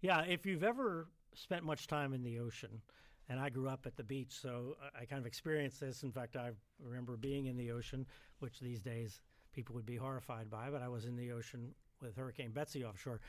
Yeah, 0.00 0.22
if 0.22 0.46
you've 0.46 0.64
ever 0.64 1.08
spent 1.34 1.62
much 1.62 1.86
time 1.86 2.12
in 2.12 2.22
the 2.22 2.38
ocean, 2.40 2.80
and 3.28 3.38
I 3.40 3.48
grew 3.50 3.68
up 3.68 3.86
at 3.86 3.96
the 3.96 4.04
beach, 4.04 4.32
so 4.32 4.76
I- 4.98 5.04
kind 5.06 5.20
of 5.20 5.26
experienced 5.26 5.80
this. 5.80 6.02
In 6.02 6.12
fact, 6.12 6.36
I 6.36 6.50
remember 6.80 7.16
being 7.16 7.46
in 7.46 7.56
the 7.56 7.70
ocean, 7.70 8.06
which 8.40 8.60
these 8.60 8.80
days 8.80 9.20
people 9.52 9.74
would 9.74 9.86
be 9.86 9.96
horrified 9.96 10.50
by, 10.50 10.70
but 10.70 10.82
I 10.82 10.88
was 10.88 11.04
in 11.04 11.16
the 11.16 11.32
ocean 11.32 11.74
with 12.00 12.16
Hurricane 12.16 12.50
Betsy 12.50 12.84
offshore, 12.84 13.20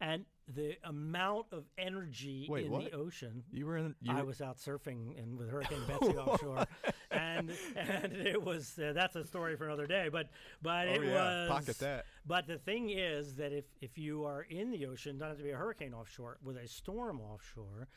and 0.00 0.24
the 0.48 0.76
amount 0.84 1.46
of 1.52 1.64
energy 1.76 2.46
Wait, 2.48 2.66
in 2.66 2.70
what? 2.72 2.84
the 2.84 2.92
ocean. 2.92 3.44
You 3.52 3.66
were 3.66 3.76
in. 3.76 3.94
You 4.00 4.12
I 4.12 4.20
were- 4.20 4.26
was 4.26 4.40
out 4.40 4.56
surfing 4.58 5.18
and 5.22 5.36
with 5.36 5.50
Hurricane 5.50 5.82
Betsy 5.88 6.16
offshore, 6.16 6.66
and 7.10 7.50
and 7.76 8.12
it 8.14 8.42
was 8.42 8.78
uh, 8.78 8.92
that's 8.94 9.16
a 9.16 9.24
story 9.24 9.56
for 9.56 9.66
another 9.66 9.86
day. 9.86 10.08
But 10.10 10.30
but 10.62 10.88
Oh, 10.88 10.92
it 10.92 11.02
yeah, 11.04 11.12
was 11.12 11.48
pocket 11.50 11.78
that. 11.80 12.06
But 12.24 12.46
the 12.46 12.56
thing 12.58 12.90
is 12.90 13.34
that 13.36 13.52
if 13.52 13.64
if 13.80 13.98
you 13.98 14.24
are 14.24 14.42
in 14.42 14.70
the 14.70 14.86
ocean, 14.86 15.18
have 15.20 15.36
to 15.38 15.42
be 15.42 15.50
a 15.50 15.56
hurricane 15.56 15.92
offshore, 15.92 16.38
with 16.42 16.56
a 16.56 16.66
storm 16.68 17.20
offshore, 17.20 17.88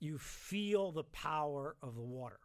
you 0.00 0.18
feel 0.18 0.92
the 0.92 1.04
power 1.04 1.76
of 1.82 1.94
the 1.94 2.02
water. 2.02 2.38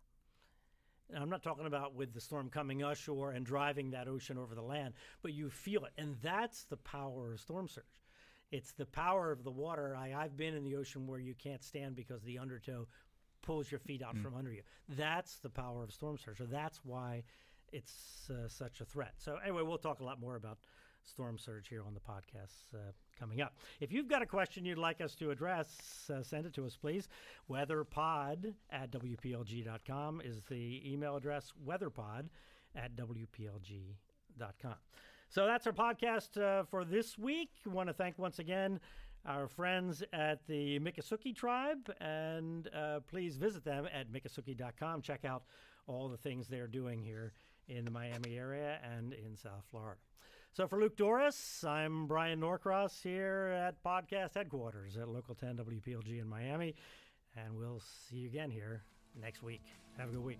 And 1.13 1.21
I'm 1.21 1.29
not 1.29 1.43
talking 1.43 1.65
about 1.67 1.95
with 1.95 2.13
the 2.13 2.21
storm 2.21 2.49
coming 2.49 2.81
ashore 2.81 3.31
and 3.31 3.45
driving 3.45 3.91
that 3.91 4.07
ocean 4.07 4.37
over 4.37 4.55
the 4.55 4.61
land, 4.61 4.93
but 5.21 5.33
you 5.33 5.49
feel 5.49 5.85
it, 5.85 5.91
and 5.97 6.15
that's 6.21 6.63
the 6.63 6.77
power 6.77 7.33
of 7.33 7.39
storm 7.39 7.67
surge. 7.67 7.85
It's 8.51 8.71
the 8.73 8.85
power 8.85 9.31
of 9.31 9.43
the 9.43 9.51
water. 9.51 9.95
I, 9.95 10.13
I've 10.13 10.37
been 10.37 10.53
in 10.53 10.63
the 10.63 10.75
ocean 10.75 11.07
where 11.07 11.19
you 11.19 11.33
can't 11.33 11.63
stand 11.63 11.95
because 11.95 12.23
the 12.23 12.39
undertow 12.39 12.87
pulls 13.41 13.71
your 13.71 13.79
feet 13.79 14.01
out 14.01 14.15
from 14.17 14.35
under 14.35 14.51
you. 14.51 14.61
That's 14.89 15.37
the 15.37 15.49
power 15.49 15.83
of 15.83 15.91
storm 15.91 16.17
surge. 16.17 16.37
So 16.37 16.45
that's 16.45 16.79
why 16.83 17.23
it's 17.71 18.29
uh, 18.29 18.47
such 18.47 18.79
a 18.79 18.85
threat. 18.85 19.13
So 19.17 19.37
anyway, 19.43 19.63
we'll 19.63 19.79
talk 19.79 19.99
a 19.99 20.03
lot 20.03 20.19
more 20.19 20.35
about 20.35 20.59
storm 21.03 21.37
surge 21.37 21.67
here 21.67 21.83
on 21.85 21.93
the 21.93 21.99
podcast 21.99 22.73
uh, 22.73 22.91
coming 23.19 23.41
up. 23.41 23.55
If 23.79 23.91
you've 23.91 24.07
got 24.07 24.21
a 24.21 24.25
question 24.25 24.65
you'd 24.65 24.77
like 24.77 25.01
us 25.01 25.15
to 25.15 25.31
address, 25.31 26.09
uh, 26.13 26.23
send 26.23 26.45
it 26.45 26.53
to 26.53 26.65
us, 26.65 26.75
please. 26.75 27.07
Weatherpod 27.49 28.53
at 28.71 28.91
WPLG.com 28.91 30.21
is 30.23 30.41
the 30.49 30.81
email 30.85 31.15
address, 31.15 31.53
weatherpod 31.65 32.25
at 32.75 32.95
WPLG.com. 32.95 34.75
So 35.29 35.45
that's 35.45 35.65
our 35.65 35.73
podcast 35.73 36.39
uh, 36.39 36.63
for 36.63 36.85
this 36.85 37.17
week. 37.17 37.49
We 37.65 37.71
want 37.71 37.89
to 37.89 37.93
thank 37.93 38.19
once 38.19 38.39
again 38.39 38.79
our 39.25 39.47
friends 39.47 40.03
at 40.11 40.45
the 40.47 40.79
Miccosukee 40.79 41.35
tribe, 41.35 41.91
and 42.01 42.69
uh, 42.75 42.99
please 43.07 43.37
visit 43.37 43.63
them 43.63 43.87
at 43.93 44.11
miccosukee.com. 44.11 45.01
Check 45.01 45.25
out 45.25 45.43
all 45.87 46.09
the 46.09 46.17
things 46.17 46.47
they're 46.47 46.67
doing 46.67 47.01
here 47.01 47.33
in 47.67 47.85
the 47.85 47.91
Miami 47.91 48.37
area 48.37 48.79
and 48.83 49.13
in 49.13 49.35
South 49.35 49.63
Florida. 49.71 49.99
So 50.55 50.67
for 50.67 50.79
Luke 50.79 50.95
Dorris, 50.95 51.63
I'm 51.67 52.05
Bryan 52.05 52.39
Norcross 52.39 53.01
here 53.01 53.51
at 53.57 53.83
podcast 53.83 54.35
headquarters 54.35 54.97
at 54.97 55.07
Local 55.07 55.33
10 55.33 55.57
WPLG 55.57 56.21
in 56.21 56.27
Miami. 56.27 56.75
And 57.35 57.57
we'll 57.57 57.81
see 58.07 58.17
you 58.17 58.27
again 58.27 58.51
here 58.51 58.83
next 59.19 59.41
week. 59.41 59.63
Have 59.97 60.09
a 60.09 60.11
good 60.11 60.23
week. 60.23 60.37